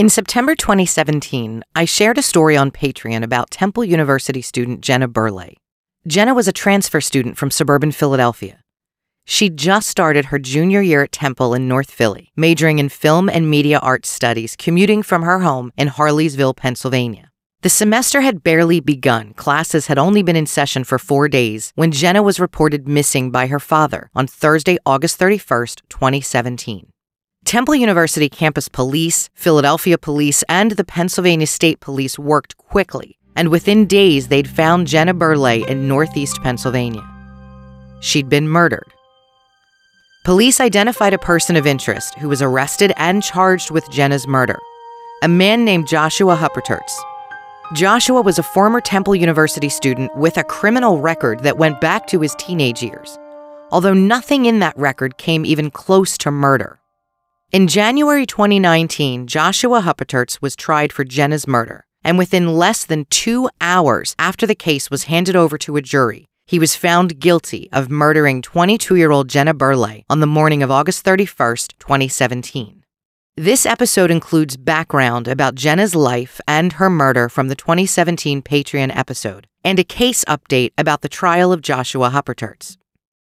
In 0.00 0.08
September 0.08 0.54
2017, 0.54 1.62
I 1.76 1.84
shared 1.84 2.16
a 2.16 2.22
story 2.22 2.56
on 2.56 2.70
Patreon 2.70 3.22
about 3.22 3.50
Temple 3.50 3.84
University 3.84 4.40
student 4.40 4.80
Jenna 4.80 5.06
Burleigh. 5.06 5.56
Jenna 6.06 6.32
was 6.32 6.48
a 6.48 6.54
transfer 6.54 7.02
student 7.02 7.36
from 7.36 7.50
suburban 7.50 7.92
Philadelphia. 7.92 8.62
She 9.26 9.50
just 9.50 9.90
started 9.90 10.24
her 10.24 10.38
junior 10.38 10.80
year 10.80 11.02
at 11.02 11.12
Temple 11.12 11.52
in 11.52 11.68
North 11.68 11.90
Philly, 11.90 12.32
majoring 12.34 12.78
in 12.78 12.88
film 12.88 13.28
and 13.28 13.50
media 13.50 13.78
arts 13.80 14.08
studies, 14.08 14.56
commuting 14.56 15.02
from 15.02 15.20
her 15.20 15.40
home 15.40 15.70
in 15.76 15.88
Harleysville, 15.88 16.56
Pennsylvania. 16.56 17.30
The 17.60 17.68
semester 17.68 18.22
had 18.22 18.42
barely 18.42 18.80
begun. 18.80 19.34
Classes 19.34 19.88
had 19.88 19.98
only 19.98 20.22
been 20.22 20.34
in 20.34 20.46
session 20.46 20.82
for 20.82 20.98
four 20.98 21.28
days 21.28 21.72
when 21.74 21.92
Jenna 21.92 22.22
was 22.22 22.40
reported 22.40 22.88
missing 22.88 23.30
by 23.30 23.48
her 23.48 23.60
father 23.60 24.08
on 24.14 24.26
Thursday, 24.26 24.78
August 24.86 25.20
31st, 25.20 25.82
2017. 25.90 26.90
Temple 27.44 27.74
University 27.74 28.28
campus 28.28 28.68
police, 28.68 29.28
Philadelphia 29.34 29.98
police, 29.98 30.44
and 30.48 30.72
the 30.72 30.84
Pennsylvania 30.84 31.46
State 31.46 31.80
Police 31.80 32.18
worked 32.18 32.56
quickly, 32.58 33.18
and 33.34 33.48
within 33.48 33.86
days 33.86 34.28
they'd 34.28 34.48
found 34.48 34.86
Jenna 34.86 35.14
Burleigh 35.14 35.64
in 35.66 35.88
northeast 35.88 36.40
Pennsylvania. 36.42 37.02
She'd 38.00 38.28
been 38.28 38.48
murdered. 38.48 38.92
Police 40.24 40.60
identified 40.60 41.14
a 41.14 41.18
person 41.18 41.56
of 41.56 41.66
interest 41.66 42.14
who 42.16 42.28
was 42.28 42.42
arrested 42.42 42.92
and 42.96 43.22
charged 43.22 43.70
with 43.70 43.90
Jenna's 43.90 44.26
murder, 44.28 44.58
a 45.22 45.28
man 45.28 45.64
named 45.64 45.88
Joshua 45.88 46.36
Hupperterz. 46.36 46.92
Joshua 47.72 48.20
was 48.20 48.38
a 48.38 48.42
former 48.42 48.80
Temple 48.80 49.16
University 49.16 49.68
student 49.68 50.14
with 50.16 50.36
a 50.36 50.44
criminal 50.44 51.00
record 51.00 51.40
that 51.40 51.56
went 51.56 51.80
back 51.80 52.06
to 52.08 52.20
his 52.20 52.34
teenage 52.34 52.82
years, 52.82 53.18
although 53.72 53.94
nothing 53.94 54.44
in 54.44 54.58
that 54.58 54.76
record 54.76 55.16
came 55.16 55.46
even 55.46 55.70
close 55.70 56.18
to 56.18 56.30
murder. 56.30 56.79
In 57.52 57.66
January 57.66 58.26
2019, 58.26 59.26
Joshua 59.26 59.80
Hupperterz 59.80 60.40
was 60.40 60.54
tried 60.54 60.92
for 60.92 61.02
Jenna's 61.02 61.48
murder, 61.48 61.84
and 62.04 62.16
within 62.16 62.54
less 62.54 62.84
than 62.84 63.06
two 63.10 63.50
hours 63.60 64.14
after 64.20 64.46
the 64.46 64.54
case 64.54 64.88
was 64.88 65.04
handed 65.04 65.34
over 65.34 65.58
to 65.58 65.74
a 65.74 65.82
jury, 65.82 66.26
he 66.46 66.60
was 66.60 66.76
found 66.76 67.18
guilty 67.18 67.68
of 67.72 67.90
murdering 67.90 68.40
22 68.40 68.94
year 68.94 69.10
old 69.10 69.28
Jenna 69.28 69.52
Burleigh 69.52 70.04
on 70.08 70.20
the 70.20 70.28
morning 70.28 70.62
of 70.62 70.70
August 70.70 71.04
31st, 71.04 71.72
2017. 71.80 72.84
This 73.36 73.66
episode 73.66 74.12
includes 74.12 74.56
background 74.56 75.26
about 75.26 75.56
Jenna's 75.56 75.96
life 75.96 76.40
and 76.46 76.74
her 76.74 76.88
murder 76.88 77.28
from 77.28 77.48
the 77.48 77.56
2017 77.56 78.42
Patreon 78.42 78.96
episode, 78.96 79.48
and 79.64 79.80
a 79.80 79.84
case 79.84 80.24
update 80.26 80.70
about 80.78 81.00
the 81.00 81.08
trial 81.08 81.52
of 81.52 81.62
Joshua 81.62 82.10
Hupperterz. 82.10 82.76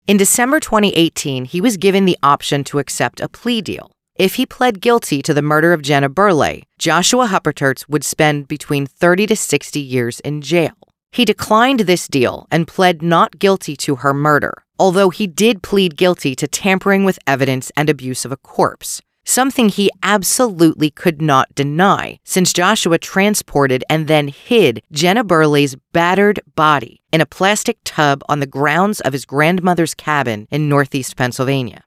In 0.07 0.17
December 0.17 0.61
2018, 0.61 1.45
he 1.45 1.61
was 1.61 1.77
given 1.77 2.05
the 2.05 2.19
option 2.23 2.63
to 2.65 2.79
accept 2.79 3.21
a 3.21 3.29
plea 3.29 3.61
deal. 3.61 3.92
If 4.17 4.35
he 4.35 4.45
pled 4.45 4.83
guilty 4.83 5.23
to 5.23 5.33
the 5.33 5.41
murder 5.41 5.73
of 5.73 5.81
Jenna 5.81 6.11
Burleigh, 6.11 6.63
Joshua 6.79 7.29
Hupperterz 7.29 7.89
would 7.89 8.05
spend 8.05 8.47
between 8.47 8.87
30 8.87 9.27
to 9.29 9.37
60 9.37 9.81
years 9.81 10.21
in 10.21 10.43
jail. 10.43 10.75
He 11.11 11.25
declined 11.25 11.81
this 11.81 12.09
deal 12.09 12.47
and 12.51 12.69
pled 12.69 13.01
not 13.01 13.39
guilty 13.39 13.75
to 13.77 13.97
her 13.97 14.13
murder, 14.13 14.65
although 14.79 15.09
he 15.09 15.27
did 15.27 15.63
plead 15.63 15.97
guilty 15.97 16.35
to 16.37 16.47
tampering 16.47 17.05
with 17.05 17.19
evidence 17.27 17.73
and 17.75 17.89
abuse 17.89 18.27
of 18.27 18.33
a 18.33 18.37
corpse, 18.37 19.01
something 19.25 19.71
he 19.71 19.91
absolutely 20.03 20.91
could 20.91 21.23
not 21.23 21.55
deny, 21.55 22.19
since 22.23 22.53
Joshua 22.53 22.99
transported 22.99 23.83
and 23.89 24.09
then 24.09 24.29
hid 24.29 24.83
Jenna 24.93 25.25
Burleigh's 25.25 25.77
battered 25.93 26.41
body 26.55 27.01
in 27.13 27.23
a 27.23 27.27
plastic 27.27 27.79
tub 27.85 28.23
on 28.29 28.41
the 28.41 28.47
grounds 28.47 29.01
of 29.01 29.15
his 29.15 29.25
grandmother's 29.25 29.95
cabin 29.95 30.47
in 30.51 30.69
northeast 30.69 31.17
Pennsylvania. 31.17 31.85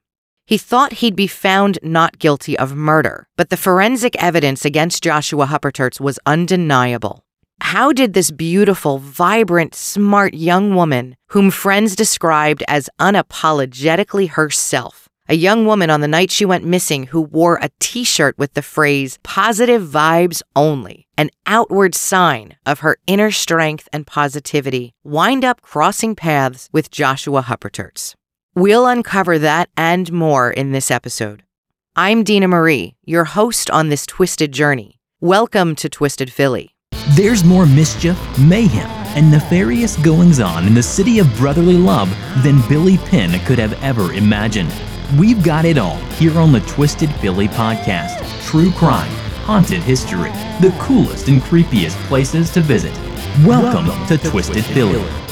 He 0.48 0.60
thought 0.60 1.02
he'd 1.02 1.16
be 1.16 1.26
found 1.26 1.80
not 1.82 2.20
guilty 2.20 2.56
of 2.56 2.76
murder, 2.76 3.28
but 3.36 3.50
the 3.50 3.58
forensic 3.58 4.16
evidence 4.22 4.64
against 4.64 5.02
Joshua 5.02 5.48
Hupperterz 5.48 6.00
was 6.00 6.20
undeniable. 6.28 7.26
How 7.62 7.92
did 7.92 8.14
this 8.14 8.30
beautiful, 8.30 9.00
vibrant, 9.00 9.74
smart 9.74 10.36
young 10.36 10.76
woman, 10.76 11.16
whom 11.30 11.50
friends 11.50 11.96
described 11.96 12.64
as 12.68 12.92
unapologetically 13.00 14.30
herself, 14.30 15.10
a 15.28 15.34
young 15.34 15.66
woman 15.66 15.90
on 15.90 16.02
the 16.02 16.08
night 16.08 16.30
she 16.30 16.46
went 16.46 16.64
missing 16.64 17.08
who 17.08 17.22
wore 17.22 17.58
a 17.60 17.72
t 17.80 18.04
shirt 18.04 18.38
with 18.38 18.54
the 18.54 18.62
phrase 18.62 19.18
positive 19.24 19.82
vibes 19.82 20.44
only, 20.56 21.08
an 21.18 21.32
outward 21.48 21.96
sign 21.96 22.56
of 22.68 22.82
her 22.82 22.98
inner 23.08 23.32
strength 23.32 23.90
and 23.92 24.06
positivity, 24.06 24.94
wind 25.04 25.44
up 25.44 25.62
crossing 25.62 26.14
paths 26.14 26.70
with 26.72 26.92
Joshua 26.92 27.42
Hupperterz? 27.42 28.14
We'll 28.58 28.88
uncover 28.88 29.38
that 29.40 29.70
and 29.76 30.10
more 30.14 30.50
in 30.50 30.72
this 30.72 30.90
episode. 30.90 31.44
I'm 31.98 32.24
Dina 32.24 32.48
Marie, 32.48 32.96
your 33.04 33.26
host 33.26 33.70
on 33.70 33.90
this 33.90 34.06
twisted 34.06 34.54
journey. 34.54 35.02
Welcome 35.20 35.76
to 35.76 35.90
Twisted 35.90 36.32
Philly. 36.32 36.74
There's 37.18 37.44
more 37.44 37.66
mischief, 37.66 38.18
mayhem, 38.40 38.90
and 39.18 39.30
nefarious 39.30 39.98
goings 39.98 40.40
on 40.40 40.66
in 40.68 40.74
the 40.74 40.82
city 40.82 41.20
of 41.20 41.36
brotherly 41.36 41.74
love 41.74 42.10
than 42.44 42.66
Billy 42.70 42.98
Penn 42.98 43.38
could 43.46 43.60
have 43.60 43.74
ever 43.84 44.14
imagined. 44.14 44.74
We've 45.20 45.44
got 45.44 45.66
it 45.66 45.78
all 45.78 45.98
here 46.14 46.40
on 46.40 46.54
the 46.54 46.62
Twisted 46.62 47.14
Philly 47.16 47.50
podcast 47.50 48.24
true 48.46 48.72
crime, 48.72 49.12
haunted 49.44 49.84
history, 49.84 50.32
the 50.62 50.74
coolest 50.80 51.28
and 51.28 51.42
creepiest 51.42 52.02
places 52.08 52.50
to 52.52 52.62
visit. 52.62 52.94
Welcome, 53.46 53.88
Welcome 53.88 54.08
to, 54.08 54.18
to, 54.18 54.30
Twisted, 54.30 54.54
Twisted 54.54 54.74
Philly. 54.74 54.94
Philly. 54.94 55.25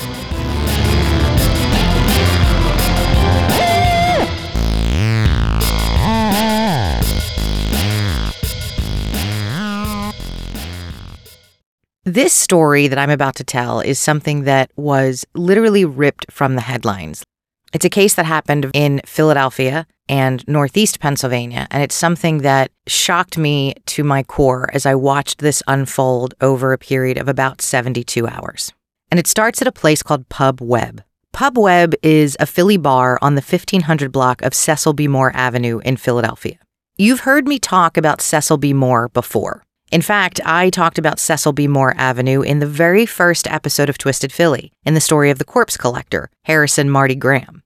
This 12.06 12.34
story 12.34 12.90
that 12.90 13.00
I'm 13.00 13.09
about 13.09 13.36
to 13.36 13.46
tell 13.46 13.80
is 13.80 13.97
something 13.97 14.44
that 14.44 14.72
was 14.75 15.24
literally 15.36 15.86
ripped 15.86 16.30
from 16.30 16.56
the 16.56 16.62
headlines. 16.62 17.24
It's 17.72 17.86
a 17.86 17.90
case 17.90 18.16
that 18.16 18.25
happened 18.25 18.69
in 18.74 19.00
Philadelphia 19.06 19.88
and 20.09 20.46
Northeast 20.46 21.00
Pennsylvania, 21.00 21.66
and 21.72 21.81
it's 21.81 21.96
something 21.96 22.40
that 22.40 22.72
shocked 22.88 23.38
me 23.38 23.75
to 23.86 24.03
my 24.03 24.22
core 24.22 24.69
as 24.74 24.86
I 24.86 24.96
watched 24.96 25.40
this 25.40 25.64
unfold 25.66 26.34
over 26.41 26.74
a 26.74 26.78
period 26.78 27.18
of 27.18 27.30
about 27.30 27.62
72 27.62 28.28
hours. 28.28 28.74
And 29.09 29.18
it 29.18 29.25
starts 29.25 29.62
at 29.62 29.68
a 29.70 29.72
place 29.72 30.03
called 30.03 30.28
Pub 30.28 30.59
Webb. 30.59 31.06
Pub 31.31 31.58
Webb 31.58 31.96
is 32.03 32.35
a 32.38 32.46
Philly 32.46 32.75
bar 32.75 33.18
on 33.22 33.35
the 33.35 33.41
1500 33.41 34.12
block 34.12 34.41
of 34.41 34.53
Cecil 34.53 34.91
B. 34.91 35.08
Moore 35.08 35.31
Avenue 35.34 35.80
in 35.85 35.96
Philadelphia. 35.96 36.59
You've 36.97 37.22
heard 37.22 37.47
me 37.47 37.59
talk 37.59 37.96
about 37.96 38.20
Cecil 38.20 38.58
B. 38.58 38.74
Moore 38.74 39.08
before. 39.08 39.64
In 39.93 40.01
fact, 40.01 40.41
I 40.43 40.71
talked 40.71 40.97
about 40.97 41.19
Cecil 41.19 41.53
B. 41.53 41.67
Moore 41.67 41.93
Avenue 41.95 42.41
in 42.41 42.57
the 42.57 42.65
very 42.65 43.05
first 43.05 43.45
episode 43.45 43.89
of 43.89 43.99
Twisted 43.99 44.33
Philly, 44.33 44.71
in 44.87 44.95
the 44.95 44.99
story 44.99 45.29
of 45.29 45.37
the 45.37 45.45
corpse 45.45 45.77
collector, 45.77 46.31
Harrison 46.45 46.89
Marty 46.89 47.13
Graham. 47.13 47.61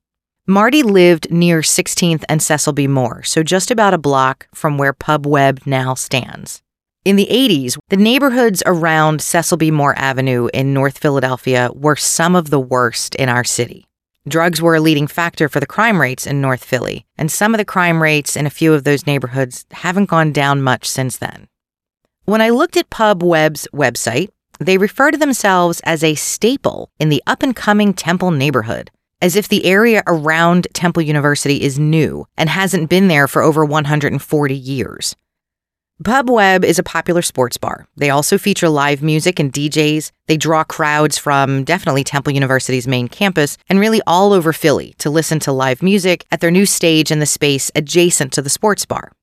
Marty 0.45 0.83
lived 0.83 1.31
near 1.31 1.61
16th 1.61 2.25
and 2.27 2.43
Cecil 2.43 2.73
B. 2.73 2.85
Moore, 2.85 3.23
so 3.23 3.43
just 3.43 3.71
about 3.71 3.93
a 3.93 3.97
block 3.97 4.49
from 4.53 4.77
where 4.77 4.91
Pub 4.91 5.25
Webb 5.25 5.61
now 5.65 5.93
stands. 5.93 6.61
In 7.05 7.15
the 7.15 7.29
80s, 7.31 7.77
the 7.87 7.95
neighborhoods 7.95 8.61
around 8.65 9.21
Cecil 9.21 9.55
B. 9.55 9.71
Moore 9.71 9.97
Avenue 9.97 10.49
in 10.53 10.73
North 10.73 10.97
Philadelphia 10.97 11.69
were 11.73 11.95
some 11.95 12.35
of 12.35 12.49
the 12.49 12.59
worst 12.59 13.15
in 13.15 13.29
our 13.29 13.45
city. 13.45 13.87
Drugs 14.27 14.61
were 14.61 14.75
a 14.75 14.81
leading 14.81 15.07
factor 15.07 15.47
for 15.47 15.61
the 15.61 15.65
crime 15.65 16.01
rates 16.01 16.27
in 16.27 16.41
North 16.41 16.65
Philly, 16.65 17.05
and 17.17 17.31
some 17.31 17.53
of 17.53 17.57
the 17.57 17.63
crime 17.63 18.03
rates 18.03 18.35
in 18.35 18.45
a 18.45 18.49
few 18.49 18.73
of 18.73 18.83
those 18.83 19.07
neighborhoods 19.07 19.65
haven't 19.71 20.09
gone 20.09 20.33
down 20.33 20.61
much 20.61 20.89
since 20.89 21.15
then. 21.15 21.47
When 22.27 22.41
I 22.41 22.49
looked 22.49 22.75
at 22.75 22.89
Pub 22.89 23.23
Webb's 23.23 23.69
website, 23.73 24.27
they 24.59 24.77
refer 24.77 25.11
to 25.11 25.17
themselves 25.17 25.79
as 25.85 26.03
a 26.03 26.15
staple 26.15 26.89
in 26.99 27.07
the 27.07 27.23
up 27.25 27.41
and 27.41 27.55
coming 27.55 27.93
Temple 27.93 28.31
neighborhood, 28.31 28.91
as 29.21 29.37
if 29.37 29.47
the 29.47 29.63
area 29.63 30.03
around 30.05 30.67
Temple 30.73 31.03
University 31.03 31.61
is 31.61 31.79
new 31.79 32.27
and 32.35 32.49
hasn't 32.49 32.89
been 32.89 33.07
there 33.07 33.29
for 33.29 33.41
over 33.41 33.63
140 33.63 34.53
years. 34.53 35.15
Pub 36.03 36.29
Webb 36.29 36.65
is 36.65 36.77
a 36.77 36.83
popular 36.83 37.21
sports 37.21 37.55
bar. 37.55 37.87
They 37.95 38.09
also 38.09 38.37
feature 38.37 38.67
live 38.67 39.01
music 39.01 39.39
and 39.39 39.53
DJs. 39.53 40.11
They 40.27 40.35
draw 40.35 40.65
crowds 40.65 41.17
from 41.17 41.63
definitely 41.63 42.03
Temple 42.03 42.33
University's 42.33 42.89
main 42.89 43.07
campus 43.07 43.57
and 43.69 43.79
really 43.79 44.01
all 44.05 44.33
over 44.33 44.51
Philly 44.51 44.95
to 44.97 45.09
listen 45.09 45.39
to 45.39 45.53
live 45.53 45.81
music 45.81 46.25
at 46.29 46.41
their 46.41 46.51
new 46.51 46.65
stage 46.65 47.09
in 47.09 47.19
the 47.19 47.25
space 47.25 47.71
adjacent 47.73 48.33
to 48.33 48.41
the 48.41 48.49
sports 48.49 48.85
bar. 48.85 49.13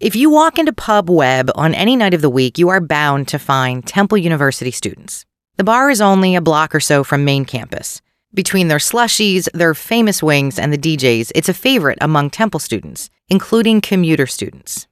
If 0.00 0.16
you 0.16 0.30
walk 0.30 0.58
into 0.58 0.72
Pub 0.72 1.10
Webb 1.10 1.50
on 1.54 1.74
any 1.74 1.94
night 1.94 2.14
of 2.14 2.22
the 2.22 2.30
week, 2.30 2.56
you 2.56 2.70
are 2.70 2.80
bound 2.80 3.28
to 3.28 3.38
find 3.38 3.86
Temple 3.86 4.16
University 4.16 4.70
students. 4.70 5.26
The 5.58 5.64
bar 5.64 5.90
is 5.90 6.00
only 6.00 6.34
a 6.34 6.40
block 6.40 6.74
or 6.74 6.80
so 6.80 7.04
from 7.04 7.22
main 7.22 7.44
campus. 7.44 8.00
Between 8.32 8.68
their 8.68 8.78
slushies, 8.78 9.46
their 9.52 9.74
famous 9.74 10.22
wings, 10.22 10.58
and 10.58 10.72
the 10.72 10.78
DJs, 10.78 11.32
it's 11.34 11.50
a 11.50 11.54
favorite 11.54 11.98
among 12.00 12.30
Temple 12.30 12.60
students, 12.60 13.10
including 13.28 13.82
commuter 13.82 14.26
students. 14.26 14.88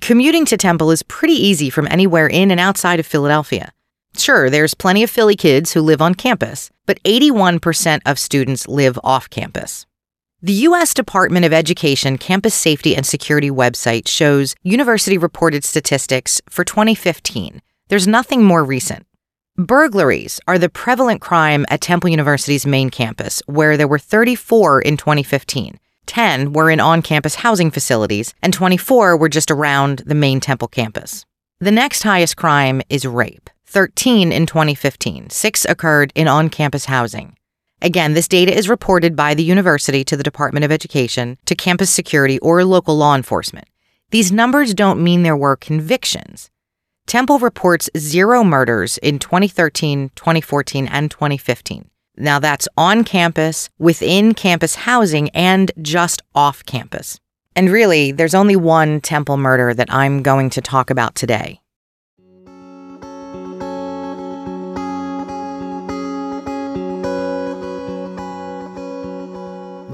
Commuting 0.00 0.44
to 0.46 0.56
Temple 0.56 0.90
is 0.90 1.04
pretty 1.04 1.34
easy 1.34 1.70
from 1.70 1.86
anywhere 1.88 2.26
in 2.26 2.50
and 2.50 2.58
outside 2.58 2.98
of 2.98 3.06
Philadelphia. 3.06 3.72
Sure, 4.16 4.50
there's 4.50 4.74
plenty 4.74 5.04
of 5.04 5.10
Philly 5.10 5.36
kids 5.36 5.72
who 5.72 5.80
live 5.80 6.02
on 6.02 6.16
campus, 6.16 6.72
but 6.84 7.00
81% 7.04 8.00
of 8.04 8.18
students 8.18 8.66
live 8.66 8.98
off 9.04 9.30
campus. 9.30 9.86
The 10.42 10.52
U.S. 10.52 10.92
Department 10.92 11.46
of 11.46 11.54
Education 11.54 12.18
Campus 12.18 12.54
Safety 12.54 12.94
and 12.94 13.06
Security 13.06 13.50
website 13.50 14.06
shows 14.06 14.54
university 14.62 15.16
reported 15.16 15.64
statistics 15.64 16.42
for 16.50 16.62
2015. 16.62 17.62
There's 17.88 18.06
nothing 18.06 18.44
more 18.44 18.62
recent. 18.62 19.06
Burglaries 19.56 20.38
are 20.46 20.58
the 20.58 20.68
prevalent 20.68 21.22
crime 21.22 21.64
at 21.70 21.80
Temple 21.80 22.10
University's 22.10 22.66
main 22.66 22.90
campus, 22.90 23.42
where 23.46 23.78
there 23.78 23.88
were 23.88 23.98
34 23.98 24.82
in 24.82 24.98
2015. 24.98 25.78
10 26.04 26.52
were 26.52 26.70
in 26.70 26.80
on 26.80 27.00
campus 27.00 27.36
housing 27.36 27.70
facilities, 27.70 28.34
and 28.42 28.52
24 28.52 29.16
were 29.16 29.30
just 29.30 29.50
around 29.50 30.02
the 30.04 30.14
main 30.14 30.38
Temple 30.38 30.68
campus. 30.68 31.24
The 31.60 31.72
next 31.72 32.02
highest 32.02 32.36
crime 32.36 32.82
is 32.90 33.06
rape 33.06 33.48
13 33.64 34.32
in 34.32 34.44
2015. 34.44 35.30
Six 35.30 35.64
occurred 35.64 36.12
in 36.14 36.28
on 36.28 36.50
campus 36.50 36.84
housing. 36.84 37.35
Again, 37.82 38.14
this 38.14 38.28
data 38.28 38.56
is 38.56 38.68
reported 38.68 39.14
by 39.14 39.34
the 39.34 39.42
university 39.42 40.02
to 40.04 40.16
the 40.16 40.22
Department 40.22 40.64
of 40.64 40.72
Education, 40.72 41.36
to 41.44 41.54
campus 41.54 41.90
security, 41.90 42.38
or 42.38 42.64
local 42.64 42.96
law 42.96 43.14
enforcement. 43.14 43.68
These 44.10 44.32
numbers 44.32 44.72
don't 44.72 45.02
mean 45.02 45.22
there 45.22 45.36
were 45.36 45.56
convictions. 45.56 46.50
Temple 47.06 47.38
reports 47.38 47.90
zero 47.96 48.42
murders 48.42 48.98
in 48.98 49.18
2013, 49.18 50.10
2014, 50.16 50.88
and 50.88 51.10
2015. 51.10 51.90
Now 52.16 52.38
that's 52.38 52.66
on 52.76 53.04
campus, 53.04 53.68
within 53.78 54.32
campus 54.32 54.74
housing, 54.74 55.28
and 55.30 55.70
just 55.82 56.22
off 56.34 56.64
campus. 56.64 57.20
And 57.54 57.70
really, 57.70 58.10
there's 58.10 58.34
only 58.34 58.56
one 58.56 59.00
Temple 59.00 59.36
murder 59.36 59.74
that 59.74 59.92
I'm 59.92 60.22
going 60.22 60.50
to 60.50 60.60
talk 60.60 60.90
about 60.90 61.14
today. 61.14 61.60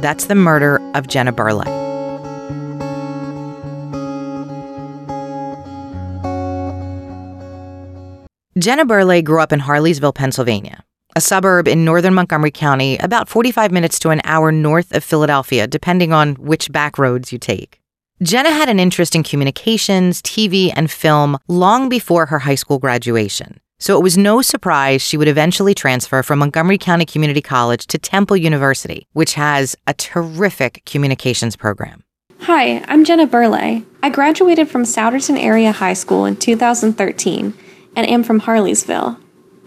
That's 0.03 0.25
the 0.25 0.35
murder 0.35 0.81
of 0.97 1.07
Jenna 1.07 1.31
Burleigh. 1.31 1.71
Jenna 8.59 8.85
Burleigh 8.85 9.23
grew 9.23 9.41
up 9.41 9.53
in 9.53 9.61
Harleysville, 9.61 10.13
Pennsylvania, 10.13 10.83
a 11.15 11.21
suburb 11.21 11.69
in 11.69 11.85
northern 11.85 12.15
Montgomery 12.15 12.51
County, 12.51 12.99
about 12.99 13.29
45 13.29 13.71
minutes 13.71 14.01
to 14.01 14.11
an 14.11 14.21
hour 14.25 14.51
north 14.51 14.93
of 14.93 15.05
Philadelphia, 15.05 15.69
depending 15.69 16.13
on 16.13 16.35
which 16.35 16.73
back 16.73 16.99
roads 16.99 17.33
you 17.33 17.39
take. 17.39 17.79
Jenna 18.25 18.51
had 18.51 18.69
an 18.69 18.81
interest 18.81 19.15
in 19.15 19.23
communications, 19.23 20.21
TV, 20.21 20.73
and 20.75 20.91
film 20.91 21.39
long 21.47 21.89
before 21.89 22.27
her 22.27 22.41
high 22.41 22.57
school 22.57 22.81
graduation 22.81 23.61
so 23.83 23.99
it 23.99 24.03
was 24.03 24.17
no 24.17 24.41
surprise 24.41 25.03
she 25.03 25.17
would 25.17 25.27
eventually 25.27 25.75
transfer 25.75 26.23
from 26.23 26.39
Montgomery 26.39 26.79
County 26.79 27.05
Community 27.05 27.43
College 27.43 27.89
to 27.89 27.99
Temple 27.99 28.37
University, 28.37 29.09
which 29.13 29.35
has 29.35 29.75
a 29.89 29.95
terrific 29.95 30.85
communications 30.87 31.57
program. 31.57 32.05
Hi, 32.43 32.85
I'm 32.87 33.05
Jenna 33.05 33.27
Burleigh. 33.27 33.83
I 34.01 34.09
graduated 34.11 34.69
from 34.69 34.85
Souderton 34.85 35.37
Area 35.37 35.73
High 35.73 35.95
School 35.95 36.27
in 36.27 36.37
2013 36.37 37.55
and 37.97 38.09
am 38.09 38.23
from 38.23 38.43
Harleysville. 38.43 39.19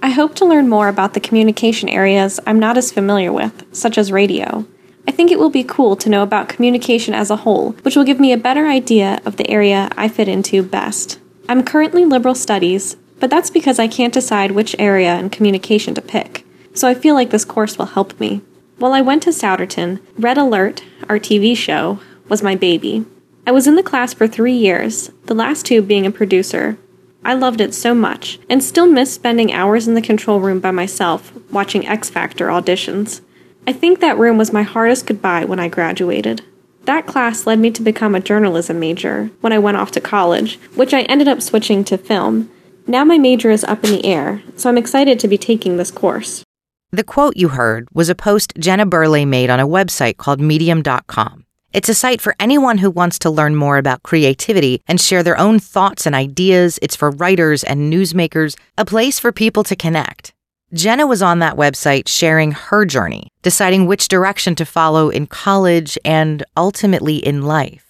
I 0.01 0.12
hope 0.12 0.33
to 0.35 0.45
learn 0.45 0.69
more 0.69 0.88
about 0.88 1.13
the 1.13 1.19
communication 1.19 1.89
areas 1.89 2.39
I'm 2.47 2.59
not 2.59 2.77
as 2.77 2.94
familiar 2.94 3.33
with, 3.33 3.65
such 3.75 3.97
as 3.97 4.13
radio. 4.13 4.65
I 5.09 5.11
think 5.11 5.29
it 5.29 5.39
will 5.39 5.50
be 5.50 5.65
cool 5.65 5.97
to 5.97 6.09
know 6.09 6.23
about 6.23 6.47
communication 6.47 7.13
as 7.13 7.29
a 7.29 7.35
whole, 7.35 7.71
which 7.81 7.97
will 7.97 8.06
give 8.06 8.21
me 8.21 8.31
a 8.31 8.38
better 8.38 8.68
idea 8.68 9.19
of 9.25 9.35
the 9.35 9.50
area 9.50 9.89
I 9.97 10.07
fit 10.07 10.29
into 10.29 10.63
best. 10.63 11.19
I'm 11.50 11.63
currently 11.63 12.06
liberal 12.06 12.33
studies 12.33 12.95
but 13.25 13.31
that's 13.31 13.50
because 13.50 13.80
I 13.80 13.88
can't 13.88 14.13
decide 14.13 14.51
which 14.51 14.75
area 14.77 15.18
in 15.18 15.31
communication 15.31 15.95
to 15.95 16.01
pick, 16.04 16.45
so 16.75 16.88
I 16.88 16.94
feel 16.94 17.16
like 17.16 17.31
this 17.31 17.44
course 17.44 17.75
will 17.75 17.88
help 17.88 18.19
me. 18.19 18.44
While 18.77 18.94
I 18.94 19.01
went 19.01 19.24
to 19.24 19.31
Souderton, 19.31 20.00
Red 20.16 20.38
Alert, 20.38 20.83
our 21.10 21.18
TV 21.18 21.57
show, 21.57 22.00
was 22.30 22.44
my 22.44 22.54
baby. 22.54 23.04
I 23.48 23.51
was 23.51 23.66
in 23.66 23.77
the 23.77 23.81
class 23.81 24.13
for 24.13 24.27
three 24.27 24.54
years, 24.54 25.10
the 25.24 25.33
last 25.33 25.66
two 25.66 25.81
being 25.81 26.06
a 26.06 26.12
producer. 26.12 26.77
I 27.24 27.33
loved 27.33 27.62
it 27.62 27.74
so 27.74 27.95
much, 27.95 28.38
and 28.48 28.63
still 28.63 28.86
miss 28.86 29.16
spending 29.16 29.51
hours 29.51 29.88
in 29.88 29.95
the 29.95 30.04
control 30.04 30.39
room 30.39 30.60
by 30.60 30.69
myself, 30.69 31.33
watching 31.51 31.88
X 31.88 32.12
Factor 32.12 32.50
auditions. 32.50 33.21
I 33.66 33.74
think 33.74 34.01
that 34.01 34.19
room 34.19 34.38
was 34.38 34.54
my 34.54 34.62
hardest 34.62 35.07
goodbye 35.07 35.45
when 35.45 35.60
I 35.60 35.68
graduated. 35.68 36.44
That 36.83 37.07
class 37.07 37.48
led 37.48 37.57
me 37.57 37.71
to 37.71 37.81
become 37.81 38.13
a 38.13 38.19
journalism 38.19 38.80
major 38.80 39.31
when 39.42 39.51
I 39.51 39.57
went 39.57 39.78
off 39.78 39.89
to 39.94 40.00
college, 40.00 40.60
which 40.75 40.94
I 40.94 41.01
ended 41.01 41.28
up 41.28 41.42
switching 41.42 41.83
to 41.86 41.98
film, 41.98 42.51
now 42.87 43.03
my 43.03 43.17
major 43.17 43.49
is 43.49 43.63
up 43.63 43.83
in 43.83 43.91
the 43.91 44.05
air, 44.05 44.41
so 44.55 44.69
I'm 44.69 44.77
excited 44.77 45.19
to 45.19 45.27
be 45.27 45.37
taking 45.37 45.77
this 45.77 45.91
course. 45.91 46.43
The 46.91 47.03
quote 47.03 47.35
you 47.35 47.49
heard 47.49 47.87
was 47.93 48.09
a 48.09 48.15
post 48.15 48.53
Jenna 48.57 48.85
Burleigh 48.85 49.25
made 49.25 49.49
on 49.49 49.59
a 49.59 49.67
website 49.67 50.17
called 50.17 50.39
Medium.com. 50.39 51.45
It's 51.73 51.89
a 51.89 51.93
site 51.93 52.21
for 52.21 52.35
anyone 52.39 52.77
who 52.77 52.89
wants 52.89 53.19
to 53.19 53.29
learn 53.29 53.55
more 53.57 53.77
about 53.77 54.03
creativity 54.03 54.81
and 54.87 55.01
share 55.01 55.23
their 55.23 55.37
own 55.37 55.59
thoughts 55.59 56.05
and 56.05 56.15
ideas. 56.15 56.79
It's 56.81 56.95
for 56.95 57.11
writers 57.11 57.65
and 57.65 57.91
newsmakers, 57.91 58.57
a 58.77 58.85
place 58.85 59.19
for 59.19 59.33
people 59.33 59.65
to 59.65 59.75
connect. 59.75 60.33
Jenna 60.73 61.05
was 61.05 61.21
on 61.21 61.39
that 61.39 61.57
website 61.57 62.07
sharing 62.07 62.53
her 62.53 62.85
journey, 62.85 63.31
deciding 63.41 63.87
which 63.87 64.07
direction 64.07 64.55
to 64.55 64.65
follow 64.65 65.09
in 65.09 65.27
college 65.27 65.97
and 66.05 66.43
ultimately 66.55 67.17
in 67.17 67.41
life. 67.41 67.84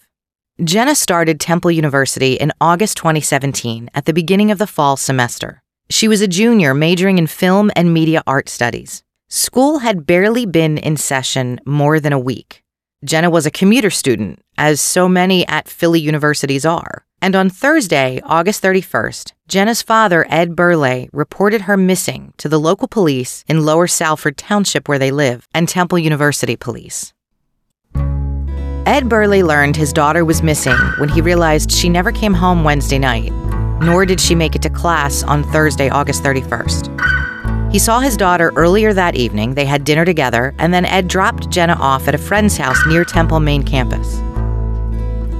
Jenna 0.64 0.94
started 0.94 1.38
Temple 1.38 1.70
University 1.70 2.32
in 2.32 2.50
August 2.62 2.96
2017 2.96 3.90
at 3.92 4.06
the 4.06 4.14
beginning 4.14 4.50
of 4.50 4.56
the 4.56 4.66
fall 4.66 4.96
semester. 4.96 5.62
She 5.90 6.08
was 6.08 6.22
a 6.22 6.26
junior 6.26 6.72
majoring 6.72 7.18
in 7.18 7.26
film 7.26 7.70
and 7.76 7.92
media 7.92 8.22
art 8.26 8.48
studies. 8.48 9.02
School 9.28 9.80
had 9.80 10.06
barely 10.06 10.46
been 10.46 10.78
in 10.78 10.96
session 10.96 11.60
more 11.66 12.00
than 12.00 12.14
a 12.14 12.18
week. 12.18 12.62
Jenna 13.04 13.28
was 13.28 13.44
a 13.44 13.50
commuter 13.50 13.90
student, 13.90 14.40
as 14.56 14.80
so 14.80 15.10
many 15.10 15.46
at 15.46 15.68
Philly 15.68 16.00
universities 16.00 16.64
are. 16.64 17.04
And 17.20 17.36
on 17.36 17.50
Thursday, 17.50 18.22
August 18.24 18.62
31st, 18.62 19.34
Jenna's 19.48 19.82
father, 19.82 20.26
Ed 20.30 20.56
Burleigh, 20.56 21.08
reported 21.12 21.62
her 21.62 21.76
missing 21.76 22.32
to 22.38 22.48
the 22.48 22.58
local 22.58 22.88
police 22.88 23.44
in 23.46 23.66
Lower 23.66 23.86
Salford 23.86 24.38
Township 24.38 24.88
where 24.88 24.98
they 24.98 25.10
live 25.10 25.46
and 25.52 25.68
Temple 25.68 25.98
University 25.98 26.56
police. 26.56 27.12
Ed 28.86 29.08
Burleigh 29.08 29.42
learned 29.42 29.74
his 29.74 29.92
daughter 29.92 30.24
was 30.24 30.44
missing 30.44 30.78
when 30.98 31.08
he 31.08 31.20
realized 31.20 31.72
she 31.72 31.88
never 31.88 32.12
came 32.12 32.32
home 32.32 32.62
Wednesday 32.62 33.00
night, 33.00 33.32
nor 33.80 34.06
did 34.06 34.20
she 34.20 34.36
make 34.36 34.54
it 34.54 34.62
to 34.62 34.70
class 34.70 35.24
on 35.24 35.42
Thursday, 35.42 35.88
August 35.88 36.22
31st. 36.22 37.72
He 37.72 37.80
saw 37.80 37.98
his 37.98 38.16
daughter 38.16 38.52
earlier 38.54 38.92
that 38.92 39.16
evening, 39.16 39.54
they 39.54 39.64
had 39.64 39.82
dinner 39.82 40.04
together, 40.04 40.54
and 40.58 40.72
then 40.72 40.84
Ed 40.84 41.08
dropped 41.08 41.50
Jenna 41.50 41.74
off 41.80 42.06
at 42.06 42.14
a 42.14 42.18
friend's 42.18 42.56
house 42.56 42.78
near 42.86 43.04
Temple 43.04 43.40
main 43.40 43.64
campus. 43.64 44.18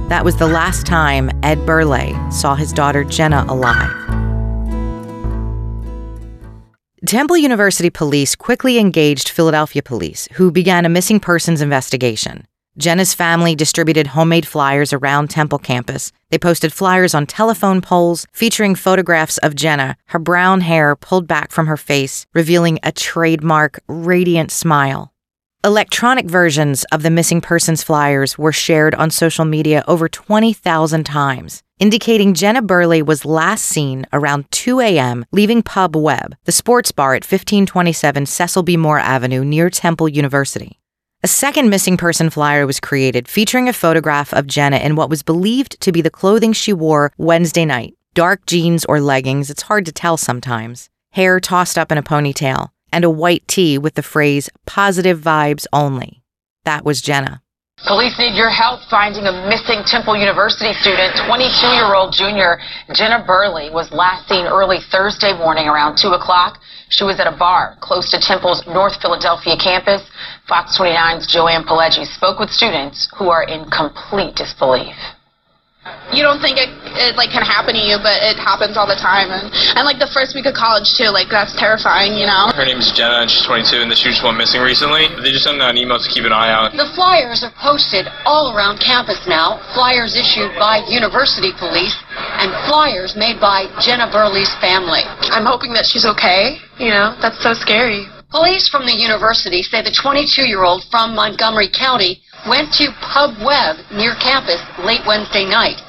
That 0.09 0.25
was 0.25 0.35
the 0.35 0.47
last 0.47 0.85
time 0.85 1.31
Ed 1.41 1.65
Burleigh 1.65 2.15
saw 2.29 2.53
his 2.53 2.73
daughter 2.73 3.05
Jenna 3.05 3.45
alive. 3.47 3.93
Temple 7.05 7.37
University 7.37 7.89
police 7.89 8.35
quickly 8.35 8.77
engaged 8.77 9.29
Philadelphia 9.29 9.81
police, 9.81 10.27
who 10.33 10.51
began 10.51 10.83
a 10.83 10.89
missing 10.89 11.21
persons 11.21 11.61
investigation. 11.61 12.45
Jenna's 12.77 13.15
family 13.15 13.55
distributed 13.55 14.07
homemade 14.07 14.47
flyers 14.47 14.93
around 14.93 15.29
Temple 15.29 15.57
campus. 15.57 16.11
They 16.29 16.37
posted 16.37 16.71
flyers 16.71 17.15
on 17.15 17.25
telephone 17.25 17.81
poles 17.81 18.27
featuring 18.31 18.75
photographs 18.75 19.39
of 19.39 19.55
Jenna, 19.55 19.97
her 20.07 20.19
brown 20.19 20.61
hair 20.61 20.95
pulled 20.95 21.27
back 21.27 21.51
from 21.51 21.65
her 21.65 21.77
face, 21.77 22.27
revealing 22.35 22.77
a 22.83 22.91
trademark, 22.91 23.79
radiant 23.87 24.51
smile. 24.51 25.11
Electronic 25.63 26.27
versions 26.27 26.85
of 26.91 27.01
the 27.01 27.09
missing 27.09 27.41
persons 27.41 27.81
flyers 27.81 28.37
were 28.37 28.51
shared 28.51 28.93
on 28.93 29.09
social 29.09 29.43
media 29.43 29.83
over 29.87 30.07
20,000 30.07 31.03
times, 31.03 31.63
indicating 31.79 32.35
Jenna 32.35 32.61
Burleigh 32.61 33.03
was 33.03 33.25
last 33.25 33.65
seen 33.65 34.05
around 34.13 34.45
2 34.51 34.79
a.m. 34.81 35.25
leaving 35.31 35.63
Pub 35.63 35.95
Webb, 35.95 36.35
the 36.45 36.51
sports 36.51 36.91
bar 36.91 37.15
at 37.15 37.23
1527 37.23 38.27
Cecil 38.27 38.61
B. 38.61 38.77
Moore 38.77 38.99
Avenue 38.99 39.43
near 39.43 39.71
Temple 39.71 40.07
University. 40.07 40.79
A 41.23 41.27
second 41.27 41.71
missing 41.71 41.97
person 41.97 42.29
flyer 42.29 42.67
was 42.67 42.79
created 42.79 43.27
featuring 43.27 43.67
a 43.67 43.73
photograph 43.73 44.31
of 44.35 44.45
Jenna 44.45 44.77
in 44.77 44.95
what 44.95 45.09
was 45.09 45.23
believed 45.23 45.81
to 45.81 45.91
be 45.91 45.99
the 45.99 46.11
clothing 46.11 46.53
she 46.53 46.73
wore 46.73 47.11
Wednesday 47.17 47.65
night 47.65 47.95
dark 48.13 48.47
jeans 48.47 48.83
or 48.85 48.99
leggings, 48.99 49.51
it's 49.51 49.69
hard 49.69 49.85
to 49.85 49.91
tell 49.91 50.17
sometimes, 50.17 50.89
hair 51.11 51.39
tossed 51.39 51.77
up 51.77 51.91
in 51.91 51.99
a 51.99 52.03
ponytail, 52.03 52.69
and 52.91 53.05
a 53.05 53.11
white 53.11 53.47
tee 53.47 53.77
with 53.77 53.93
the 53.93 54.01
phrase 54.01 54.49
positive 54.65 55.19
vibes 55.19 55.67
only. 55.71 56.23
That 56.65 56.83
was 56.83 56.99
Jenna. 56.99 57.43
Police 57.85 58.17
need 58.17 58.33
your 58.33 58.49
help 58.49 58.81
finding 58.89 59.25
a 59.25 59.47
missing 59.47 59.83
Temple 59.85 60.17
University 60.17 60.73
student. 60.81 61.13
22-year-old 61.29 62.11
junior 62.11 62.57
Jenna 62.93 63.23
Burleigh 63.25 63.71
was 63.71 63.91
last 63.91 64.27
seen 64.27 64.47
early 64.47 64.79
Thursday 64.91 65.37
morning 65.37 65.67
around 65.67 65.97
2 66.01 66.09
o'clock. 66.09 66.57
She 66.89 67.03
was 67.03 67.19
at 67.19 67.27
a 67.27 67.35
bar 67.35 67.75
close 67.81 68.09
to 68.11 68.19
Temple's 68.19 68.65
North 68.67 69.01
Philadelphia 69.01 69.57
campus. 69.57 70.01
Fox 70.47 70.77
29's 70.77 71.27
Joanne 71.27 71.63
Pileggi 71.63 72.05
spoke 72.05 72.39
with 72.39 72.49
students 72.49 73.09
who 73.17 73.29
are 73.29 73.43
in 73.43 73.69
complete 73.69 74.35
disbelief. 74.35 74.95
You 76.11 76.23
don't 76.23 76.39
think 76.39 76.55
it, 76.59 76.71
it 76.99 77.15
like 77.19 77.31
can 77.31 77.43
happen 77.43 77.75
to 77.75 77.83
you, 77.83 77.99
but 77.99 78.19
it 78.23 78.39
happens 78.39 78.75
all 78.79 78.87
the 78.87 78.99
time. 78.99 79.31
And, 79.31 79.51
and 79.75 79.83
like 79.83 79.99
the 79.99 80.11
first 80.11 80.35
week 80.35 80.47
of 80.47 80.55
college 80.55 80.95
too, 80.95 81.11
like 81.11 81.27
that's 81.27 81.55
terrifying, 81.59 82.15
you 82.15 82.27
know? 82.27 82.51
Her 82.55 82.63
name 82.63 82.79
is 82.79 82.91
Jenna 82.95 83.23
and 83.23 83.29
she's 83.31 83.43
22 83.43 83.83
and 83.83 83.91
she 83.95 84.11
just 84.11 84.23
went 84.23 84.39
missing 84.39 84.63
recently. 84.63 85.11
They 85.19 85.35
just 85.35 85.43
sent 85.43 85.59
out 85.59 85.75
an 85.75 85.79
email 85.79 85.99
to 85.99 86.09
keep 86.11 86.23
an 86.23 86.31
eye 86.31 86.51
out. 86.51 86.71
The 86.75 86.87
flyers 86.95 87.43
are 87.43 87.51
posted 87.59 88.07
all 88.23 88.55
around 88.55 88.79
campus 88.79 89.19
now. 89.27 89.59
Flyers 89.75 90.15
issued 90.15 90.55
by 90.55 90.83
university 90.87 91.51
police 91.55 91.95
and 92.37 92.53
flyers 92.69 93.15
made 93.17 93.41
by 93.41 93.65
Jenna 93.81 94.09
Burleigh's 94.11 94.53
family. 94.61 95.01
I'm 95.33 95.45
hoping 95.45 95.73
that 95.73 95.85
she's 95.85 96.05
okay. 96.05 96.61
You 96.77 96.89
know, 96.93 97.17
that's 97.21 97.41
so 97.41 97.53
scary. 97.53 98.05
Police 98.29 98.69
from 98.69 98.85
the 98.85 98.93
university 98.93 99.63
say 99.63 99.81
the 99.81 99.91
22 99.91 100.45
year 100.45 100.63
old 100.63 100.83
from 100.91 101.15
Montgomery 101.15 101.69
County 101.69 102.21
went 102.47 102.73
to 102.73 102.91
Pub 103.01 103.39
Webb 103.41 103.77
near 103.91 104.15
campus 104.15 104.61
late 104.83 105.01
Wednesday 105.07 105.45
night. 105.45 105.81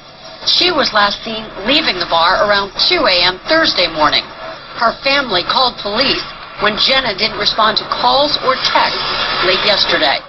She 0.47 0.71
was 0.71 0.93
last 0.93 1.21
seen 1.23 1.43
leaving 1.67 1.99
the 1.99 2.07
bar 2.09 2.47
around 2.47 2.71
2 2.87 3.05
a.m. 3.05 3.39
Thursday 3.47 3.91
morning. 3.91 4.23
Her 4.79 4.95
family 5.03 5.43
called 5.43 5.75
police 5.83 6.23
when 6.63 6.79
Jenna 6.79 7.11
didn't 7.15 7.37
respond 7.37 7.77
to 7.77 7.85
calls 7.91 8.39
or 8.47 8.55
texts 8.55 9.03
late 9.43 9.59
yesterday. 9.67 10.23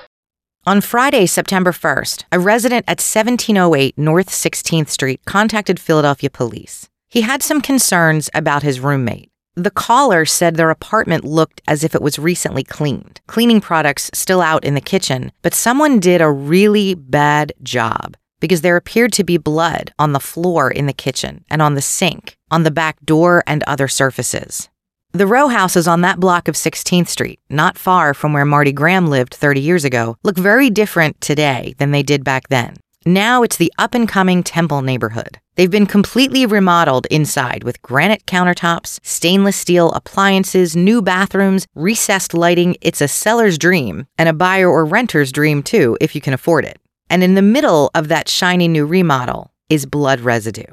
On 0.67 0.83
Friday, 0.83 1.25
September 1.25 1.73
1st, 1.73 2.25
a 2.31 2.39
resident 2.39 2.85
at 2.87 3.01
1708 3.01 3.97
North 3.97 4.29
16th 4.29 4.91
Street 4.91 5.23
contacted 5.25 5.81
Philadelphia 5.81 6.29
police. 6.29 6.87
He 7.09 7.23
had 7.23 7.43
some 7.43 7.63
concerns 7.63 8.29
about 8.35 8.63
his 8.63 8.79
roommate. 8.79 9.31
The 9.55 9.71
caller 9.71 10.27
said 10.27 10.57
their 10.57 10.69
apartment 10.69 11.25
looked 11.25 11.63
as 11.67 11.83
if 11.83 11.95
it 11.95 12.03
was 12.03 12.19
recently 12.19 12.63
cleaned, 12.63 13.23
cleaning 13.27 13.63
products 13.63 14.11
still 14.13 14.43
out 14.43 14.63
in 14.63 14.75
the 14.75 14.83
kitchen, 14.83 15.33
but 15.41 15.55
someone 15.55 15.99
did 15.99 16.21
a 16.21 16.31
really 16.31 16.95
bad 16.95 17.55
job 17.63 18.15
because 18.39 18.61
there 18.61 18.77
appeared 18.77 19.15
to 19.15 19.25
be 19.25 19.39
blood 19.39 19.95
on 19.99 20.13
the 20.13 20.21
floor 20.21 20.71
in 20.71 20.85
the 20.85 20.93
kitchen 20.93 21.43
and 21.49 21.63
on 21.63 21.75
the 21.75 21.83
sink, 21.83 22.37
on 22.51 22.65
the 22.65 22.71
back 22.71 22.99
door, 23.03 23.43
and 23.47 23.63
other 23.63 23.89
surfaces. 23.89 24.70
The 25.13 25.27
row 25.27 25.49
houses 25.49 25.89
on 25.89 26.03
that 26.03 26.21
block 26.21 26.47
of 26.47 26.55
16th 26.55 27.09
Street, 27.09 27.41
not 27.51 27.77
far 27.77 28.15
from 28.15 28.33
where 28.33 28.45
Marty 28.45 28.71
Graham 28.71 29.09
lived 29.09 29.35
30 29.35 29.61
years 29.61 29.85
ago, 29.85 30.17
look 30.23 30.37
very 30.37 30.71
different 30.71 31.21
today 31.21 31.75
than 31.79 31.91
they 31.91 32.05
did 32.05 32.23
back 32.23 32.47
then. 32.47 32.77
Now 33.05 33.43
it's 33.43 33.57
the 33.57 33.73
up 33.77 33.95
and 33.95 34.09
coming 34.09 34.45
Temple 34.45 34.83
neighborhood. 34.83 35.41
They've 35.57 35.69
been 35.69 35.87
completely 35.87 36.47
remodeled 36.47 37.07
inside 37.07 37.65
with 37.65 37.83
granite 37.83 38.25
countertops, 38.27 39.01
stainless 39.03 39.57
steel 39.57 39.91
appliances, 39.93 40.77
new 40.77 41.03
bathrooms, 41.03 41.67
recessed 41.75 42.33
lighting. 42.33 42.77
It's 42.81 43.01
a 43.01 43.09
seller's 43.09 43.59
dream, 43.59 44.07
and 44.17 44.29
a 44.29 44.33
buyer 44.33 44.71
or 44.71 44.85
renter's 44.85 45.33
dream 45.33 45.65
too, 45.65 45.99
if 46.01 46.15
you 46.15 46.21
can 46.21 46.35
afford 46.35 46.65
it. 46.65 46.79
And 47.09 47.25
in 47.25 47.35
the 47.35 47.43
middle 47.43 47.91
of 47.97 48.07
that 48.09 48.29
shiny 48.29 48.69
new 48.69 48.87
remodel 48.87 49.51
is 49.69 49.87
blood 49.87 50.21
residue. 50.21 50.73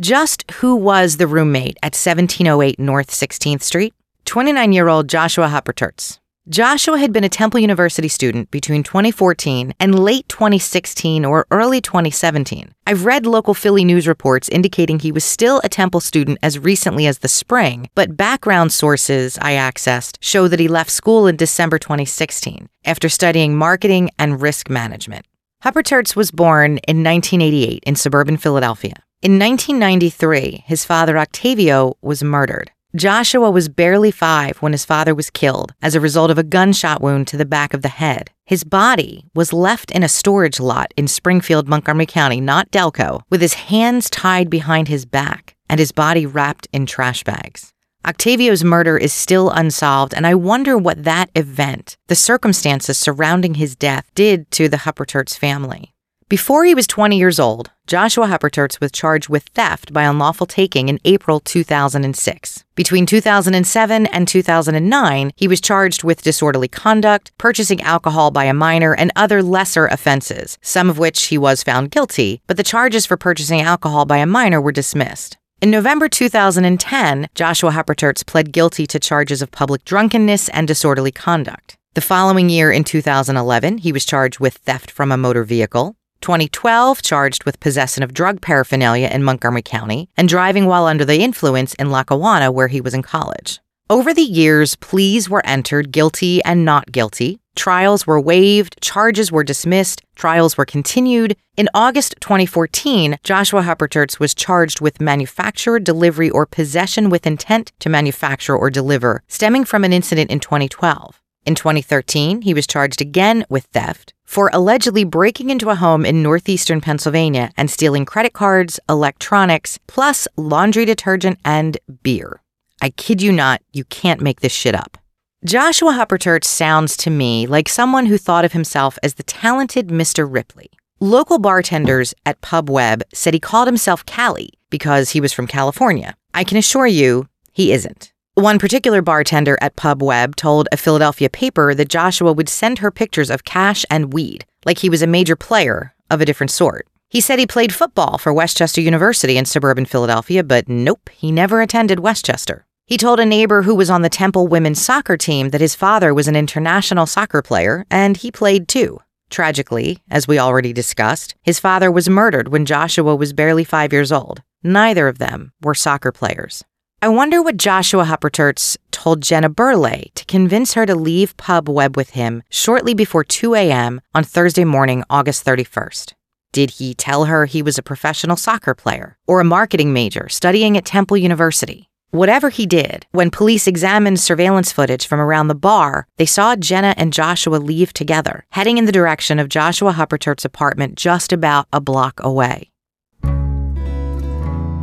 Just 0.00 0.50
who 0.52 0.76
was 0.76 1.18
the 1.18 1.26
roommate 1.26 1.76
at 1.82 1.92
1708 1.92 2.78
North 2.78 3.10
16th 3.10 3.62
Street? 3.62 3.92
29 4.24 4.72
year 4.72 4.88
old 4.88 5.10
Joshua 5.10 5.48
Hupperterz. 5.48 6.18
Joshua 6.48 6.96
had 6.96 7.12
been 7.12 7.22
a 7.22 7.28
Temple 7.28 7.60
University 7.60 8.08
student 8.08 8.50
between 8.50 8.82
2014 8.82 9.74
and 9.78 9.98
late 9.98 10.26
2016 10.30 11.26
or 11.26 11.46
early 11.50 11.82
2017. 11.82 12.72
I've 12.86 13.04
read 13.04 13.26
local 13.26 13.52
Philly 13.52 13.84
news 13.84 14.08
reports 14.08 14.48
indicating 14.48 15.00
he 15.00 15.12
was 15.12 15.22
still 15.22 15.60
a 15.64 15.68
Temple 15.68 16.00
student 16.00 16.38
as 16.42 16.58
recently 16.58 17.06
as 17.06 17.18
the 17.18 17.28
spring, 17.28 17.90
but 17.94 18.16
background 18.16 18.72
sources 18.72 19.38
I 19.42 19.52
accessed 19.52 20.16
show 20.22 20.48
that 20.48 20.60
he 20.60 20.66
left 20.66 20.90
school 20.90 21.26
in 21.26 21.36
December 21.36 21.78
2016 21.78 22.70
after 22.86 23.10
studying 23.10 23.54
marketing 23.54 24.08
and 24.18 24.40
risk 24.40 24.70
management. 24.70 25.26
Hupperterz 25.62 26.16
was 26.16 26.30
born 26.30 26.78
in 26.88 27.04
1988 27.04 27.82
in 27.84 27.96
suburban 27.96 28.38
Philadelphia. 28.38 28.94
In 29.22 29.38
1993, 29.38 30.64
his 30.66 30.86
father 30.86 31.18
Octavio 31.18 31.98
was 32.00 32.24
murdered. 32.24 32.70
Joshua 32.96 33.50
was 33.50 33.68
barely 33.68 34.10
five 34.10 34.56
when 34.62 34.72
his 34.72 34.86
father 34.86 35.14
was 35.14 35.28
killed 35.28 35.74
as 35.82 35.94
a 35.94 36.00
result 36.00 36.30
of 36.30 36.38
a 36.38 36.42
gunshot 36.42 37.02
wound 37.02 37.26
to 37.26 37.36
the 37.36 37.44
back 37.44 37.74
of 37.74 37.82
the 37.82 37.88
head. 37.88 38.30
His 38.46 38.64
body 38.64 39.26
was 39.34 39.52
left 39.52 39.90
in 39.90 40.02
a 40.02 40.08
storage 40.08 40.58
lot 40.58 40.94
in 40.96 41.06
Springfield, 41.06 41.68
Montgomery 41.68 42.06
County, 42.06 42.40
not 42.40 42.70
Delco, 42.70 43.20
with 43.28 43.42
his 43.42 43.52
hands 43.52 44.08
tied 44.08 44.48
behind 44.48 44.88
his 44.88 45.04
back 45.04 45.54
and 45.68 45.78
his 45.78 45.92
body 45.92 46.24
wrapped 46.24 46.66
in 46.72 46.86
trash 46.86 47.22
bags. 47.22 47.74
Octavio's 48.06 48.64
murder 48.64 48.96
is 48.96 49.12
still 49.12 49.50
unsolved, 49.50 50.14
and 50.14 50.26
I 50.26 50.34
wonder 50.34 50.78
what 50.78 51.04
that 51.04 51.28
event, 51.34 51.98
the 52.06 52.16
circumstances 52.16 52.96
surrounding 52.96 53.54
his 53.54 53.76
death, 53.76 54.10
did 54.14 54.50
to 54.52 54.66
the 54.70 54.78
Hupperterz 54.78 55.36
family. 55.36 55.92
Before 56.30 56.64
he 56.64 56.76
was 56.76 56.86
20 56.86 57.18
years 57.18 57.40
old, 57.40 57.72
Joshua 57.88 58.28
Hupperterz 58.28 58.80
was 58.80 58.92
charged 58.92 59.28
with 59.28 59.48
theft 59.48 59.92
by 59.92 60.04
unlawful 60.04 60.46
taking 60.46 60.88
in 60.88 61.00
April 61.04 61.40
2006. 61.40 62.64
Between 62.76 63.04
2007 63.04 64.06
and 64.06 64.28
2009, 64.28 65.32
he 65.34 65.48
was 65.48 65.60
charged 65.60 66.04
with 66.04 66.22
disorderly 66.22 66.68
conduct, 66.68 67.32
purchasing 67.36 67.82
alcohol 67.82 68.30
by 68.30 68.44
a 68.44 68.54
minor, 68.54 68.94
and 68.94 69.10
other 69.16 69.42
lesser 69.42 69.86
offenses, 69.86 70.56
some 70.62 70.88
of 70.88 70.98
which 70.98 71.26
he 71.26 71.36
was 71.36 71.64
found 71.64 71.90
guilty, 71.90 72.40
but 72.46 72.56
the 72.56 72.62
charges 72.62 73.04
for 73.04 73.16
purchasing 73.16 73.60
alcohol 73.60 74.04
by 74.04 74.18
a 74.18 74.24
minor 74.24 74.60
were 74.60 74.70
dismissed. 74.70 75.36
In 75.60 75.68
November 75.68 76.08
2010, 76.08 77.26
Joshua 77.34 77.72
Hupperterz 77.72 78.24
pled 78.24 78.52
guilty 78.52 78.86
to 78.86 79.00
charges 79.00 79.42
of 79.42 79.50
public 79.50 79.84
drunkenness 79.84 80.48
and 80.50 80.68
disorderly 80.68 81.10
conduct. 81.10 81.76
The 81.94 82.00
following 82.00 82.48
year, 82.48 82.70
in 82.70 82.84
2011, 82.84 83.78
he 83.78 83.90
was 83.90 84.06
charged 84.06 84.38
with 84.38 84.58
theft 84.58 84.92
from 84.92 85.10
a 85.10 85.16
motor 85.16 85.42
vehicle. 85.42 85.96
2012, 86.20 87.02
charged 87.02 87.44
with 87.44 87.60
possession 87.60 88.02
of 88.02 88.14
drug 88.14 88.40
paraphernalia 88.40 89.08
in 89.08 89.24
Montgomery 89.24 89.62
County 89.62 90.08
and 90.16 90.28
driving 90.28 90.66
while 90.66 90.86
under 90.86 91.04
the 91.04 91.22
influence 91.22 91.74
in 91.74 91.90
Lackawanna, 91.90 92.50
where 92.52 92.68
he 92.68 92.80
was 92.80 92.94
in 92.94 93.02
college. 93.02 93.60
Over 93.90 94.14
the 94.14 94.22
years, 94.22 94.76
pleas 94.76 95.28
were 95.28 95.44
entered 95.44 95.90
guilty 95.90 96.40
and 96.44 96.64
not 96.64 96.92
guilty. 96.92 97.40
Trials 97.56 98.06
were 98.06 98.20
waived, 98.20 98.80
charges 98.80 99.32
were 99.32 99.42
dismissed, 99.42 100.02
trials 100.14 100.56
were 100.56 100.64
continued. 100.64 101.36
In 101.56 101.68
August 101.74 102.14
2014, 102.20 103.18
Joshua 103.24 103.62
Hupperterz 103.62 104.20
was 104.20 104.34
charged 104.34 104.80
with 104.80 105.00
manufacture, 105.00 105.80
delivery, 105.80 106.30
or 106.30 106.46
possession 106.46 107.10
with 107.10 107.26
intent 107.26 107.72
to 107.80 107.88
manufacture 107.88 108.56
or 108.56 108.70
deliver, 108.70 109.22
stemming 109.26 109.64
from 109.64 109.82
an 109.84 109.92
incident 109.92 110.30
in 110.30 110.38
2012. 110.38 111.19
In 111.46 111.54
2013, 111.54 112.42
he 112.42 112.52
was 112.52 112.66
charged 112.66 113.00
again 113.00 113.44
with 113.48 113.64
theft 113.66 114.12
for 114.24 114.50
allegedly 114.52 115.04
breaking 115.04 115.50
into 115.50 115.70
a 115.70 115.74
home 115.74 116.04
in 116.04 116.22
northeastern 116.22 116.80
Pennsylvania 116.80 117.50
and 117.56 117.70
stealing 117.70 118.04
credit 118.04 118.32
cards, 118.32 118.78
electronics, 118.88 119.78
plus 119.86 120.28
laundry 120.36 120.84
detergent 120.84 121.38
and 121.44 121.78
beer. 122.02 122.42
I 122.82 122.90
kid 122.90 123.22
you 123.22 123.32
not, 123.32 123.62
you 123.72 123.84
can't 123.84 124.20
make 124.20 124.40
this 124.40 124.52
shit 124.52 124.74
up. 124.74 124.98
Joshua 125.44 125.92
Hupperterz 125.92 126.44
sounds 126.44 126.96
to 126.98 127.10
me 127.10 127.46
like 127.46 127.68
someone 127.68 128.06
who 128.06 128.18
thought 128.18 128.44
of 128.44 128.52
himself 128.52 128.98
as 129.02 129.14
the 129.14 129.22
talented 129.22 129.88
Mr. 129.88 130.30
Ripley. 130.30 130.70
Local 131.00 131.38
bartenders 131.38 132.12
at 132.26 132.42
Pub 132.42 132.68
Webb 132.68 133.02
said 133.14 133.32
he 133.32 133.40
called 133.40 133.66
himself 133.66 134.04
Cali 134.04 134.50
because 134.68 135.10
he 135.10 135.20
was 135.20 135.32
from 135.32 135.46
California. 135.46 136.14
I 136.34 136.44
can 136.44 136.58
assure 136.58 136.86
you, 136.86 137.26
he 137.52 137.72
isn't. 137.72 138.09
One 138.34 138.60
particular 138.60 139.02
bartender 139.02 139.58
at 139.60 139.76
Pub 139.76 140.02
Webb 140.02 140.36
told 140.36 140.68
a 140.70 140.76
Philadelphia 140.76 141.28
paper 141.28 141.74
that 141.74 141.88
Joshua 141.88 142.32
would 142.32 142.48
send 142.48 142.78
her 142.78 142.90
pictures 142.90 143.28
of 143.28 143.44
cash 143.44 143.84
and 143.90 144.12
weed, 144.12 144.46
like 144.64 144.78
he 144.78 144.88
was 144.88 145.02
a 145.02 145.06
major 145.06 145.34
player 145.34 145.94
of 146.08 146.20
a 146.20 146.24
different 146.24 146.52
sort. 146.52 146.86
He 147.08 147.20
said 147.20 147.40
he 147.40 147.46
played 147.46 147.74
football 147.74 148.18
for 148.18 148.32
West 148.32 148.56
Chester 148.56 148.80
University 148.80 149.36
in 149.36 149.44
suburban 149.44 149.84
Philadelphia, 149.84 150.44
but 150.44 150.68
nope, 150.68 151.10
he 151.12 151.32
never 151.32 151.60
attended 151.60 151.98
West 151.98 152.24
Chester. 152.24 152.66
He 152.86 152.96
told 152.96 153.18
a 153.18 153.26
neighbor 153.26 153.62
who 153.62 153.74
was 153.74 153.90
on 153.90 154.02
the 154.02 154.08
Temple 154.08 154.46
women's 154.46 154.80
soccer 154.80 155.16
team 155.16 155.50
that 155.50 155.60
his 155.60 155.74
father 155.74 156.14
was 156.14 156.28
an 156.28 156.36
international 156.36 157.06
soccer 157.06 157.42
player 157.42 157.84
and 157.90 158.16
he 158.16 158.30
played 158.30 158.68
too. 158.68 159.00
Tragically, 159.28 160.02
as 160.08 160.28
we 160.28 160.38
already 160.38 160.72
discussed, 160.72 161.34
his 161.42 161.58
father 161.58 161.90
was 161.90 162.08
murdered 162.08 162.48
when 162.48 162.64
Joshua 162.64 163.14
was 163.16 163.32
barely 163.32 163.64
five 163.64 163.92
years 163.92 164.12
old. 164.12 164.42
Neither 164.62 165.08
of 165.08 165.18
them 165.18 165.52
were 165.62 165.74
soccer 165.74 166.12
players. 166.12 166.64
I 167.02 167.08
wonder 167.08 167.40
what 167.40 167.56
Joshua 167.56 168.04
Hupperterz 168.04 168.76
told 168.90 169.22
Jenna 169.22 169.48
Burleigh 169.48 170.10
to 170.14 170.24
convince 170.26 170.74
her 170.74 170.84
to 170.84 170.94
leave 170.94 171.34
Pub 171.38 171.66
Webb 171.66 171.96
with 171.96 172.10
him 172.10 172.42
shortly 172.50 172.92
before 172.92 173.24
2 173.24 173.54
a.m. 173.54 174.02
on 174.14 174.22
Thursday 174.22 174.64
morning, 174.64 175.02
August 175.08 175.42
31st. 175.46 176.12
Did 176.52 176.72
he 176.72 176.92
tell 176.92 177.24
her 177.24 177.46
he 177.46 177.62
was 177.62 177.78
a 177.78 177.82
professional 177.82 178.36
soccer 178.36 178.74
player 178.74 179.16
or 179.26 179.40
a 179.40 179.44
marketing 179.44 179.94
major 179.94 180.28
studying 180.28 180.76
at 180.76 180.84
Temple 180.84 181.16
University? 181.16 181.88
Whatever 182.10 182.50
he 182.50 182.66
did, 182.66 183.06
when 183.12 183.30
police 183.30 183.66
examined 183.66 184.20
surveillance 184.20 184.70
footage 184.70 185.06
from 185.06 185.20
around 185.20 185.48
the 185.48 185.54
bar, 185.54 186.06
they 186.18 186.26
saw 186.26 186.54
Jenna 186.54 186.92
and 186.98 187.14
Joshua 187.14 187.56
leave 187.56 187.94
together, 187.94 188.44
heading 188.50 188.76
in 188.76 188.84
the 188.84 188.92
direction 188.92 189.38
of 189.38 189.48
Joshua 189.48 189.92
Hupperterz's 189.92 190.44
apartment 190.44 190.96
just 190.96 191.32
about 191.32 191.66
a 191.72 191.80
block 191.80 192.20
away. 192.22 192.69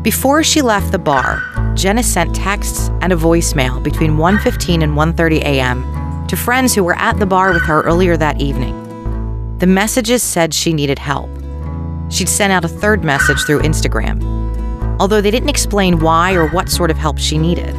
Before 0.08 0.42
she 0.42 0.62
left 0.62 0.94
the 0.94 1.00
bar, 1.00 1.44
Jenna 1.76 2.02
sent 2.02 2.34
texts 2.34 2.88
and 3.02 3.12
a 3.12 3.16
voicemail 3.18 3.84
between 3.84 4.16
1:15 4.16 4.82
and 4.82 4.96
1:30 4.96 5.42
a.m. 5.42 5.84
to 6.30 6.38
friends 6.38 6.74
who 6.74 6.82
were 6.86 6.96
at 6.96 7.20
the 7.20 7.26
bar 7.26 7.52
with 7.52 7.64
her 7.64 7.82
earlier 7.82 8.16
that 8.16 8.40
evening. 8.40 8.74
The 9.58 9.68
messages 9.68 10.24
said 10.24 10.54
she 10.54 10.72
needed 10.72 10.98
help. 10.98 11.30
She'd 12.08 12.30
sent 12.30 12.54
out 12.54 12.64
a 12.64 12.70
third 12.70 13.04
message 13.04 13.44
through 13.44 13.64
Instagram, 13.64 14.24
although 14.98 15.20
they 15.20 15.30
didn't 15.30 15.50
explain 15.50 16.00
why 16.00 16.36
or 16.36 16.48
what 16.48 16.70
sort 16.70 16.90
of 16.90 16.98
help 16.98 17.18
she 17.18 17.38
needed. 17.38 17.76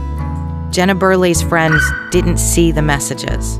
Jenna 0.71 0.95
Burleigh's 0.95 1.41
friends 1.41 1.83
didn't 2.11 2.37
see 2.37 2.73
the 2.73 2.83
messages. 2.83 3.59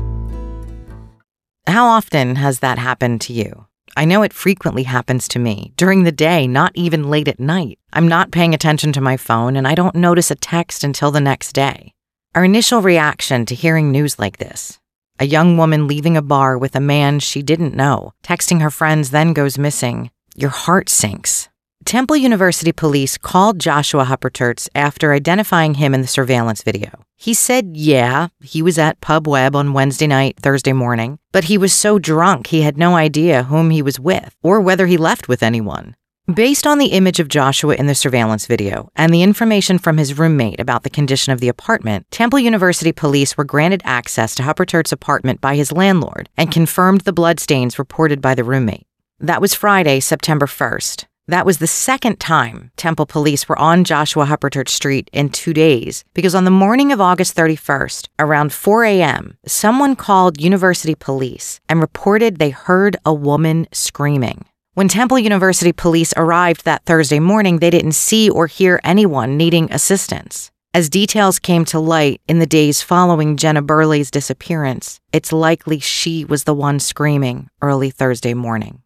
How 1.65 1.87
often 1.87 2.35
has 2.35 2.59
that 2.59 2.77
happened 2.77 3.19
to 3.21 3.33
you? 3.33 3.68
I 3.97 4.05
know 4.05 4.23
it 4.23 4.33
frequently 4.33 4.83
happens 4.83 5.27
to 5.29 5.39
me 5.39 5.73
during 5.75 6.03
the 6.03 6.11
day, 6.11 6.47
not 6.47 6.71
even 6.75 7.09
late 7.09 7.27
at 7.27 7.39
night. 7.39 7.79
I'm 7.93 8.07
not 8.07 8.31
paying 8.31 8.53
attention 8.53 8.93
to 8.93 9.01
my 9.01 9.17
phone 9.17 9.55
and 9.55 9.67
I 9.67 9.75
don't 9.75 9.95
notice 9.95 10.31
a 10.31 10.35
text 10.35 10.83
until 10.83 11.11
the 11.11 11.21
next 11.21 11.53
day. 11.53 11.93
Our 12.35 12.45
initial 12.45 12.81
reaction 12.81 13.45
to 13.47 13.55
hearing 13.55 13.91
news 13.91 14.19
like 14.19 14.37
this 14.37 14.79
a 15.19 15.25
young 15.25 15.57
woman 15.57 15.85
leaving 15.87 16.15
a 16.15 16.21
bar 16.21 16.57
with 16.57 16.75
a 16.75 16.79
man 16.79 17.19
she 17.19 17.41
didn't 17.41 17.75
know, 17.75 18.13
texting 18.23 18.61
her 18.61 18.69
friends, 18.69 19.11
then 19.11 19.33
goes 19.33 19.57
missing. 19.57 20.11
Your 20.35 20.49
heart 20.49 20.87
sinks. 20.87 21.49
Temple 21.89 22.17
University 22.17 22.71
police 22.71 23.17
called 23.17 23.57
Joshua 23.57 24.05
Hupperterz 24.05 24.69
after 24.75 25.11
identifying 25.11 25.73
him 25.73 25.95
in 25.95 26.01
the 26.01 26.07
surveillance 26.07 26.61
video. 26.61 27.03
He 27.15 27.33
said, 27.33 27.75
yeah, 27.75 28.27
he 28.43 28.61
was 28.61 28.77
at 28.77 29.01
Pub 29.01 29.27
Webb 29.27 29.55
on 29.55 29.73
Wednesday 29.73 30.05
night, 30.05 30.37
Thursday 30.39 30.71
morning, 30.71 31.17
but 31.31 31.45
he 31.45 31.57
was 31.57 31.73
so 31.73 31.97
drunk 31.97 32.45
he 32.45 32.61
had 32.61 32.77
no 32.77 32.95
idea 32.95 33.41
whom 33.41 33.71
he 33.71 33.81
was 33.81 33.99
with 33.99 34.35
or 34.43 34.61
whether 34.61 34.85
he 34.85 34.97
left 34.97 35.27
with 35.27 35.41
anyone. 35.41 35.95
Based 36.31 36.67
on 36.67 36.77
the 36.77 36.93
image 36.93 37.19
of 37.19 37.27
Joshua 37.27 37.73
in 37.73 37.87
the 37.87 37.95
surveillance 37.95 38.45
video 38.45 38.91
and 38.95 39.11
the 39.11 39.23
information 39.23 39.79
from 39.79 39.97
his 39.97 40.15
roommate 40.15 40.59
about 40.59 40.83
the 40.83 40.91
condition 40.91 41.33
of 41.33 41.39
the 41.39 41.49
apartment, 41.49 42.05
Temple 42.11 42.37
University 42.37 42.91
police 42.91 43.35
were 43.35 43.43
granted 43.43 43.81
access 43.83 44.35
to 44.35 44.43
Hupperterz's 44.43 44.91
apartment 44.91 45.41
by 45.41 45.55
his 45.55 45.71
landlord 45.71 46.29
and 46.37 46.51
confirmed 46.51 47.01
the 47.01 47.13
bloodstains 47.13 47.79
reported 47.79 48.21
by 48.21 48.35
the 48.35 48.43
roommate. 48.43 48.85
That 49.19 49.41
was 49.41 49.55
Friday, 49.55 50.01
September 50.01 50.45
1st. 50.45 51.05
That 51.29 51.45
was 51.45 51.59
the 51.59 51.67
second 51.67 52.19
time 52.19 52.71
Temple 52.75 53.05
police 53.05 53.47
were 53.47 53.59
on 53.59 53.83
Joshua 53.83 54.25
Hupperterz 54.25 54.69
Street 54.69 55.11
in 55.13 55.29
two 55.29 55.53
days 55.53 56.03
because 56.15 56.33
on 56.33 56.43
the 56.43 56.49
morning 56.49 56.91
of 56.91 56.99
August 56.99 57.35
31st, 57.37 58.07
around 58.17 58.51
4 58.51 58.83
a.m., 58.85 59.37
someone 59.45 59.95
called 59.95 60.41
University 60.41 60.95
police 60.95 61.59
and 61.69 61.81
reported 61.81 62.37
they 62.39 62.49
heard 62.49 62.97
a 63.05 63.13
woman 63.13 63.67
screaming. 63.71 64.45
When 64.73 64.87
Temple 64.87 65.19
University 65.19 65.71
police 65.71 66.15
arrived 66.17 66.65
that 66.65 66.85
Thursday 66.85 67.19
morning, 67.19 67.59
they 67.59 67.69
didn't 67.69 67.91
see 67.91 68.27
or 68.27 68.47
hear 68.47 68.79
anyone 68.83 69.37
needing 69.37 69.71
assistance. 69.71 70.49
As 70.73 70.89
details 70.89 71.37
came 71.37 71.63
to 71.65 71.79
light 71.79 72.21
in 72.27 72.39
the 72.39 72.47
days 72.47 72.81
following 72.81 73.37
Jenna 73.37 73.61
Burleigh's 73.61 74.09
disappearance, 74.09 74.99
it's 75.13 75.31
likely 75.31 75.79
she 75.79 76.25
was 76.25 76.45
the 76.45 76.55
one 76.55 76.79
screaming 76.79 77.51
early 77.61 77.91
Thursday 77.91 78.33
morning. 78.33 78.81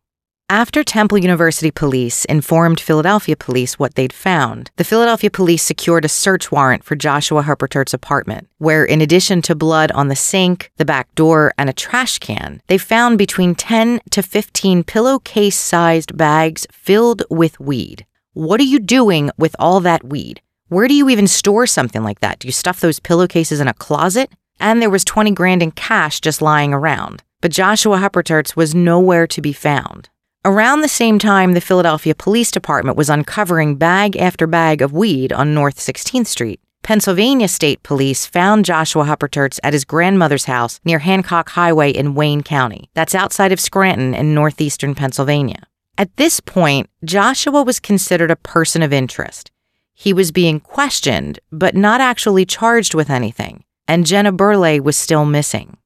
After 0.53 0.83
Temple 0.83 1.17
University 1.17 1.71
police 1.71 2.25
informed 2.25 2.79
Philadelphia 2.79 3.35
police 3.35 3.79
what 3.79 3.95
they'd 3.95 4.13
found, 4.13 4.69
the 4.75 4.83
Philadelphia 4.83 5.31
police 5.31 5.63
secured 5.63 6.05
a 6.05 6.07
search 6.07 6.51
warrant 6.51 6.83
for 6.83 6.95
Joshua 6.95 7.41
Hupperterz's 7.41 7.95
apartment, 7.95 8.47
where, 8.59 8.85
in 8.85 9.01
addition 9.01 9.41
to 9.41 9.55
blood 9.55 9.91
on 9.93 10.09
the 10.09 10.15
sink, 10.15 10.71
the 10.77 10.85
back 10.85 11.07
door, 11.15 11.55
and 11.57 11.71
a 11.71 11.73
trash 11.73 12.19
can, 12.19 12.61
they 12.67 12.77
found 12.77 13.17
between 13.17 13.55
10 13.55 14.01
to 14.11 14.21
15 14.21 14.83
pillowcase 14.83 15.57
sized 15.57 16.15
bags 16.15 16.67
filled 16.71 17.23
with 17.31 17.59
weed. 17.59 18.05
What 18.33 18.59
are 18.59 18.71
you 18.73 18.77
doing 18.77 19.31
with 19.35 19.55
all 19.57 19.79
that 19.79 20.03
weed? 20.03 20.39
Where 20.67 20.87
do 20.87 20.93
you 20.93 21.09
even 21.09 21.25
store 21.25 21.65
something 21.65 22.03
like 22.03 22.19
that? 22.19 22.37
Do 22.37 22.47
you 22.47 22.51
stuff 22.51 22.79
those 22.79 22.99
pillowcases 22.99 23.59
in 23.59 23.67
a 23.67 23.73
closet? 23.73 24.29
And 24.59 24.83
there 24.83 24.91
was 24.91 25.03
20 25.03 25.31
grand 25.31 25.63
in 25.63 25.71
cash 25.71 26.21
just 26.21 26.43
lying 26.43 26.75
around. 26.75 27.23
But 27.41 27.51
Joshua 27.51 27.97
Hupperterz 27.97 28.55
was 28.55 28.75
nowhere 28.75 29.25
to 29.25 29.41
be 29.41 29.51
found. 29.51 30.09
Around 30.45 30.81
the 30.81 30.89
same 30.89 31.19
time, 31.19 31.53
the 31.53 31.61
Philadelphia 31.61 32.13
Police 32.13 32.51
Department 32.51 32.97
was 32.97 33.09
uncovering 33.09 33.77
bag 33.77 34.17
after 34.17 34.45
bag 34.45 34.81
of 34.81 34.91
weed 34.91 35.31
on 35.31 35.53
North 35.53 35.77
16th 35.77 36.27
Street. 36.27 36.59
Pennsylvania 36.81 37.47
State 37.47 37.81
Police 37.81 38.25
found 38.25 38.65
Joshua 38.65 39.05
Hupperterz 39.05 39.57
at 39.63 39.71
his 39.71 39.85
grandmother's 39.85 40.43
house 40.43 40.81
near 40.83 40.99
Hancock 40.99 41.51
Highway 41.51 41.91
in 41.91 42.13
Wayne 42.13 42.43
County. 42.43 42.89
That's 42.93 43.15
outside 43.15 43.53
of 43.53 43.61
Scranton 43.61 44.13
in 44.13 44.33
northeastern 44.33 44.95
Pennsylvania. 44.95 45.65
At 45.97 46.17
this 46.17 46.41
point, 46.41 46.89
Joshua 47.05 47.63
was 47.63 47.79
considered 47.79 48.29
a 48.29 48.35
person 48.35 48.81
of 48.81 48.91
interest. 48.91 49.49
He 49.93 50.11
was 50.11 50.33
being 50.33 50.59
questioned, 50.59 51.39
but 51.53 51.73
not 51.73 52.01
actually 52.01 52.45
charged 52.45 52.93
with 52.93 53.09
anything, 53.09 53.63
and 53.87 54.05
Jenna 54.05 54.33
Burleigh 54.33 54.81
was 54.81 54.97
still 54.97 55.23
missing. 55.23 55.77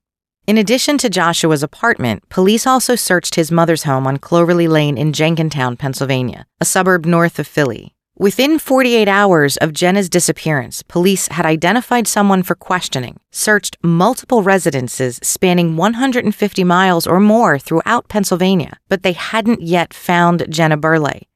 In 0.48 0.58
addition 0.58 0.98
to 1.00 1.10
Joshua's 1.10 1.62
apartment, 1.62 2.24
police 2.30 2.66
also 2.66 2.96
searched 2.96 3.36
his 3.36 3.52
mother's 3.52 3.84
home 3.84 4.08
on 4.08 4.16
Cloverly 4.16 4.70
Lane 4.70 4.98
in 4.98 5.12
Jenkintown, 5.12 5.78
Pennsylvania, 5.78 6.46
a 6.62 6.64
suburb 6.64 7.06
north 7.06 7.38
of 7.38 7.46
Philly. 7.46 7.98
Within 8.18 8.58
48 8.58 9.10
hours 9.10 9.58
of 9.58 9.74
Jenna's 9.74 10.08
disappearance, 10.08 10.84
police 10.84 11.28
had 11.28 11.46
identified 11.46 12.08
someone 12.08 12.44
for 12.44 12.56
questioning, 12.56 13.18
searched 13.30 13.76
multiple 13.84 14.42
residences 14.42 15.20
spanning 15.22 15.76
150 15.76 16.64
miles 16.64 17.06
or 17.06 17.20
more 17.20 17.60
throughout 17.60 18.08
Pennsylvania, 18.08 18.78
but 18.88 19.04
they 19.04 19.12
hadn't 19.12 19.62
yet 19.62 19.94
found 19.94 20.46
Jenna 20.50 20.78
Burleigh. 20.78 21.28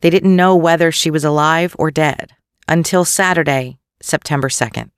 They 0.00 0.10
didn't 0.10 0.36
know 0.36 0.54
whether 0.54 0.92
she 0.92 1.10
was 1.10 1.24
alive 1.24 1.74
or 1.76 1.90
dead 1.90 2.36
until 2.68 3.04
Saturday, 3.04 3.80
September 4.00 4.48
2nd. 4.48 4.90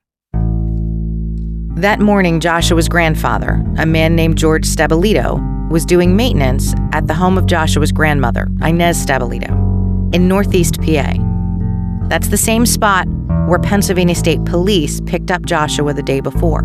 That 1.77 2.01
morning, 2.01 2.39
Joshua's 2.39 2.87
grandfather, 2.87 3.65
a 3.79 3.87
man 3.87 4.15
named 4.15 4.37
George 4.37 4.65
Stabilito, 4.65 5.71
was 5.71 5.87
doing 5.87 6.15
maintenance 6.15 6.75
at 6.93 7.07
the 7.07 7.15
home 7.15 7.39
of 7.39 7.47
Joshua's 7.47 7.91
grandmother, 7.91 8.47
Inez 8.61 9.05
Stabilito, 9.05 10.15
in 10.15 10.29
Northeast 10.29 10.79
PA. 10.83 11.15
That's 12.09 12.29
the 12.29 12.37
same 12.37 12.67
spot 12.67 13.09
where 13.49 13.59
Pennsylvania 13.59 14.15
State 14.15 14.45
Police 14.45 15.01
picked 15.07 15.31
up 15.31 15.47
Joshua 15.47 15.95
the 15.95 16.03
day 16.03 16.21
before. 16.21 16.63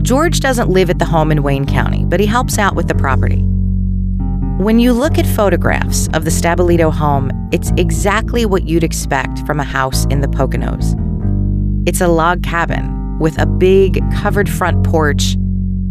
George 0.00 0.40
doesn't 0.40 0.70
live 0.70 0.88
at 0.88 0.98
the 0.98 1.04
home 1.04 1.30
in 1.30 1.42
Wayne 1.42 1.66
County, 1.66 2.06
but 2.06 2.18
he 2.18 2.24
helps 2.24 2.58
out 2.58 2.74
with 2.74 2.88
the 2.88 2.94
property. 2.94 3.42
When 4.56 4.78
you 4.78 4.94
look 4.94 5.18
at 5.18 5.26
photographs 5.26 6.08
of 6.14 6.24
the 6.24 6.30
Stabilito 6.30 6.90
home, 6.90 7.30
it's 7.52 7.72
exactly 7.76 8.46
what 8.46 8.66
you'd 8.66 8.84
expect 8.84 9.46
from 9.46 9.60
a 9.60 9.64
house 9.64 10.06
in 10.06 10.22
the 10.22 10.28
Poconos. 10.28 10.96
It's 11.86 12.00
a 12.00 12.08
log 12.08 12.42
cabin 12.42 12.99
with 13.20 13.40
a 13.40 13.46
big 13.46 14.00
covered 14.14 14.48
front 14.48 14.84
porch. 14.84 15.36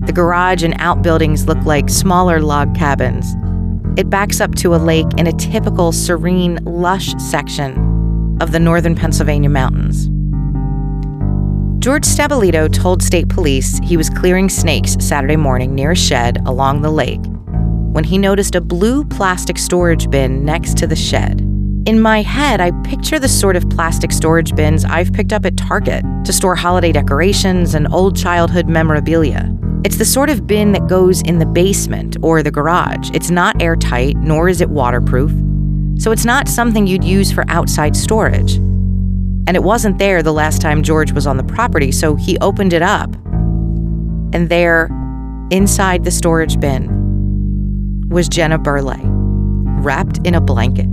The 0.05 0.11
garage 0.13 0.63
and 0.63 0.73
outbuildings 0.79 1.47
look 1.47 1.63
like 1.65 1.89
smaller 1.89 2.41
log 2.41 2.75
cabins. 2.75 3.35
It 3.97 4.09
backs 4.09 4.41
up 4.41 4.55
to 4.55 4.75
a 4.75 4.77
lake 4.77 5.07
in 5.17 5.27
a 5.27 5.33
typical 5.33 5.91
serene, 5.91 6.59
lush 6.65 7.13
section 7.17 8.37
of 8.41 8.51
the 8.51 8.59
northern 8.59 8.95
Pennsylvania 8.95 9.49
mountains. 9.49 10.09
George 11.83 12.03
Stabilito 12.03 12.67
told 12.67 13.01
state 13.01 13.29
police 13.29 13.79
he 13.83 13.95
was 13.95 14.09
clearing 14.09 14.49
snakes 14.49 14.97
Saturday 14.99 15.37
morning 15.37 15.73
near 15.73 15.91
a 15.91 15.95
shed 15.95 16.45
along 16.45 16.81
the 16.81 16.91
lake 16.91 17.21
when 17.93 18.03
he 18.03 18.17
noticed 18.17 18.55
a 18.55 18.61
blue 18.61 19.03
plastic 19.05 19.57
storage 19.57 20.09
bin 20.09 20.43
next 20.43 20.77
to 20.77 20.87
the 20.87 20.95
shed. 20.95 21.48
In 21.85 22.01
my 22.01 22.21
head, 22.21 22.59
I 22.59 22.71
picture 22.83 23.19
the 23.19 23.29
sort 23.29 23.55
of 23.55 23.67
plastic 23.69 24.11
storage 24.11 24.53
bins 24.53 24.83
I've 24.83 25.13
picked 25.13 25.31
up 25.31 25.45
at 25.45 25.55
Target 25.55 26.03
to 26.25 26.33
store 26.33 26.55
holiday 26.55 26.91
decorations 26.91 27.73
and 27.73 27.91
old 27.93 28.17
childhood 28.17 28.67
memorabilia. 28.67 29.49
It's 29.85 29.97
the 29.97 30.05
sort 30.05 30.29
of 30.29 30.45
bin 30.45 30.73
that 30.73 30.87
goes 30.87 31.21
in 31.21 31.39
the 31.39 31.45
basement 31.45 32.17
or 32.21 32.43
the 32.43 32.51
garage. 32.51 33.09
It's 33.13 33.31
not 33.31 33.61
airtight, 33.61 34.17
nor 34.17 34.49
is 34.49 34.59
it 34.59 34.69
waterproof, 34.69 35.31
so 36.01 36.11
it's 36.11 36.25
not 36.25 36.49
something 36.49 36.85
you'd 36.85 37.03
use 37.03 37.31
for 37.31 37.45
outside 37.47 37.95
storage. 37.95 38.55
And 39.47 39.55
it 39.55 39.63
wasn't 39.63 39.99
there 39.99 40.21
the 40.21 40.33
last 40.33 40.61
time 40.61 40.83
George 40.83 41.13
was 41.13 41.25
on 41.25 41.37
the 41.37 41.43
property, 41.43 41.93
so 41.93 42.15
he 42.15 42.37
opened 42.39 42.73
it 42.73 42.81
up. 42.81 43.15
And 44.33 44.49
there, 44.49 44.89
inside 45.49 46.03
the 46.03 46.11
storage 46.11 46.59
bin, 46.59 48.09
was 48.09 48.27
Jenna 48.27 48.59
Burleigh, 48.59 49.01
wrapped 49.81 50.19
in 50.27 50.35
a 50.35 50.41
blanket. 50.41 50.87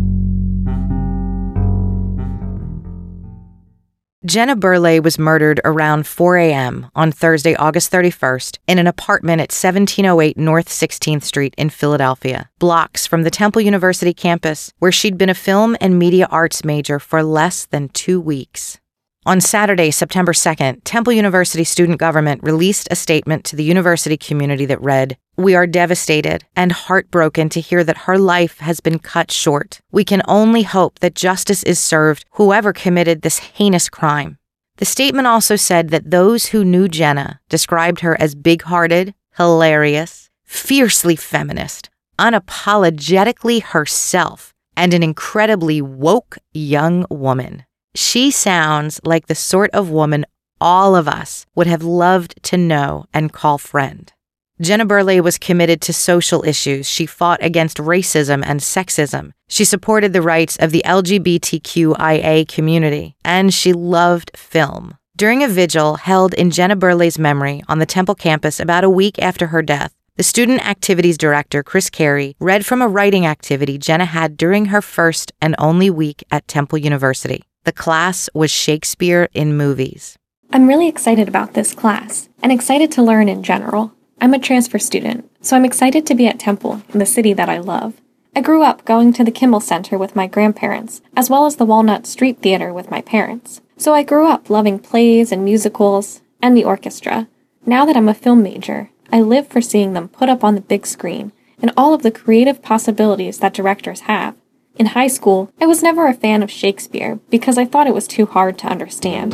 Jenna 4.27 4.57
Burleigh 4.57 4.99
was 4.99 5.21
murdered 5.21 5.61
around 5.65 6.05
4 6.05 6.37
a.m. 6.39 6.91
on 6.97 7.13
Thursday, 7.13 7.55
August 7.55 7.93
31st, 7.93 8.59
in 8.67 8.81
an 8.81 8.89
apartment 8.89 9.41
at 9.41 9.53
1708 9.53 10.37
North 10.37 10.69
16th 10.69 11.23
Street 11.23 11.55
in 11.57 11.71
Philadelphia, 11.71 12.51
blocks 12.59 13.07
from 13.07 13.23
the 13.23 13.31
Temple 13.31 13.63
University 13.63 14.13
campus, 14.13 14.73
where 14.81 14.91
she'd 14.91 15.17
been 15.17 15.31
a 15.31 15.35
film 15.35 15.77
and 15.81 15.97
media 15.97 16.27
arts 16.29 16.65
major 16.65 16.99
for 16.99 17.23
less 17.23 17.67
than 17.67 17.89
two 17.91 18.21
weeks. 18.21 18.81
On 19.27 19.41
Saturday, 19.41 19.91
September 19.91 20.33
2nd, 20.33 20.83
Temple 20.85 21.13
University 21.13 21.65
student 21.65 21.99
government 21.99 22.45
released 22.45 22.87
a 22.93 22.95
statement 22.95 23.43
to 23.47 23.57
the 23.57 23.65
university 23.65 24.17
community 24.17 24.67
that 24.67 24.81
read, 24.81 25.19
We 25.37 25.57
are 25.57 25.67
devastated 25.67 26.45
and 26.55 26.71
heartbroken 26.71 27.49
to 27.49 27.61
hear 27.61 27.83
that 27.83 28.07
her 28.07 28.19
life 28.19 28.61
has 28.61 28.79
been 28.79 29.01
cut 29.01 29.33
short. 29.33 29.81
We 29.91 30.05
can 30.05 30.23
only 30.29 30.63
hope 30.63 31.01
that 31.01 31.17
justice 31.17 31.65
is 31.65 31.81
served 31.81 32.25
whoever 32.35 32.73
committed 32.73 33.23
this 33.23 33.39
heinous 33.39 33.89
crime. 33.89 34.39
The 34.77 34.85
statement 34.85 35.27
also 35.27 35.57
said 35.57 35.89
that 35.89 36.13
those 36.13 36.47
who 36.47 36.65
knew 36.65 36.87
Jenna 36.87 37.41
described 37.49 38.03
her 38.03 38.17
as 38.21 38.37
big 38.37 38.63
hearted, 38.63 39.13
hilarious, 39.37 40.31
fiercely 40.45 41.17
feminist, 41.17 41.91
unapologetically 42.17 43.61
herself 43.65 44.55
and 44.77 44.95
an 44.95 45.03
incredibly 45.03 45.83
woke 45.83 46.39
young 46.53 47.07
woman. 47.11 47.66
She 47.97 48.31
sounds 48.31 49.01
like 49.05 49.27
the 49.27 49.35
sort 49.35 49.71
of 49.71 49.89
woman 49.89 50.27
all 50.61 50.95
of 50.95 51.09
us 51.09 51.47
would 51.55 51.67
have 51.67 51.83
loved 51.83 52.43
to 52.45 52.59
know 52.59 53.07
and 53.15 53.33
call 53.33 53.57
friend. 53.57 54.13
Jenna 54.61 54.85
Burleigh 54.85 55.23
was 55.23 55.39
committed 55.39 55.81
to 55.83 55.95
social 55.95 56.45
issues. 56.45 56.87
She 56.87 57.07
fought 57.07 57.43
against 57.43 57.79
racism 57.79 58.43
and 58.45 58.61
sexism. 58.61 59.33
She 59.49 59.65
supported 59.65 60.13
the 60.13 60.21
rights 60.21 60.57
of 60.57 60.73
the 60.73 60.83
LGBTQIA 60.85 62.47
community, 62.49 63.17
and 63.25 63.53
she 63.53 63.73
loved 63.73 64.31
film. 64.37 64.99
During 65.17 65.43
a 65.43 65.49
vigil 65.49 65.97
held 65.97 66.35
in 66.35 66.51
Jenna 66.51 66.77
Burleigh's 66.77 67.19
memory 67.19 67.63
on 67.67 67.79
the 67.79 67.87
Temple 67.87 68.15
campus 68.15 68.61
about 68.61 68.85
a 68.85 68.91
week 68.91 69.19
after 69.19 69.47
her 69.47 69.63
death, 69.63 69.95
the 70.17 70.23
student 70.23 70.67
activities 70.67 71.17
director, 71.17 71.63
Chris 71.63 71.89
Carey, 71.89 72.37
read 72.41 72.67
from 72.67 72.83
a 72.83 72.89
writing 72.89 73.25
activity 73.25 73.79
Jenna 73.79 74.05
had 74.05 74.37
during 74.37 74.67
her 74.67 74.83
first 74.83 75.33
and 75.41 75.55
only 75.59 75.89
week 75.89 76.23
at 76.31 76.47
Temple 76.47 76.77
University. 76.77 77.43
The 77.67 77.73
class 77.73 78.31
was 78.33 78.53
Shakespeare 78.53 79.29
in 79.35 79.57
movies. 79.57 80.17
I'm 80.53 80.69
really 80.69 80.87
excited 80.87 81.27
about 81.27 81.55
this 81.55 81.75
class 81.75 82.29
and 82.41 82.53
excited 82.53 82.93
to 82.93 83.03
learn 83.03 83.29
in 83.29 83.43
general. 83.43 83.93
I'm 84.21 84.35
a 84.35 84.39
transfer 84.39 84.79
student, 84.79 85.29
so 85.41 85.57
I'm 85.57 85.65
excited 85.65 86.07
to 86.07 86.15
be 86.15 86.29
at 86.29 86.39
Temple 86.39 86.83
in 86.91 87.01
the 87.01 87.05
city 87.05 87.33
that 87.33 87.49
I 87.49 87.59
love. 87.59 88.01
I 88.37 88.41
grew 88.41 88.63
up 88.63 88.85
going 88.85 89.13
to 89.15 89.25
the 89.25 89.33
Kimmel 89.33 89.59
Center 89.59 89.99
with 89.99 90.15
my 90.15 90.29
grandparents, 90.29 91.03
as 91.17 91.29
well 91.29 91.45
as 91.45 91.57
the 91.57 91.65
Walnut 91.65 92.07
Street 92.07 92.39
Theater 92.39 92.73
with 92.73 92.89
my 92.89 93.01
parents. 93.01 93.61
So 93.77 93.93
I 93.93 94.05
grew 94.05 94.29
up 94.29 94.49
loving 94.49 94.79
plays 94.79 95.33
and 95.33 95.45
musicals 95.45 96.23
and 96.41 96.57
the 96.57 96.63
orchestra. 96.63 97.27
Now 97.67 97.85
that 97.85 97.97
I'm 97.97 98.09
a 98.09 98.15
film 98.15 98.45
major, 98.45 98.91
I 99.11 99.23
live 99.23 99.49
for 99.49 99.61
seeing 99.61 99.93
them 99.93 100.07
put 100.07 100.29
up 100.29 100.45
on 100.45 100.55
the 100.55 100.61
big 100.61 100.87
screen 100.87 101.33
and 101.61 101.73
all 101.77 101.95
of 101.95 102.03
the 102.03 102.13
creative 102.13 102.63
possibilities 102.63 103.41
that 103.41 103.55
directors 103.55 104.03
have. 104.03 104.37
In 104.79 104.85
high 104.85 105.07
school, 105.07 105.51
I 105.59 105.65
was 105.65 105.83
never 105.83 106.07
a 106.07 106.13
fan 106.13 106.43
of 106.43 106.51
Shakespeare 106.51 107.19
because 107.31 107.57
I 107.57 107.65
thought 107.65 107.87
it 107.87 107.95
was 107.95 108.07
too 108.07 108.27
hard 108.27 108.59
to 108.59 108.67
understand. 108.67 109.31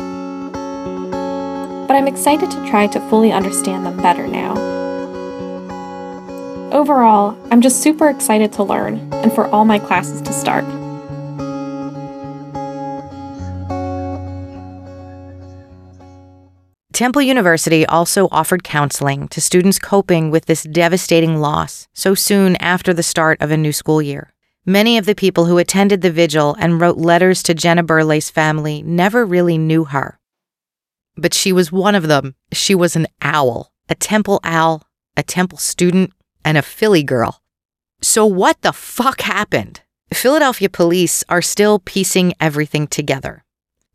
But 1.85 1.97
I'm 1.97 2.07
excited 2.07 2.49
to 2.49 2.65
try 2.69 2.87
to 2.87 2.99
fully 3.09 3.33
understand 3.33 3.85
them 3.85 3.97
better 3.97 4.25
now. 4.25 4.53
Overall, 6.71 7.37
I'm 7.51 7.59
just 7.59 7.81
super 7.81 8.07
excited 8.07 8.53
to 8.53 8.63
learn 8.63 9.09
and 9.15 9.33
for 9.33 9.47
all 9.47 9.65
my 9.65 9.79
classes 9.79 10.21
to 10.21 10.31
start. 10.31 10.63
Temple 16.93 17.21
University 17.21 17.85
also 17.87 18.29
offered 18.31 18.63
counseling 18.63 19.27
to 19.27 19.41
students 19.41 19.77
coping 19.77 20.31
with 20.31 20.45
this 20.45 20.63
devastating 20.63 21.41
loss 21.41 21.89
so 21.91 22.15
soon 22.15 22.55
after 22.57 22.93
the 22.93 23.03
start 23.03 23.41
of 23.41 23.51
a 23.51 23.57
new 23.57 23.73
school 23.73 24.01
year. 24.01 24.33
Many 24.65 24.97
of 24.97 25.05
the 25.05 25.13
people 25.13 25.43
who 25.43 25.57
attended 25.57 26.01
the 26.01 26.11
vigil 26.11 26.55
and 26.57 26.79
wrote 26.79 26.95
letters 26.97 27.43
to 27.43 27.53
Jenna 27.53 27.83
Burleigh's 27.83 28.29
family 28.29 28.81
never 28.81 29.25
really 29.25 29.57
knew 29.57 29.83
her. 29.83 30.19
But 31.17 31.33
she 31.33 31.51
was 31.51 31.69
one 31.69 31.95
of 31.95 32.07
them. 32.07 32.35
She 32.53 32.73
was 32.73 32.95
an 32.95 33.07
owl, 33.21 33.73
a 33.89 33.95
Temple 33.95 34.39
owl, 34.41 34.83
a 35.17 35.23
Temple 35.23 35.57
student, 35.57 36.13
and 36.45 36.57
a 36.57 36.61
Philly 36.61 37.03
girl. 37.03 37.41
So, 38.01 38.25
what 38.25 38.61
the 38.61 38.71
fuck 38.71 39.19
happened? 39.21 39.81
Philadelphia 40.13 40.69
police 40.69 41.25
are 41.27 41.41
still 41.41 41.79
piecing 41.79 42.33
everything 42.39 42.87
together. 42.87 43.43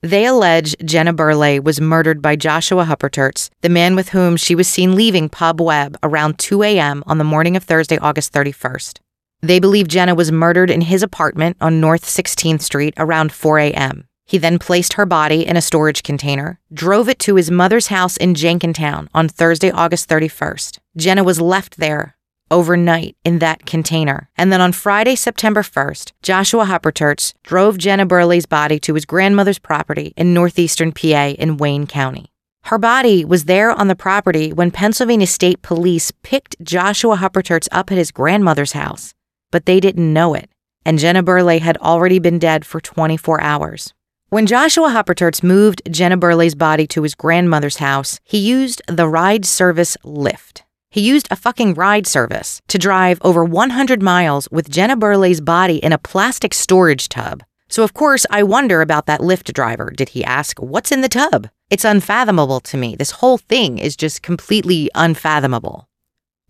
They 0.03 0.27
allege 0.27 0.77
Jenna 0.85 1.15
Burleigh 1.15 1.61
was 1.63 1.81
murdered 1.81 2.21
by 2.21 2.37
Joshua 2.37 2.85
Hupperterz, 2.85 3.49
the 3.63 3.71
man 3.71 3.97
with 3.97 4.11
whom 4.11 4.37
she 4.37 4.55
was 4.55 4.69
seen 4.69 4.95
leaving 4.95 5.31
Pub 5.31 5.63
Webb 5.63 5.97
around 6.03 6.39
2 6.39 6.63
a.m. 6.63 7.03
on 7.07 7.17
the 7.17 7.25
morning 7.25 7.57
of 7.57 7.65
Thursday, 7.65 7.97
August 7.97 8.35
31st. 8.35 8.99
They 9.41 9.61
believe 9.61 9.89
Jenna 9.89 10.15
was 10.15 10.33
murdered 10.33 10.71
in 10.71 10.83
his 10.83 11.03
apartment 11.03 11.57
on 11.61 11.81
North 11.81 12.05
16th 12.05 12.63
Street 12.63 12.95
around 12.97 13.33
4 13.33 13.59
a.m. 13.61 14.09
He 14.27 14.37
then 14.37 14.59
placed 14.59 14.95
her 14.95 15.07
body 15.07 15.47
in 15.47 15.57
a 15.57 15.63
storage 15.63 16.03
container, 16.03 16.61
drove 16.73 17.09
it 17.09 17.19
to 17.21 17.37
his 17.37 17.51
mother's 17.51 17.87
house 17.87 18.17
in 18.17 18.35
Jenkintown 18.35 19.09
on 19.15 19.29
Thursday, 19.29 19.71
August 19.71 20.09
31st. 20.09 20.81
Jenna 20.97 21.25
was 21.25 21.41
left 21.41 21.79
there 21.79 22.17
overnight 22.51 23.17
in 23.25 23.39
that 23.39 23.67
container. 23.67 24.29
And 24.37 24.53
then 24.53 24.61
on 24.61 24.73
Friday, 24.73 25.15
September 25.15 25.63
1st, 25.63 26.13
Joshua 26.23 26.65
Hupperterz 26.65 27.35
drove 27.43 27.79
Jenna 27.79 28.07
Burleigh's 28.07 28.47
body 28.47 28.79
to 28.81 28.95
his 28.95 29.05
grandmother's 29.05 29.59
property 29.59 30.13
in 30.17 30.35
northeastern 30.35 30.93
PA 30.93 31.29
in 31.39 31.57
Wayne 31.57 31.87
County. 31.87 32.33
Her 32.65 32.79
body 32.79 33.25
was 33.25 33.45
there 33.45 33.71
on 33.71 33.89
the 33.89 33.97
property 33.97 34.53
when 34.53 34.71
Pennsylvania 34.71 35.27
State 35.27 35.63
Police 35.63 36.11
picked 36.23 36.57
Joshua 36.63 37.17
Hupperterz 37.17 37.69
up 37.73 37.91
at 37.91 37.99
his 37.99 38.11
grandmother's 38.11 38.73
house, 38.73 39.15
but 39.51 39.67
they 39.67 39.81
didn't 39.81 40.13
know 40.13 40.35
it, 40.35 40.51
and 40.85 40.99
Jenna 40.99 41.23
Burleigh 41.23 41.59
had 41.59 41.77
already 41.79 42.19
been 42.19 42.39
dead 42.39 42.65
for 42.65 42.81
24 42.81 43.41
hours. 43.41 43.95
When 44.31 44.47
Joshua 44.47 44.89
Hupperterz 44.89 45.43
moved 45.43 45.83
Jenna 45.91 46.17
Burleigh's 46.19 46.55
body 46.55 46.87
to 46.89 47.03
his 47.03 47.15
grandmother's 47.15 47.79
house, 47.79 48.21
he 48.25 48.39
used 48.39 48.83
the 48.87 49.09
ride 49.09 49.47
service 49.47 49.97
Lyft. 50.05 50.63
He 50.91 51.01
used 51.01 51.29
a 51.31 51.37
fucking 51.37 51.75
ride 51.75 52.07
service 52.07 52.61
to 52.69 52.79
drive 52.79 53.19
over 53.23 53.45
100 53.45 54.03
miles 54.03 54.49
with 54.51 54.71
Jenna 54.71 54.97
Burleigh's 54.97 55.41
body 55.41 55.77
in 55.77 55.93
a 55.93 55.99
plastic 55.99 56.53
storage 56.53 57.09
tub. 57.09 57.43
So, 57.71 57.85
of 57.85 57.93
course, 57.93 58.25
I 58.31 58.43
wonder 58.43 58.81
about 58.81 59.07
that 59.07 59.21
Lyft 59.21 59.53
driver. 59.53 59.91
Did 59.91 60.11
he 60.11 60.25
ask, 60.25 60.59
What's 60.59 60.93
in 60.93 61.03
the 61.03 61.09
tub? 61.09 61.49
It's 61.71 61.85
unfathomable 61.85 62.61
to 62.61 62.77
me. 62.79 62.97
This 62.97 63.11
whole 63.11 63.37
thing 63.37 63.79
is 63.79 63.97
just 63.97 64.23
completely 64.23 64.91
unfathomable. 64.95 65.87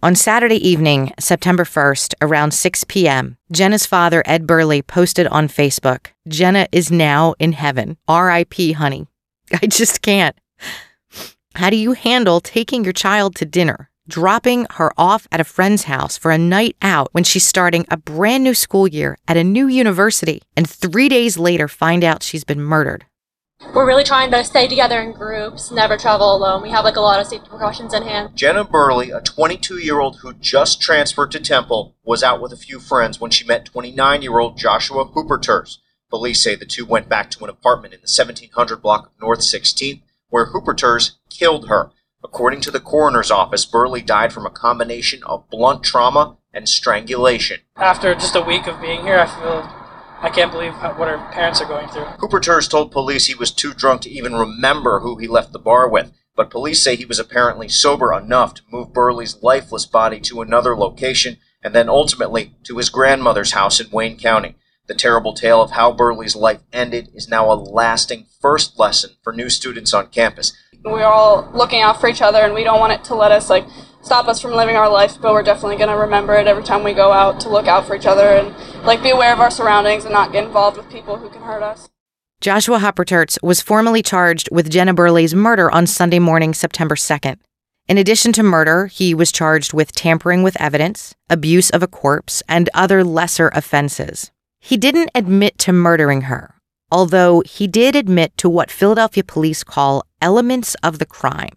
On 0.01 0.15
Saturday 0.15 0.57
evening, 0.69 1.13
September 1.19 1.65
1st, 1.65 2.15
around 2.23 2.53
6 2.53 2.85
p.m., 2.85 3.37
Jenna's 3.51 3.85
father, 3.85 4.23
Ed 4.27 4.47
Burleigh, 4.47 4.83
posted 4.83 5.27
on 5.27 5.49
Facebook 5.49 6.13
Jenna 6.29 6.69
is 6.71 6.93
now 6.93 7.35
in 7.41 7.51
heaven. 7.51 7.97
R.I.P., 8.07 8.73
honey. 8.75 9.09
I 9.61 9.67
just 9.67 10.01
can't. 10.01 10.37
How 11.57 11.69
do 11.71 11.77
you 11.77 11.95
handle 11.95 12.41
taking 12.41 12.85
your 12.85 12.93
child 12.93 13.35
to 13.37 13.45
dinner, 13.45 13.91
dropping 14.07 14.67
her 14.75 14.93
off 14.97 15.27
at 15.33 15.41
a 15.41 15.45
friend's 15.45 15.85
house 15.85 16.17
for 16.17 16.31
a 16.31 16.39
night 16.39 16.77
out 16.81 17.09
when 17.11 17.25
she's 17.25 17.45
starting 17.45 17.85
a 17.91 17.97
brand 17.97 18.45
new 18.45 18.55
school 18.55 18.87
year 18.87 19.19
at 19.27 19.37
a 19.37 19.43
new 19.43 19.67
university, 19.67 20.43
and 20.57 20.71
three 20.71 21.09
days 21.09 21.39
later 21.39 21.67
find 21.67 22.05
out 22.05 22.23
she's 22.23 22.45
been 22.45 22.61
murdered. 22.61 23.05
We're 23.75 23.87
really 23.87 24.05
trying 24.05 24.31
to 24.31 24.45
stay 24.45 24.69
together 24.69 25.01
in 25.01 25.13
groups, 25.13 25.71
never 25.71 25.97
travel 25.97 26.35
alone. 26.35 26.63
We 26.63 26.71
have 26.71 26.85
like 26.85 26.97
a 26.97 27.01
lot 27.01 27.21
of 27.21 27.27
safety 27.27 27.49
precautions 27.49 27.93
in 27.93 28.05
hand. 28.05 28.37
Jenna 28.37 28.65
Burleigh, 28.65 29.11
a 29.11 29.21
22 29.21 29.79
year 29.79 30.01
old 30.01 30.19
who 30.21 30.33
just 30.35 30.81
transferred 30.81 31.33
to 31.33 31.41
Temple, 31.41 31.97
was 32.05 32.23
out 32.23 32.41
with 32.41 32.53
a 32.53 32.57
few 32.57 32.79
friends 32.79 33.21
when 33.21 33.31
she 33.31 33.45
met 33.45 33.67
29 33.67 34.23
year 34.23 34.39
old 34.39 34.57
Joshua 34.57 35.05
Hupperterz. 35.05 35.79
Police 36.09 36.43
say 36.43 36.55
the 36.55 36.65
two 36.65 36.87
went 36.87 37.09
back 37.09 37.31
to 37.33 37.45
an 37.45 37.51
apartment 37.51 37.95
in 37.95 38.01
the 38.01 38.11
1700 38.11 38.81
block 38.81 39.07
of 39.07 39.21
North 39.21 39.41
16th 39.41 40.03
where 40.29 40.47
Hupperterz 40.47 41.13
killed 41.29 41.69
her. 41.69 41.91
According 42.23 42.61
to 42.63 42.71
the 42.71 42.81
coroner's 42.81 43.31
office, 43.31 43.65
Burleigh 43.65 44.03
died 44.03 44.33
from 44.33 44.47
a 44.47 44.51
combination 44.51 45.23
of 45.25 45.49
blunt 45.51 45.85
trauma 45.85 46.39
and 46.53 46.69
strangulation. 46.69 47.61
After 47.77 48.15
just 48.15 48.35
a 48.35 48.41
week 48.41 48.67
of 48.67 48.81
being 48.81 49.03
here, 49.03 49.19
I 49.19 49.27
feel 49.27 49.78
I 50.21 50.31
can't 50.31 50.51
believe 50.51 50.75
what 50.75 51.09
her 51.09 51.19
parents 51.33 51.61
are 51.61 51.69
going 51.69 51.89
through. 51.89 52.05
Hupperterz 52.05 52.69
told 52.69 52.91
police 52.91 53.27
he 53.27 53.35
was 53.35 53.53
too 53.53 53.73
drunk 53.73 54.03
to 54.03 54.11
even 54.11 54.35
remember 54.35 55.01
who 55.01 55.17
he 55.17 55.29
left 55.29 55.53
the 55.53 55.59
bar 55.59 55.89
with, 55.89 56.13
but 56.35 56.51
police 56.51 56.83
say 56.83 56.97
he 56.97 57.05
was 57.05 57.19
apparently 57.21 57.69
sober 57.69 58.13
enough 58.13 58.55
to 58.55 58.63
move 58.71 58.93
Burleigh's 58.93 59.43
lifeless 59.43 59.87
body 59.87 60.21
to 60.21 60.41
another 60.41 60.77
location 60.77 61.37
and 61.63 61.75
then 61.75 61.89
ultimately 61.89 62.55
to 62.65 62.79
his 62.79 62.91
grandmother's 62.91 63.53
house 63.53 63.81
in 63.81 63.91
Wayne 63.91 64.19
County. 64.19 64.57
The 64.87 64.95
terrible 64.95 65.35
tale 65.35 65.61
of 65.61 65.73
how 65.73 65.93
Burleigh's 65.93 66.37
life 66.37 66.61
ended 66.73 67.11
is 67.15 67.29
now 67.29 67.53
a 67.53 67.55
lasting 67.55 68.27
first 68.41 68.79
lesson 68.79 69.11
for 69.23 69.33
new 69.33 69.51
students 69.51 69.93
on 69.93 70.09
campus. 70.09 70.53
We're 70.85 71.05
all 71.05 71.51
looking 71.53 71.83
out 71.83 72.01
for 72.01 72.09
each 72.09 72.23
other, 72.23 72.39
and 72.39 72.55
we 72.55 72.65
don't 72.65 72.81
want 72.81 72.93
it 72.93 73.05
to 73.05 73.15
let 73.15 73.33
us 73.33 73.51
like 73.51 73.67
stop 74.09 74.27
us 74.27 74.41
from 74.41 74.53
living 74.53 74.75
our 74.75 74.89
life. 74.89 75.21
But 75.21 75.35
we're 75.35 75.43
definitely 75.43 75.77
going 75.77 75.91
to 75.91 75.97
remember 75.97 76.35
it 76.35 76.47
every 76.47 76.65
time 76.65 76.83
we 76.83 76.95
go 76.95 77.13
out 77.13 77.41
to 77.41 77.51
look 77.51 77.67
out 77.67 77.87
for 77.87 77.95
each 77.95 78.07
other 78.07 78.27
and 78.27 78.55
like 78.87 79.03
be 79.03 79.11
aware 79.11 79.35
of 79.35 79.41
our 79.41 79.51
surroundings 79.51 80.07
and 80.07 80.15
not 80.15 80.33
get 80.33 80.45
involved 80.45 80.79
with 80.79 80.89
people 80.91 81.17
who 81.19 81.29
can 81.29 81.43
hurt 81.43 81.63
us. 81.63 81.91
Joshua 82.41 82.79
Hupperterz 82.79 83.37
was 83.43 83.61
formally 83.61 84.01
charged 84.01 84.49
with 84.51 84.71
Jenna 84.71 84.95
Burleigh's 84.95 85.35
murder 85.35 85.71
on 85.71 85.87
Sunday 85.87 86.21
morning, 86.21 86.55
September 86.55 86.95
2nd. 86.95 87.37
In 87.87 87.99
addition 87.99 88.33
to 88.33 88.43
murder, 88.43 88.87
he 88.87 89.13
was 89.13 89.31
charged 89.31 89.75
with 89.75 89.93
tampering 89.93 90.43
with 90.43 90.59
evidence, 90.61 91.15
abuse 91.29 91.69
of 91.69 91.83
a 91.83 91.87
corpse, 91.87 92.43
and 92.49 92.71
other 92.73 93.05
lesser 93.05 93.51
offenses. 93.53 94.31
He 94.61 94.77
didn't 94.77 95.11
admit 95.15 95.59
to 95.59 95.73
murdering 95.73 96.23
her, 96.23 96.55
although 96.91 97.43
he 97.45 97.67
did 97.67 97.95
admit 97.95 98.37
to 98.39 98.49
what 98.49 98.71
Philadelphia 98.71 99.25
police 99.25 99.65
call 99.65 100.05
elements 100.23 100.77
of 100.83 100.99
the 100.99 101.07
crime. 101.07 101.57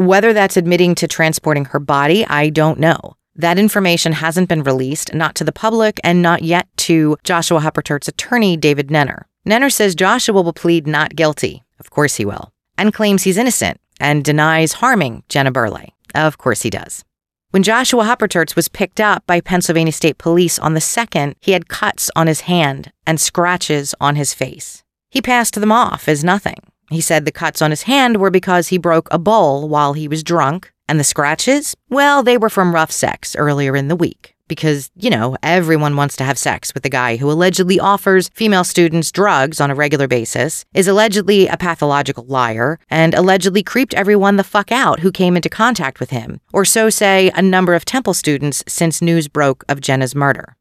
Whether 0.00 0.32
that's 0.32 0.56
admitting 0.56 0.94
to 0.94 1.06
transporting 1.06 1.66
her 1.66 1.78
body, 1.78 2.24
I 2.24 2.48
don't 2.48 2.78
know. 2.78 3.18
That 3.36 3.58
information 3.58 4.12
hasn't 4.12 4.48
been 4.48 4.62
released, 4.62 5.12
not 5.12 5.34
to 5.34 5.44
the 5.44 5.52
public 5.52 6.00
and 6.02 6.22
not 6.22 6.42
yet 6.42 6.68
to 6.88 7.18
Joshua 7.22 7.60
Hupperterz's 7.60 8.08
attorney, 8.08 8.56
David 8.56 8.88
Nenner. 8.88 9.24
Nenner 9.46 9.70
says 9.70 9.94
Joshua 9.94 10.40
will 10.40 10.54
plead 10.54 10.86
not 10.86 11.16
guilty. 11.16 11.62
Of 11.78 11.90
course 11.90 12.16
he 12.16 12.24
will. 12.24 12.50
And 12.78 12.94
claims 12.94 13.24
he's 13.24 13.36
innocent 13.36 13.78
and 14.00 14.24
denies 14.24 14.72
harming 14.72 15.22
Jenna 15.28 15.50
Burleigh. 15.50 15.92
Of 16.14 16.38
course 16.38 16.62
he 16.62 16.70
does. 16.70 17.04
When 17.50 17.62
Joshua 17.62 18.04
Hupperterz 18.04 18.56
was 18.56 18.68
picked 18.68 19.02
up 19.02 19.26
by 19.26 19.42
Pennsylvania 19.42 19.92
State 19.92 20.16
Police 20.16 20.58
on 20.58 20.72
the 20.72 20.80
2nd, 20.80 21.34
he 21.40 21.52
had 21.52 21.68
cuts 21.68 22.10
on 22.16 22.26
his 22.26 22.40
hand 22.42 22.90
and 23.06 23.20
scratches 23.20 23.94
on 24.00 24.16
his 24.16 24.32
face. 24.32 24.82
He 25.10 25.20
passed 25.20 25.60
them 25.60 25.72
off 25.72 26.08
as 26.08 26.24
nothing. 26.24 26.56
He 26.90 27.00
said 27.00 27.24
the 27.24 27.32
cuts 27.32 27.62
on 27.62 27.70
his 27.70 27.82
hand 27.82 28.18
were 28.18 28.30
because 28.30 28.68
he 28.68 28.78
broke 28.78 29.08
a 29.10 29.18
bowl 29.18 29.68
while 29.68 29.92
he 29.92 30.08
was 30.08 30.24
drunk, 30.24 30.72
and 30.88 30.98
the 30.98 31.04
scratches, 31.04 31.76
well, 31.88 32.22
they 32.22 32.36
were 32.36 32.50
from 32.50 32.74
rough 32.74 32.90
sex 32.90 33.36
earlier 33.36 33.76
in 33.76 33.88
the 33.88 33.96
week 33.96 34.34
because, 34.50 34.90
you 34.96 35.08
know, 35.08 35.36
everyone 35.44 35.94
wants 35.94 36.16
to 36.16 36.24
have 36.24 36.36
sex 36.36 36.74
with 36.74 36.82
the 36.82 36.90
guy 36.90 37.16
who 37.16 37.30
allegedly 37.30 37.78
offers 37.78 38.28
female 38.30 38.64
students 38.64 39.12
drugs 39.12 39.60
on 39.60 39.70
a 39.70 39.76
regular 39.76 40.08
basis, 40.08 40.64
is 40.74 40.88
allegedly 40.88 41.46
a 41.46 41.56
pathological 41.56 42.24
liar, 42.24 42.80
and 42.90 43.14
allegedly 43.14 43.62
creeped 43.62 43.94
everyone 43.94 44.34
the 44.34 44.42
fuck 44.42 44.72
out 44.72 44.98
who 45.00 45.12
came 45.12 45.36
into 45.36 45.48
contact 45.48 46.00
with 46.00 46.10
him, 46.10 46.40
or 46.52 46.64
so 46.64 46.90
say 46.90 47.30
a 47.36 47.40
number 47.40 47.74
of 47.74 47.84
Temple 47.84 48.12
students 48.12 48.64
since 48.66 49.00
news 49.00 49.28
broke 49.28 49.64
of 49.68 49.80
Jenna's 49.80 50.16
murder. 50.16 50.56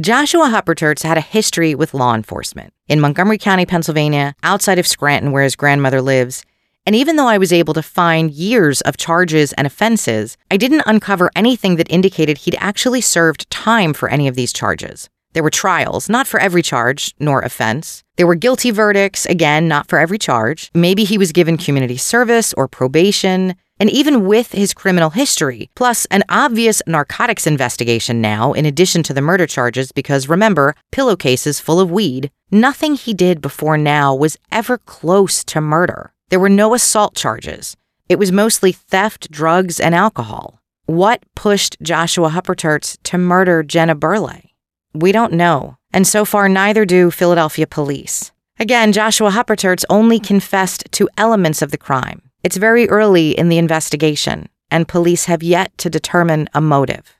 Joshua 0.00 0.44
Hupperterz 0.44 1.02
had 1.02 1.18
a 1.18 1.20
history 1.20 1.74
with 1.74 1.92
law 1.92 2.14
enforcement. 2.14 2.72
In 2.86 3.00
Montgomery 3.00 3.36
County, 3.36 3.66
Pennsylvania, 3.66 4.36
outside 4.44 4.78
of 4.78 4.86
Scranton, 4.86 5.32
where 5.32 5.42
his 5.42 5.56
grandmother 5.56 6.00
lives, 6.00 6.44
and 6.86 6.94
even 6.94 7.16
though 7.16 7.26
I 7.26 7.36
was 7.36 7.52
able 7.52 7.74
to 7.74 7.82
find 7.82 8.30
years 8.30 8.80
of 8.82 8.96
charges 8.96 9.52
and 9.54 9.66
offenses, 9.66 10.36
I 10.52 10.56
didn't 10.56 10.84
uncover 10.86 11.32
anything 11.34 11.74
that 11.76 11.90
indicated 11.90 12.38
he'd 12.38 12.54
actually 12.60 13.00
served 13.00 13.50
time 13.50 13.92
for 13.92 14.08
any 14.08 14.28
of 14.28 14.36
these 14.36 14.52
charges. 14.52 15.10
There 15.32 15.42
were 15.42 15.50
trials, 15.50 16.08
not 16.08 16.28
for 16.28 16.38
every 16.38 16.62
charge 16.62 17.12
nor 17.18 17.40
offense. 17.40 18.04
There 18.16 18.26
were 18.26 18.36
guilty 18.36 18.70
verdicts, 18.70 19.26
again, 19.26 19.66
not 19.66 19.88
for 19.88 19.98
every 19.98 20.18
charge. 20.18 20.70
Maybe 20.74 21.02
he 21.02 21.18
was 21.18 21.32
given 21.32 21.56
community 21.56 21.96
service 21.96 22.54
or 22.54 22.68
probation. 22.68 23.56
And 23.80 23.90
even 23.90 24.26
with 24.26 24.52
his 24.52 24.74
criminal 24.74 25.10
history, 25.10 25.70
plus 25.74 26.04
an 26.06 26.24
obvious 26.28 26.82
narcotics 26.86 27.46
investigation 27.46 28.20
now, 28.20 28.52
in 28.52 28.66
addition 28.66 29.02
to 29.04 29.14
the 29.14 29.20
murder 29.20 29.46
charges, 29.46 29.92
because 29.92 30.28
remember, 30.28 30.74
pillowcases 30.90 31.60
full 31.60 31.78
of 31.78 31.90
weed, 31.90 32.30
nothing 32.50 32.94
he 32.94 33.14
did 33.14 33.40
before 33.40 33.78
now 33.78 34.14
was 34.14 34.36
ever 34.50 34.78
close 34.78 35.44
to 35.44 35.60
murder. 35.60 36.12
There 36.30 36.40
were 36.40 36.48
no 36.48 36.74
assault 36.74 37.14
charges. 37.14 37.76
It 38.08 38.18
was 38.18 38.32
mostly 38.32 38.72
theft, 38.72 39.30
drugs, 39.30 39.78
and 39.78 39.94
alcohol. 39.94 40.60
What 40.86 41.22
pushed 41.34 41.76
Joshua 41.82 42.30
Hupperterz 42.30 42.96
to 43.04 43.18
murder 43.18 43.62
Jenna 43.62 43.94
Burleigh? 43.94 44.54
We 44.94 45.12
don't 45.12 45.34
know, 45.34 45.76
and 45.92 46.06
so 46.06 46.24
far 46.24 46.48
neither 46.48 46.84
do 46.84 47.10
Philadelphia 47.10 47.66
police. 47.66 48.32
Again, 48.58 48.92
Joshua 48.92 49.30
Hupperterz 49.30 49.84
only 49.88 50.18
confessed 50.18 50.90
to 50.92 51.08
elements 51.16 51.62
of 51.62 51.70
the 51.70 51.78
crime. 51.78 52.22
It's 52.42 52.56
very 52.56 52.88
early 52.88 53.30
in 53.30 53.48
the 53.48 53.58
investigation, 53.58 54.48
and 54.70 54.86
police 54.88 55.24
have 55.26 55.42
yet 55.42 55.76
to 55.78 55.90
determine 55.90 56.48
a 56.54 56.60
motive. 56.60 57.14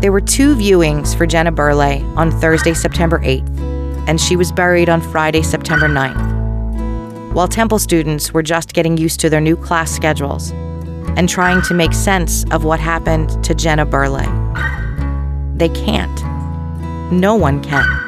There 0.00 0.12
were 0.12 0.20
two 0.20 0.54
viewings 0.54 1.16
for 1.16 1.26
Jenna 1.26 1.52
Burleigh 1.52 2.02
on 2.16 2.30
Thursday, 2.30 2.74
September 2.74 3.18
8th 3.20 3.68
and 4.08 4.18
she 4.18 4.36
was 4.36 4.50
buried 4.50 4.88
on 4.88 5.02
Friday, 5.02 5.42
September 5.42 5.86
9th. 5.86 7.34
While 7.34 7.46
Temple 7.46 7.78
students 7.78 8.32
were 8.32 8.42
just 8.42 8.72
getting 8.72 8.96
used 8.96 9.20
to 9.20 9.28
their 9.28 9.40
new 9.40 9.54
class 9.54 9.90
schedules 9.90 10.50
and 11.14 11.28
trying 11.28 11.60
to 11.62 11.74
make 11.74 11.92
sense 11.92 12.44
of 12.50 12.64
what 12.64 12.80
happened 12.80 13.44
to 13.44 13.54
Jenna 13.54 13.84
Burleigh. 13.84 14.32
They 15.56 15.68
can't. 15.68 17.12
No 17.12 17.34
one 17.34 17.62
can. 17.62 18.07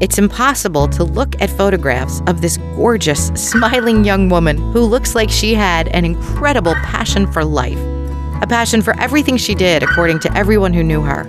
It's 0.00 0.16
impossible 0.16 0.86
to 0.88 1.02
look 1.02 1.40
at 1.42 1.50
photographs 1.50 2.22
of 2.28 2.40
this 2.40 2.56
gorgeous, 2.76 3.28
smiling 3.34 4.04
young 4.04 4.28
woman 4.28 4.56
who 4.72 4.82
looks 4.82 5.16
like 5.16 5.28
she 5.28 5.54
had 5.54 5.88
an 5.88 6.04
incredible 6.04 6.74
passion 6.76 7.26
for 7.32 7.44
life, 7.44 7.78
a 8.40 8.46
passion 8.48 8.80
for 8.80 8.96
everything 9.00 9.36
she 9.36 9.56
did, 9.56 9.82
according 9.82 10.20
to 10.20 10.36
everyone 10.36 10.72
who 10.72 10.84
knew 10.84 11.02
her, 11.02 11.22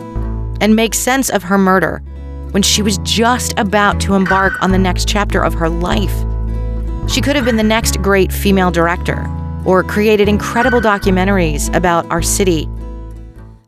and 0.61 0.75
make 0.75 0.93
sense 0.93 1.31
of 1.31 1.41
her 1.41 1.57
murder 1.57 2.03
when 2.51 2.61
she 2.61 2.83
was 2.83 2.99
just 2.99 3.57
about 3.57 3.99
to 4.01 4.13
embark 4.13 4.53
on 4.61 4.71
the 4.71 4.77
next 4.77 5.07
chapter 5.07 5.43
of 5.43 5.55
her 5.55 5.69
life. 5.69 6.13
She 7.09 7.21
could 7.21 7.35
have 7.35 7.45
been 7.45 7.57
the 7.57 7.63
next 7.63 7.99
great 8.03 8.31
female 8.31 8.69
director 8.69 9.27
or 9.65 9.83
created 9.83 10.29
incredible 10.29 10.79
documentaries 10.79 11.73
about 11.75 12.05
our 12.11 12.21
city. 12.21 12.69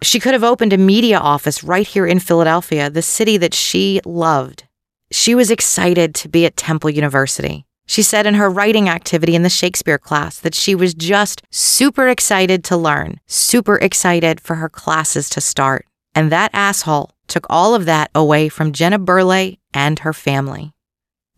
She 0.03 0.19
could 0.19 0.33
have 0.33 0.43
opened 0.43 0.73
a 0.73 0.77
media 0.77 1.17
office 1.17 1.63
right 1.63 1.87
here 1.87 2.05
in 2.05 2.19
Philadelphia, 2.19 2.91
the 2.91 3.01
city 3.01 3.37
that 3.37 3.55
she 3.55 3.99
loved. 4.05 4.65
She 5.11 5.35
was 5.35 5.51
excited 5.51 6.15
to 6.15 6.29
be 6.29 6.45
at 6.45 6.55
Temple 6.55 6.89
University. 6.89 7.65
She 7.85 8.01
said 8.01 8.25
in 8.25 8.35
her 8.35 8.49
writing 8.49 8.87
activity 8.87 9.35
in 9.35 9.43
the 9.43 9.49
Shakespeare 9.49 9.97
class 9.97 10.39
that 10.39 10.55
she 10.55 10.73
was 10.73 10.93
just 10.93 11.41
super 11.51 12.07
excited 12.07 12.63
to 12.65 12.77
learn, 12.77 13.19
super 13.27 13.75
excited 13.75 14.39
for 14.39 14.55
her 14.55 14.69
classes 14.69 15.29
to 15.31 15.41
start. 15.41 15.85
And 16.15 16.31
that 16.31 16.51
asshole 16.53 17.11
took 17.27 17.45
all 17.49 17.75
of 17.75 17.83
that 17.85 18.09
away 18.15 18.47
from 18.47 18.71
Jenna 18.71 18.97
Burleigh 18.97 19.57
and 19.73 19.99
her 19.99 20.13
family. 20.13 20.71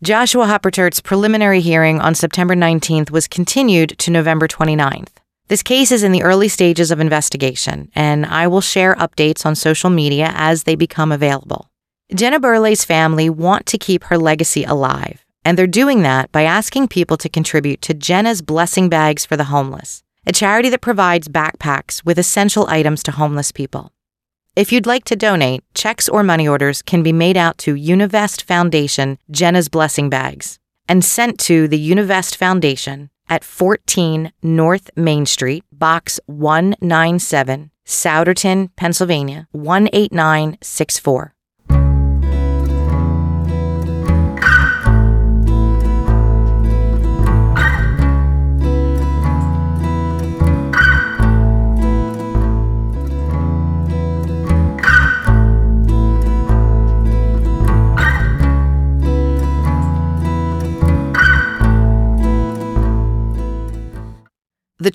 Joshua 0.04 0.46
Hupperterz's 0.46 1.00
preliminary 1.00 1.60
hearing 1.60 2.00
on 2.00 2.14
September 2.14 2.54
19th 2.54 3.10
was 3.10 3.26
continued 3.26 3.98
to 3.98 4.12
November 4.12 4.46
29th. 4.46 5.08
This 5.48 5.62
case 5.62 5.90
is 5.90 6.04
in 6.04 6.12
the 6.12 6.22
early 6.22 6.48
stages 6.48 6.90
of 6.92 7.00
investigation, 7.00 7.90
and 7.94 8.24
I 8.24 8.46
will 8.46 8.60
share 8.60 8.94
updates 8.94 9.44
on 9.44 9.56
social 9.56 9.90
media 9.90 10.32
as 10.34 10.62
they 10.62 10.76
become 10.76 11.10
available. 11.10 11.68
Jenna 12.12 12.38
Burleigh's 12.38 12.84
family 12.84 13.30
want 13.30 13.64
to 13.66 13.78
keep 13.78 14.04
her 14.04 14.18
legacy 14.18 14.62
alive, 14.62 15.24
and 15.42 15.56
they're 15.56 15.66
doing 15.66 16.02
that 16.02 16.30
by 16.32 16.42
asking 16.42 16.88
people 16.88 17.16
to 17.16 17.30
contribute 17.30 17.80
to 17.80 17.94
Jenna's 17.94 18.42
Blessing 18.42 18.90
Bags 18.90 19.24
for 19.24 19.38
the 19.38 19.44
Homeless, 19.44 20.02
a 20.26 20.32
charity 20.32 20.68
that 20.68 20.82
provides 20.82 21.28
backpacks 21.28 22.04
with 22.04 22.18
essential 22.18 22.66
items 22.68 23.02
to 23.04 23.12
homeless 23.12 23.52
people. 23.52 23.90
If 24.54 24.70
you'd 24.70 24.86
like 24.86 25.04
to 25.04 25.16
donate, 25.16 25.64
checks 25.74 26.06
or 26.06 26.22
money 26.22 26.46
orders 26.46 26.82
can 26.82 27.02
be 27.02 27.12
made 27.12 27.38
out 27.38 27.56
to 27.58 27.74
Univest 27.74 28.42
Foundation 28.42 29.18
Jenna's 29.30 29.70
Blessing 29.70 30.10
Bags 30.10 30.58
and 30.86 31.02
sent 31.02 31.40
to 31.40 31.66
the 31.66 31.90
Univest 31.90 32.36
Foundation 32.36 33.08
at 33.30 33.42
14 33.42 34.30
North 34.42 34.90
Main 34.94 35.24
Street, 35.24 35.64
Box 35.72 36.20
197, 36.26 37.70
Souderton, 37.86 38.68
Pennsylvania 38.76 39.48
18964. 39.52 41.33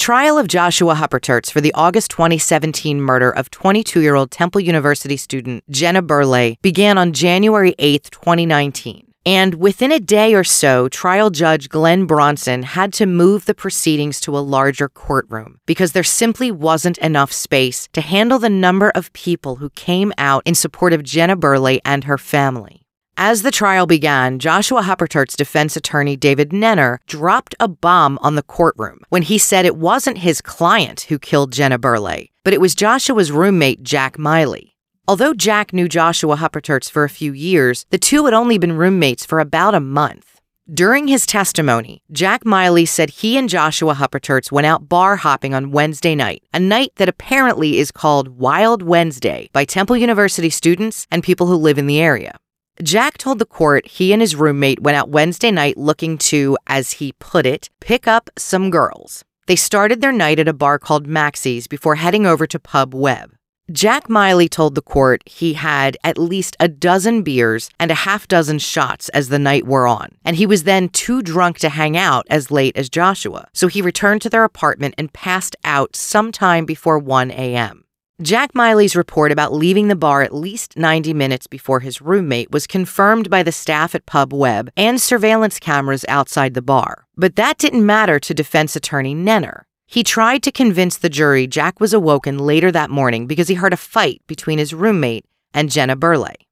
Trial 0.09 0.39
of 0.39 0.47
Joshua 0.47 0.95
Hupperterz 0.95 1.51
for 1.51 1.61
the 1.61 1.71
August 1.75 2.09
2017 2.09 2.99
murder 2.99 3.29
of 3.29 3.51
22 3.51 4.01
year 4.01 4.15
old 4.15 4.31
Temple 4.31 4.59
University 4.59 5.15
student 5.15 5.63
Jenna 5.69 6.01
Burleigh 6.01 6.55
began 6.63 6.97
on 6.97 7.13
January 7.13 7.75
8, 7.77 8.09
2019. 8.11 9.05
And 9.27 9.53
within 9.53 9.91
a 9.91 9.99
day 9.99 10.33
or 10.33 10.43
so, 10.43 10.89
trial 10.89 11.29
judge 11.29 11.69
Glenn 11.69 12.07
Bronson 12.07 12.63
had 12.63 12.91
to 12.93 13.05
move 13.05 13.45
the 13.45 13.53
proceedings 13.53 14.19
to 14.21 14.35
a 14.35 14.41
larger 14.41 14.89
courtroom 14.89 15.59
because 15.67 15.91
there 15.91 16.03
simply 16.03 16.49
wasn't 16.49 16.97
enough 16.97 17.31
space 17.31 17.87
to 17.93 18.01
handle 18.01 18.39
the 18.39 18.49
number 18.49 18.89
of 18.95 19.13
people 19.13 19.57
who 19.57 19.69
came 19.75 20.11
out 20.17 20.41
in 20.43 20.55
support 20.55 20.91
of 20.91 21.03
Jenna 21.03 21.35
Burleigh 21.35 21.81
and 21.85 22.05
her 22.05 22.17
family. 22.17 22.78
As 23.21 23.41
the 23.41 23.51
trial 23.51 23.85
began, 23.85 24.39
Joshua 24.39 24.81
Hupperterz's 24.81 25.35
defense 25.35 25.75
attorney 25.75 26.15
David 26.15 26.51
Nenner 26.51 26.99
dropped 27.05 27.53
a 27.59 27.67
bomb 27.67 28.17
on 28.21 28.35
the 28.35 28.41
courtroom 28.41 29.01
when 29.09 29.23
he 29.23 29.37
said 29.37 29.65
it 29.65 29.75
wasn't 29.75 30.19
his 30.19 30.39
client 30.39 31.01
who 31.09 31.19
killed 31.19 31.51
Jenna 31.51 31.77
Burleigh, 31.77 32.27
but 32.45 32.53
it 32.53 32.61
was 32.61 32.73
Joshua's 32.73 33.29
roommate 33.29 33.83
Jack 33.83 34.17
Miley. 34.17 34.77
Although 35.05 35.33
Jack 35.33 35.73
knew 35.73 35.89
Joshua 35.89 36.37
Hupperterz 36.37 36.89
for 36.89 37.03
a 37.03 37.09
few 37.09 37.33
years, 37.33 37.85
the 37.89 37.97
two 37.97 38.23
had 38.23 38.33
only 38.33 38.57
been 38.57 38.77
roommates 38.77 39.25
for 39.25 39.41
about 39.41 39.75
a 39.75 39.81
month. 39.81 40.39
During 40.73 41.09
his 41.09 41.25
testimony, 41.25 42.01
Jack 42.13 42.45
Miley 42.45 42.85
said 42.85 43.09
he 43.09 43.37
and 43.37 43.49
Joshua 43.49 43.95
Hupperterz 43.95 44.49
went 44.49 44.65
out 44.65 44.87
bar 44.87 45.17
hopping 45.17 45.53
on 45.53 45.71
Wednesday 45.71 46.15
night, 46.15 46.43
a 46.53 46.59
night 46.61 46.93
that 46.95 47.09
apparently 47.09 47.79
is 47.79 47.91
called 47.91 48.39
Wild 48.39 48.81
Wednesday 48.81 49.49
by 49.51 49.65
Temple 49.65 49.97
University 49.97 50.49
students 50.49 51.05
and 51.11 51.21
people 51.21 51.47
who 51.47 51.55
live 51.55 51.77
in 51.77 51.85
the 51.85 51.99
area. 51.99 52.39
Jack 52.81 53.17
told 53.17 53.39
the 53.39 53.45
court 53.45 53.85
he 53.85 54.13
and 54.13 54.21
his 54.21 54.37
roommate 54.37 54.81
went 54.81 54.95
out 54.95 55.09
Wednesday 55.09 55.51
night 55.51 55.75
looking 55.77 56.17
to, 56.17 56.57
as 56.67 56.91
he 56.91 57.11
put 57.19 57.45
it, 57.45 57.69
pick 57.81 58.07
up 58.07 58.29
some 58.37 58.69
girls. 58.69 59.25
They 59.47 59.57
started 59.57 59.99
their 59.99 60.13
night 60.13 60.39
at 60.39 60.47
a 60.47 60.53
bar 60.53 60.79
called 60.79 61.05
Maxie's 61.05 61.67
before 61.67 61.95
heading 61.95 62.25
over 62.25 62.47
to 62.47 62.57
Pub 62.57 62.93
Webb. 62.93 63.33
Jack 63.69 64.09
Miley 64.09 64.47
told 64.47 64.75
the 64.75 64.81
court 64.81 65.21
he 65.27 65.53
had 65.53 65.97
at 66.05 66.17
least 66.17 66.55
a 66.59 66.69
dozen 66.69 67.21
beers 67.21 67.69
and 67.79 67.91
a 67.91 67.95
half 67.95 68.27
dozen 68.29 68.59
shots 68.59 69.09
as 69.09 69.27
the 69.27 69.37
night 69.37 69.67
wore 69.67 69.85
on, 69.85 70.09
and 70.23 70.37
he 70.37 70.45
was 70.45 70.63
then 70.63 70.87
too 70.87 71.21
drunk 71.21 71.59
to 71.59 71.69
hang 71.69 71.97
out 71.97 72.25
as 72.29 72.49
late 72.49 72.77
as 72.77 72.89
Joshua, 72.89 73.47
so 73.53 73.67
he 73.67 73.81
returned 73.81 74.21
to 74.21 74.29
their 74.29 74.45
apartment 74.45 74.95
and 74.97 75.11
passed 75.11 75.55
out 75.65 75.95
sometime 75.95 76.65
before 76.65 76.97
1 76.97 77.29
a.m. 77.31 77.83
Jack 78.21 78.53
Miley's 78.53 78.97
report 78.97 79.31
about 79.31 79.53
leaving 79.53 79.87
the 79.87 79.95
bar 79.95 80.21
at 80.21 80.35
least 80.35 80.75
90 80.75 81.13
minutes 81.13 81.47
before 81.47 81.79
his 81.79 82.01
roommate 82.01 82.51
was 82.51 82.67
confirmed 82.67 83.29
by 83.29 83.43
the 83.43 83.51
staff 83.53 83.95
at 83.95 84.05
Pub 84.05 84.33
Webb 84.33 84.69
and 84.75 84.99
surveillance 84.99 85.57
cameras 85.57 86.03
outside 86.09 86.53
the 86.53 86.61
bar. 86.61 87.05
But 87.15 87.37
that 87.37 87.57
didn't 87.57 87.85
matter 87.85 88.19
to 88.19 88.33
defense 88.33 88.75
attorney 88.75 89.15
Nenner. 89.15 89.61
He 89.87 90.03
tried 90.03 90.43
to 90.43 90.51
convince 90.51 90.97
the 90.97 91.07
jury 91.07 91.47
Jack 91.47 91.79
was 91.79 91.93
awoken 91.93 92.37
later 92.37 92.73
that 92.73 92.89
morning 92.89 93.25
because 93.25 93.47
he 93.47 93.53
heard 93.53 93.71
a 93.71 93.77
fight 93.77 94.21
between 94.27 94.59
his 94.59 94.73
roommate 94.73 95.23
and 95.53 95.71
Jenna 95.71 95.95
Burleigh. 95.95 96.43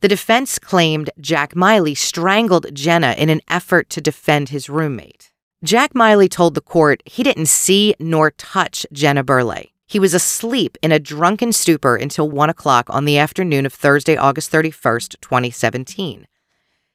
The 0.00 0.08
defense 0.08 0.58
claimed 0.58 1.10
Jack 1.20 1.54
Miley 1.54 1.94
strangled 1.94 2.74
Jenna 2.74 3.14
in 3.16 3.28
an 3.28 3.42
effort 3.46 3.90
to 3.90 4.00
defend 4.00 4.48
his 4.48 4.68
roommate. 4.68 5.30
Jack 5.62 5.94
Miley 5.94 6.28
told 6.28 6.56
the 6.56 6.60
court 6.60 7.00
he 7.06 7.22
didn't 7.22 7.46
see 7.46 7.94
nor 8.00 8.32
touch 8.32 8.84
Jenna 8.92 9.22
Burleigh. 9.22 9.71
He 9.92 9.98
was 9.98 10.14
asleep 10.14 10.78
in 10.80 10.90
a 10.90 10.98
drunken 10.98 11.52
stupor 11.52 11.96
until 11.96 12.30
1 12.30 12.48
o'clock 12.48 12.86
on 12.88 13.04
the 13.04 13.18
afternoon 13.18 13.66
of 13.66 13.74
Thursday, 13.74 14.16
August 14.16 14.50
31st, 14.50 15.20
2017. 15.20 16.26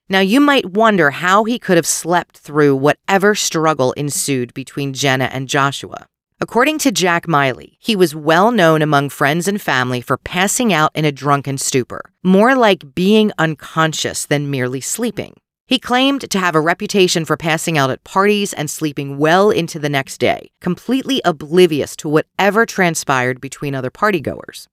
Now, 0.09 0.21
you 0.21 0.39
might 0.39 0.71
wonder 0.71 1.11
how 1.11 1.43
he 1.43 1.59
could 1.59 1.77
have 1.77 1.85
slept 1.85 2.39
through 2.39 2.75
whatever 2.75 3.35
struggle 3.35 3.91
ensued 3.91 4.51
between 4.55 4.95
Jenna 4.95 5.25
and 5.25 5.47
Joshua. 5.47 6.07
According 6.41 6.79
to 6.79 6.91
Jack 6.91 7.27
Miley, 7.27 7.77
he 7.79 7.95
was 7.95 8.15
well 8.15 8.49
known 8.49 8.81
among 8.81 9.09
friends 9.09 9.47
and 9.47 9.61
family 9.61 10.01
for 10.01 10.17
passing 10.17 10.73
out 10.73 10.89
in 10.95 11.05
a 11.05 11.11
drunken 11.11 11.59
stupor, 11.59 12.01
more 12.23 12.55
like 12.55 12.95
being 12.95 13.31
unconscious 13.37 14.25
than 14.25 14.49
merely 14.49 14.81
sleeping. 14.81 15.35
He 15.67 15.79
claimed 15.79 16.31
to 16.31 16.39
have 16.39 16.55
a 16.55 16.61
reputation 16.61 17.25
for 17.25 17.35
passing 17.35 17.77
out 17.77 17.89
at 17.89 18.05
parties 18.05 18.53
and 18.53 18.69
sleeping 18.69 19.17
well 19.17 19.51
into 19.51 19.79
the 19.79 19.89
next 19.89 20.17
day, 20.17 20.51
completely 20.61 21.21
oblivious 21.25 21.93
to 21.97 22.07
whatever 22.07 22.65
transpired 22.65 23.41
between 23.41 23.75
other 23.75 23.91
partygoers. 23.91 24.67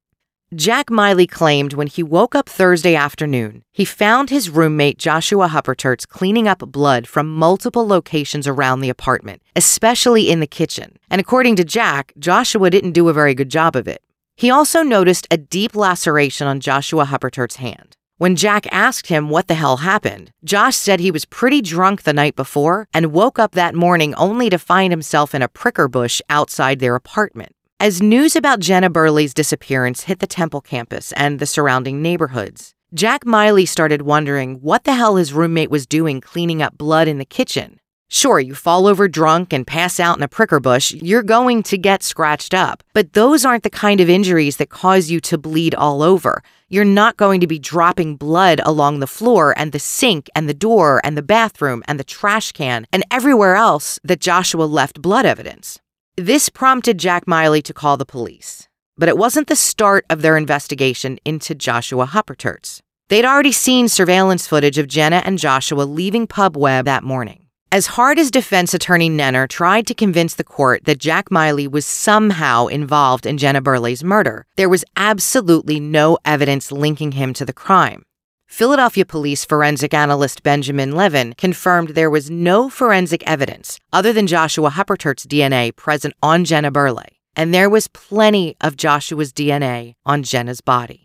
Jack 0.55 0.93
Miley 0.93 1.27
claimed 1.27 1.73
when 1.73 1.89
he 1.89 2.05
woke 2.05 2.37
up 2.37 2.49
Thursday 2.49 2.95
afternoon, 2.95 3.65
he 3.73 3.85
found 3.85 4.31
his 4.31 4.51
roommate 4.51 4.97
Joshua 4.97 5.49
Hupperterz 5.49 6.07
cleaning 6.07 6.47
up 6.47 6.61
blood 6.61 7.09
from 7.09 7.35
multiple 7.35 7.89
locations 7.89 8.47
around 8.47 8.79
the 8.79 8.89
apartment, 8.89 9.43
especially 9.57 10.31
in 10.31 10.39
the 10.39 10.47
kitchen. 10.47 10.97
And 11.11 11.21
according 11.21 11.57
to 11.57 11.65
Jack, 11.65 12.13
Joshua 12.21 12.71
didn't 12.71 12.93
do 12.93 13.09
a 13.09 13.13
very 13.13 13.35
good 13.35 13.49
job 13.49 13.75
of 13.75 13.89
it. 13.89 14.01
He 14.37 14.49
also 14.49 14.85
noticed 14.85 15.27
a 15.29 15.39
deep 15.39 15.75
laceration 15.75 16.47
on 16.47 16.61
Joshua 16.61 17.07
Hupperterz' 17.07 17.57
hand. 17.57 17.97
When 18.25 18.37
Jack 18.37 18.67
asked 18.73 19.09
him 19.09 19.29
what 19.29 19.49
the 19.49 19.55
hell 19.55 19.77
happened, 19.77 20.33
Josh 20.45 20.77
said 20.77 20.99
he 20.99 21.11
was 21.11 21.27
pretty 21.27 21.61
drunk 21.61 22.05
the 22.05 22.15
night 22.15 22.37
before 22.37 22.89
and 22.95 23.13
woke 23.13 23.39
up 23.39 23.53
that 23.53 23.75
morning 23.75 24.15
only 24.15 24.49
to 24.49 24.57
find 24.59 24.91
himself 24.91 25.35
in 25.35 25.43
a 25.43 25.49
pricker 25.49 25.89
bush 25.89 26.23
outside 26.31 26.79
their 26.79 26.95
apartment. 26.95 27.55
As 27.79 28.01
news 28.01 28.35
about 28.35 28.61
Jenna 28.61 28.89
Burleigh's 28.89 29.35
disappearance 29.35 30.05
hit 30.05 30.21
the 30.21 30.27
Temple 30.27 30.63
campus 30.63 31.13
and 31.13 31.39
the 31.39 31.45
surrounding 31.45 32.01
neighborhoods, 32.01 32.73
Jack 32.95 33.27
Miley 33.27 33.67
started 33.67 34.01
wondering 34.01 34.55
what 34.63 34.85
the 34.85 34.95
hell 34.95 35.17
his 35.17 35.35
roommate 35.35 35.71
was 35.71 35.87
doing 35.87 36.23
cleaning 36.23 36.63
up 36.63 36.79
blood 36.79 37.09
in 37.09 37.19
the 37.19 37.27
kitchen. 37.27 37.79
Sure, 38.15 38.39
you 38.39 38.55
fall 38.55 38.87
over 38.87 39.09
drunk 39.09 39.53
and 39.53 39.67
pass 39.67 39.99
out 39.99 40.17
in 40.17 40.23
a 40.23 40.29
pricker 40.29 40.61
bush, 40.61 40.93
you're 40.93 41.21
going 41.25 41.65
to 41.65 41.77
get 41.77 42.05
scratched 42.05 42.55
up. 42.55 42.85
But 42.93 43.15
those 43.15 43.45
aren't 43.45 43.65
the 43.65 43.71
kind 43.71 44.01
of 44.01 44.09
injuries 44.09 44.59
that 44.59 44.71
cause 44.71 45.11
you 45.11 45.19
to 45.23 45.37
bleed 45.37 45.75
all 45.75 46.01
over. 46.01 46.41
You're 46.69 46.85
not 46.85 47.17
going 47.17 47.41
to 47.41 47.49
be 47.49 47.59
dropping 47.59 48.15
blood 48.15 48.61
along 48.65 49.01
the 49.01 49.09
floor 49.09 49.53
and 49.59 49.73
the 49.73 49.81
sink 49.81 50.31
and 50.37 50.49
the 50.49 50.55
door 50.55 51.01
and 51.03 51.19
the 51.19 51.25
bathroom 51.25 51.83
and 51.89 51.99
the 51.99 52.05
trash 52.05 52.53
can 52.53 52.87
and 52.93 53.03
everywhere 53.11 53.57
else 53.57 53.99
that 54.05 54.21
Joshua 54.21 54.63
left 54.63 55.03
blood 55.03 55.27
evidence. 55.27 55.81
This 56.17 56.49
prompted 56.49 56.99
Jack 56.99 57.27
Miley 57.27 57.63
to 57.63 57.75
call 57.75 57.97
the 57.97 58.07
police, 58.07 58.69
but 58.97 59.09
it 59.09 59.19
wasn't 59.19 59.49
the 59.49 59.57
start 59.57 60.07
of 60.09 60.23
their 60.23 60.37
investigation 60.37 61.19
into 61.25 61.53
Joshua 61.53 62.07
Hupperterz. 62.07 62.79
They'd 63.09 63.25
already 63.25 63.51
seen 63.51 63.89
surveillance 63.89 64.47
footage 64.47 64.79
of 64.79 64.87
Jenna 64.87 65.21
and 65.25 65.37
Joshua 65.37 65.83
leaving 65.83 66.29
Pub 66.29 66.57
Webb 66.57 66.85
that 66.85 67.03
morning. 67.03 67.44
As 67.75 67.89
hard 67.99 68.21
as 68.21 68.31
defense 68.31 68.73
attorney 68.73 69.11
Nenner 69.11 69.49
tried 69.49 69.89
to 69.89 69.95
convince 69.95 70.37
the 70.37 70.45
court 70.45 70.85
that 70.85 71.01
Jack 71.01 71.33
Miley 71.33 71.67
was 71.67 71.85
somehow 71.85 72.69
involved 72.69 73.27
in 73.27 73.37
Jenna 73.37 73.61
Burleigh's 73.61 74.05
murder, 74.05 74.47
there 74.55 74.69
was 74.69 74.85
absolutely 74.97 75.81
no 75.81 76.17
evidence 76.25 76.71
linking 76.71 77.11
him 77.19 77.35
to 77.35 77.45
the 77.45 77.53
crime. 77.53 78.05
Philadelphia 78.47 79.05
police 79.05 79.45
forensic 79.45 79.93
analyst 79.93 80.45
Benjamin 80.45 80.93
Levin 80.93 81.35
confirmed 81.37 81.89
there 81.89 82.09
was 82.09 82.31
no 82.31 82.71
forensic 82.71 83.25
evidence 83.27 83.81
other 83.93 84.13
than 84.13 84.29
Joshua 84.29 84.71
Hupperterz's 84.71 85.27
DNA 85.27 85.75
present 85.75 86.15
on 86.23 86.45
Jenna 86.45 86.71
Burleigh, 86.71 87.19
and 87.35 87.53
there 87.53 87.69
was 87.69 87.89
plenty 87.89 88.55
of 88.61 88.77
Joshua's 88.77 89.33
DNA 89.33 89.95
on 90.07 90.23
Jenna's 90.23 90.61
body. 90.61 91.04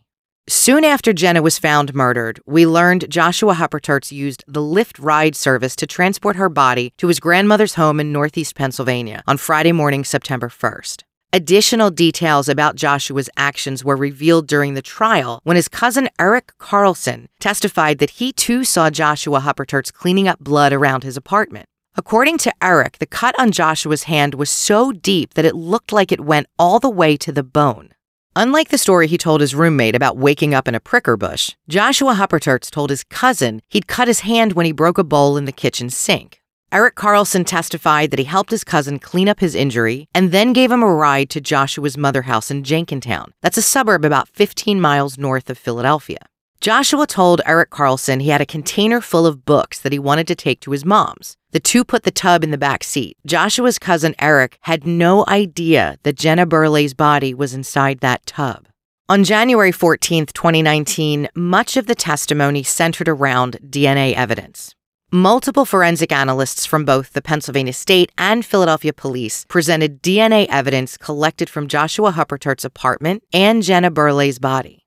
Soon 0.51 0.83
after 0.83 1.13
Jenna 1.13 1.43
was 1.43 1.59
found 1.59 1.93
murdered, 1.93 2.39
we 2.47 2.65
learned 2.65 3.07
Joshua 3.07 3.53
Hupperterz 3.53 4.11
used 4.11 4.43
the 4.47 4.59
Lyft 4.59 4.95
ride 4.97 5.35
service 5.35 5.75
to 5.75 5.85
transport 5.85 6.37
her 6.37 6.49
body 6.49 6.91
to 6.97 7.07
his 7.07 7.19
grandmother's 7.19 7.75
home 7.75 7.99
in 7.99 8.11
Northeast 8.11 8.55
Pennsylvania 8.55 9.21
on 9.27 9.37
Friday 9.37 9.71
morning, 9.71 10.03
September 10.03 10.49
1st. 10.49 11.03
Additional 11.31 11.91
details 11.91 12.49
about 12.49 12.75
Joshua's 12.75 13.29
actions 13.37 13.85
were 13.85 13.95
revealed 13.95 14.47
during 14.47 14.73
the 14.73 14.81
trial 14.81 15.39
when 15.43 15.55
his 15.55 15.67
cousin 15.67 16.09
Eric 16.17 16.53
Carlson 16.57 17.29
testified 17.39 17.99
that 17.99 18.17
he 18.17 18.33
too 18.33 18.63
saw 18.63 18.89
Joshua 18.89 19.41
Hupperterz 19.41 19.93
cleaning 19.93 20.27
up 20.27 20.39
blood 20.39 20.73
around 20.73 21.03
his 21.03 21.15
apartment. 21.15 21.67
According 21.93 22.39
to 22.39 22.53
Eric, 22.59 22.97
the 22.97 23.05
cut 23.05 23.39
on 23.39 23.51
Joshua's 23.51 24.03
hand 24.03 24.33
was 24.33 24.49
so 24.49 24.91
deep 24.93 25.35
that 25.35 25.45
it 25.45 25.53
looked 25.53 25.93
like 25.93 26.11
it 26.11 26.21
went 26.21 26.47
all 26.57 26.79
the 26.79 26.89
way 26.89 27.17
to 27.17 27.31
the 27.31 27.43
bone. 27.43 27.91
Unlike 28.35 28.69
the 28.69 28.77
story 28.77 29.07
he 29.07 29.17
told 29.17 29.41
his 29.41 29.55
roommate 29.55 29.95
about 29.95 30.17
waking 30.17 30.53
up 30.53 30.67
in 30.67 30.75
a 30.75 30.79
pricker 30.79 31.17
bush, 31.17 31.55
Joshua 31.67 32.13
Hupperterz 32.13 32.69
told 32.69 32.89
his 32.89 33.03
cousin 33.03 33.61
he'd 33.67 33.87
cut 33.87 34.07
his 34.07 34.21
hand 34.21 34.53
when 34.53 34.65
he 34.65 34.71
broke 34.71 34.97
a 34.97 35.03
bowl 35.03 35.35
in 35.35 35.45
the 35.45 35.51
kitchen 35.51 35.89
sink. 35.89 36.41
Eric 36.71 36.93
Carlson 36.93 37.43
testified 37.43 38.11
that 38.11 38.19
he 38.19 38.25
helped 38.25 38.51
his 38.51 38.63
cousin 38.63 38.99
clean 38.99 39.27
up 39.27 39.39
his 39.39 39.55
injury 39.55 40.07
and 40.13 40.31
then 40.31 40.53
gave 40.53 40.71
him 40.71 40.83
a 40.83 40.93
ride 40.93 41.29
to 41.31 41.41
Joshua's 41.41 41.97
mother 41.97 42.21
house 42.21 42.51
in 42.51 42.63
Jenkintown. 42.63 43.33
That's 43.41 43.57
a 43.57 43.63
suburb 43.63 44.05
about 44.05 44.29
15 44.29 44.79
miles 44.79 45.17
north 45.17 45.49
of 45.49 45.57
Philadelphia. 45.57 46.19
Joshua 46.61 47.07
told 47.07 47.39
Eric 47.45 47.69
Carlson 47.69 48.19
he 48.19 48.29
had 48.29 48.41
a 48.41 48.45
container 48.45 48.99
full 48.99 49.25
of 49.25 49.45
books 49.45 49.79
that 49.79 49.93
he 49.93 49.99
wanted 49.99 50.27
to 50.27 50.35
take 50.35 50.59
to 50.59 50.71
his 50.71 50.83
mom's. 50.83 51.37
The 51.51 51.59
two 51.61 51.85
put 51.85 52.03
the 52.03 52.11
tub 52.11 52.43
in 52.43 52.51
the 52.51 52.57
back 52.57 52.83
seat. 52.83 53.17
Joshua's 53.25 53.79
cousin 53.79 54.13
Eric 54.19 54.57
had 54.63 54.85
no 54.85 55.23
idea 55.29 55.97
that 56.03 56.17
Jenna 56.17 56.45
Burleigh's 56.45 56.93
body 56.93 57.33
was 57.33 57.53
inside 57.53 58.01
that 58.01 58.25
tub. 58.25 58.67
On 59.07 59.23
January 59.23 59.71
14, 59.71 60.25
2019, 60.25 61.29
much 61.33 61.77
of 61.77 61.87
the 61.87 61.95
testimony 61.95 62.61
centered 62.61 63.07
around 63.07 63.57
DNA 63.65 64.13
evidence. 64.13 64.75
Multiple 65.13 65.63
forensic 65.63 66.11
analysts 66.11 66.65
from 66.65 66.83
both 66.83 67.13
the 67.13 67.21
Pennsylvania 67.21 67.73
State 67.73 68.11
and 68.17 68.45
Philadelphia 68.45 68.91
police 68.91 69.45
presented 69.47 70.03
DNA 70.03 70.45
evidence 70.49 70.97
collected 70.97 71.49
from 71.49 71.69
Joshua 71.69 72.11
Hupperterz's 72.11 72.65
apartment 72.65 73.23
and 73.31 73.63
Jenna 73.63 73.89
Burleigh's 73.89 74.39
body. 74.39 74.85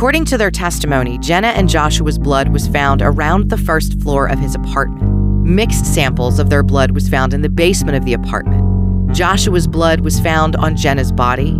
According 0.00 0.24
to 0.24 0.38
their 0.38 0.50
testimony, 0.50 1.18
Jenna 1.18 1.48
and 1.48 1.68
Joshua's 1.68 2.18
blood 2.18 2.48
was 2.48 2.66
found 2.66 3.02
around 3.02 3.50
the 3.50 3.58
first 3.58 4.00
floor 4.00 4.26
of 4.28 4.38
his 4.38 4.54
apartment. 4.54 5.46
Mixed 5.46 5.84
samples 5.84 6.38
of 6.38 6.48
their 6.48 6.62
blood 6.62 6.92
was 6.92 7.06
found 7.06 7.34
in 7.34 7.42
the 7.42 7.50
basement 7.50 7.98
of 7.98 8.06
the 8.06 8.14
apartment. 8.14 9.14
Joshua's 9.14 9.66
blood 9.66 10.00
was 10.00 10.18
found 10.18 10.56
on 10.56 10.74
Jenna's 10.74 11.12
body, 11.12 11.50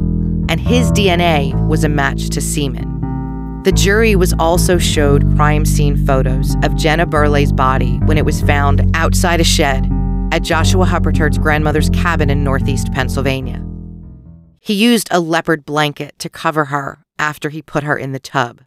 and 0.48 0.58
his 0.58 0.90
DNA 0.92 1.52
was 1.68 1.84
a 1.84 1.88
match 1.90 2.30
to 2.30 2.40
semen. 2.40 3.60
The 3.64 3.72
jury 3.72 4.16
was 4.16 4.32
also 4.38 4.78
showed 4.78 5.36
crime 5.36 5.66
scene 5.66 6.06
photos 6.06 6.56
of 6.62 6.74
Jenna 6.76 7.04
Burleigh's 7.04 7.52
body 7.52 7.98
when 8.06 8.16
it 8.16 8.24
was 8.24 8.40
found 8.40 8.90
outside 8.96 9.42
a 9.42 9.44
shed 9.44 9.86
at 10.32 10.42
Joshua 10.42 10.86
Hupperterz's 10.86 11.36
grandmother's 11.36 11.90
cabin 11.90 12.30
in 12.30 12.42
northeast 12.42 12.90
Pennsylvania. 12.90 13.62
He 14.60 14.74
used 14.74 15.08
a 15.10 15.20
leopard 15.20 15.64
blanket 15.64 16.18
to 16.18 16.28
cover 16.28 16.66
her 16.66 17.02
after 17.18 17.48
he 17.48 17.62
put 17.62 17.82
her 17.82 17.96
in 17.96 18.12
the 18.12 18.20
tub. 18.20 18.60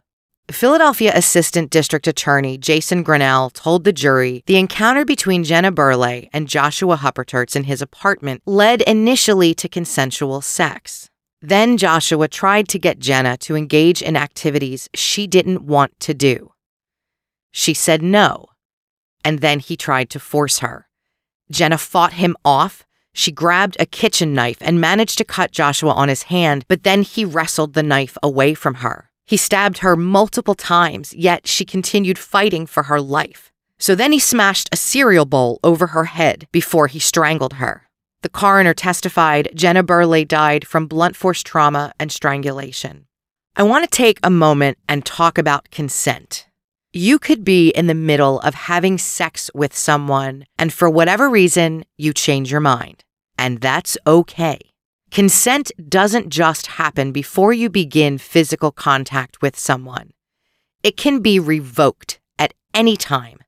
Philadelphia 0.50 1.10
Assistant 1.14 1.70
District 1.70 2.06
Attorney 2.06 2.58
Jason 2.58 3.02
Grinnell 3.02 3.48
told 3.48 3.84
the 3.84 3.92
jury 3.94 4.42
the 4.46 4.58
encounter 4.58 5.04
between 5.04 5.44
Jenna 5.44 5.72
Burleigh 5.72 6.28
and 6.34 6.48
Joshua 6.48 6.96
Hupperterz 6.96 7.56
in 7.56 7.64
his 7.64 7.80
apartment 7.80 8.42
led 8.44 8.82
initially 8.82 9.54
to 9.54 9.68
consensual 9.70 10.42
sex. 10.42 11.08
Then 11.40 11.78
Joshua 11.78 12.28
tried 12.28 12.68
to 12.68 12.78
get 12.78 12.98
Jenna 12.98 13.38
to 13.38 13.56
engage 13.56 14.02
in 14.02 14.16
activities 14.16 14.90
she 14.94 15.26
didn't 15.26 15.62
want 15.62 15.98
to 16.00 16.12
do. 16.12 16.52
She 17.50 17.72
said 17.72 18.02
no, 18.02 18.48
and 19.24 19.40
then 19.40 19.60
he 19.60 19.76
tried 19.76 20.10
to 20.10 20.20
force 20.20 20.58
her. 20.58 20.88
Jenna 21.50 21.78
fought 21.78 22.14
him 22.14 22.36
off, 22.44 22.84
She 23.14 23.32
grabbed 23.32 23.76
a 23.78 23.86
kitchen 23.86 24.34
knife 24.34 24.58
and 24.60 24.80
managed 24.80 25.16
to 25.18 25.24
cut 25.24 25.52
Joshua 25.52 25.92
on 25.92 26.08
his 26.08 26.24
hand, 26.24 26.64
but 26.68 26.82
then 26.82 27.02
he 27.02 27.24
wrestled 27.24 27.72
the 27.72 27.82
knife 27.82 28.18
away 28.22 28.54
from 28.54 28.74
her. 28.74 29.08
He 29.24 29.36
stabbed 29.36 29.78
her 29.78 29.96
multiple 29.96 30.56
times, 30.56 31.14
yet 31.14 31.46
she 31.46 31.64
continued 31.64 32.18
fighting 32.18 32.66
for 32.66 32.84
her 32.84 33.00
life. 33.00 33.52
So 33.78 33.94
then 33.94 34.12
he 34.12 34.18
smashed 34.18 34.68
a 34.72 34.76
cereal 34.76 35.24
bowl 35.26 35.60
over 35.62 35.88
her 35.88 36.04
head 36.04 36.48
before 36.52 36.88
he 36.88 36.98
strangled 36.98 37.54
her. 37.54 37.88
The 38.22 38.28
coroner 38.28 38.74
testified 38.74 39.50
Jenna 39.54 39.82
Burleigh 39.82 40.24
died 40.24 40.66
from 40.66 40.86
blunt 40.86 41.14
force 41.14 41.42
trauma 41.42 41.92
and 42.00 42.10
strangulation. 42.10 43.06
I 43.54 43.62
want 43.62 43.84
to 43.84 43.96
take 43.96 44.18
a 44.22 44.30
moment 44.30 44.78
and 44.88 45.04
talk 45.04 45.38
about 45.38 45.70
consent. 45.70 46.46
You 46.96 47.18
could 47.18 47.42
be 47.42 47.70
in 47.70 47.88
the 47.88 47.92
middle 47.94 48.38
of 48.42 48.54
having 48.54 48.98
sex 48.98 49.50
with 49.52 49.76
someone, 49.76 50.44
and 50.56 50.72
for 50.72 50.88
whatever 50.88 51.28
reason, 51.28 51.84
you 51.98 52.12
change 52.12 52.52
your 52.52 52.60
mind. 52.60 53.02
And 53.36 53.60
that's 53.60 53.98
okay. 54.06 54.60
Consent 55.10 55.72
doesn't 55.88 56.28
just 56.28 56.68
happen 56.68 57.10
before 57.10 57.52
you 57.52 57.68
begin 57.68 58.18
physical 58.18 58.70
contact 58.70 59.42
with 59.42 59.58
someone, 59.58 60.12
it 60.84 60.96
can 60.96 61.18
be 61.18 61.40
revoked 61.40 62.20
at 62.38 62.54
any 62.72 62.96
time. 62.96 63.38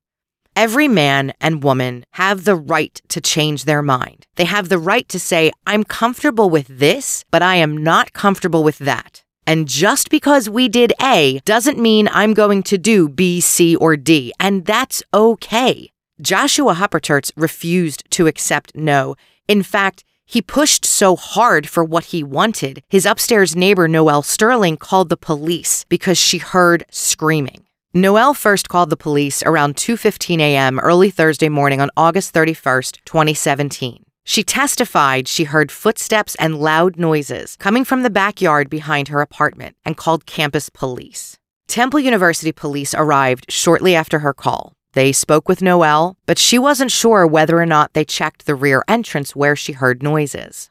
Every 0.57 0.89
man 0.89 1.33
and 1.41 1.63
woman 1.63 2.05
have 2.15 2.47
the 2.47 2.57
right 2.57 3.01
to 3.11 3.21
change 3.21 3.63
their 3.63 3.81
mind. 3.81 4.27
They 4.35 4.47
have 4.47 4.69
the 4.69 4.79
right 4.79 5.09
to 5.09 5.21
say, 5.21 5.53
I'm 5.69 5.85
comfortable 5.85 6.51
with 6.51 6.67
this, 6.67 7.25
but 7.31 7.43
I 7.43 7.55
am 7.57 7.77
not 7.77 8.13
comfortable 8.13 8.65
with 8.65 8.79
that. 8.79 9.23
And 9.47 9.69
just 9.69 10.11
because 10.11 10.51
we 10.51 10.69
did 10.69 10.93
A 11.01 11.41
doesn't 11.45 11.79
mean 11.79 12.09
I'm 12.13 12.35
going 12.35 12.63
to 12.65 12.79
do 12.79 13.09
B, 13.09 13.41
C, 13.41 13.77
or 13.77 13.97
D, 13.97 14.33
and 14.41 14.65
that's 14.65 15.03
okay. 15.15 15.91
Joshua 16.21 16.75
Hupperterz 16.75 17.31
refused 17.37 18.11
to 18.11 18.27
accept 18.27 18.75
no. 18.75 19.15
In 19.47 19.63
fact, 19.63 20.03
he 20.25 20.43
pushed 20.43 20.85
so 20.85 21.15
hard 21.15 21.69
for 21.69 21.85
what 21.85 22.07
he 22.07 22.25
wanted, 22.25 22.83
his 22.89 23.07
upstairs 23.07 23.55
neighbor 23.55 23.87
Noelle 23.87 24.23
Sterling 24.23 24.77
called 24.77 25.09
the 25.09 25.17
police 25.17 25.85
because 25.89 26.19
she 26.19 26.39
heard 26.39 26.85
screaming. 26.91 27.67
Noelle 27.95 28.35
first 28.35 28.69
called 28.69 28.91
the 28.91 28.97
police 28.97 29.43
around 29.45 29.77
2:15 29.77 30.41
a.m. 30.41 30.81
early 30.81 31.11
Thursday 31.11 31.49
morning 31.49 31.81
on 31.81 31.91
August 31.97 32.35
31st, 32.35 32.99
2017. 33.05 34.06
She 34.29 34.43
testified 34.43 35.29
she 35.29 35.45
heard 35.45 35.71
footsteps 35.71 36.35
and 36.41 36.59
loud 36.59 36.99
noises 36.99 37.55
coming 37.57 37.85
from 37.85 38.03
the 38.03 38.11
backyard 38.11 38.69
behind 38.69 39.07
her 39.07 39.21
apartment 39.21 39.77
and 39.85 39.97
called 39.97 40.27
campus 40.27 40.69
police. 40.69 41.39
Temple 41.69 42.01
University 42.01 42.51
police 42.51 42.93
arrived 42.93 43.47
shortly 43.49 43.95
after 43.95 44.19
her 44.19 44.35
call. 44.35 44.73
They 44.95 45.13
spoke 45.13 45.49
with 45.49 45.63
Noelle, 45.63 46.17
but 46.27 46.41
she 46.41 46.59
wasn't 46.59 46.91
sure 46.91 47.25
whether 47.25 47.61
or 47.61 47.67
not 47.67 47.93
they 47.93 48.05
checked 48.05 48.47
the 48.47 48.57
rear 48.57 48.83
entrance 48.89 49.37
where 49.37 49.55
she 49.55 49.73
heard 49.73 50.03
noises. 50.03 50.71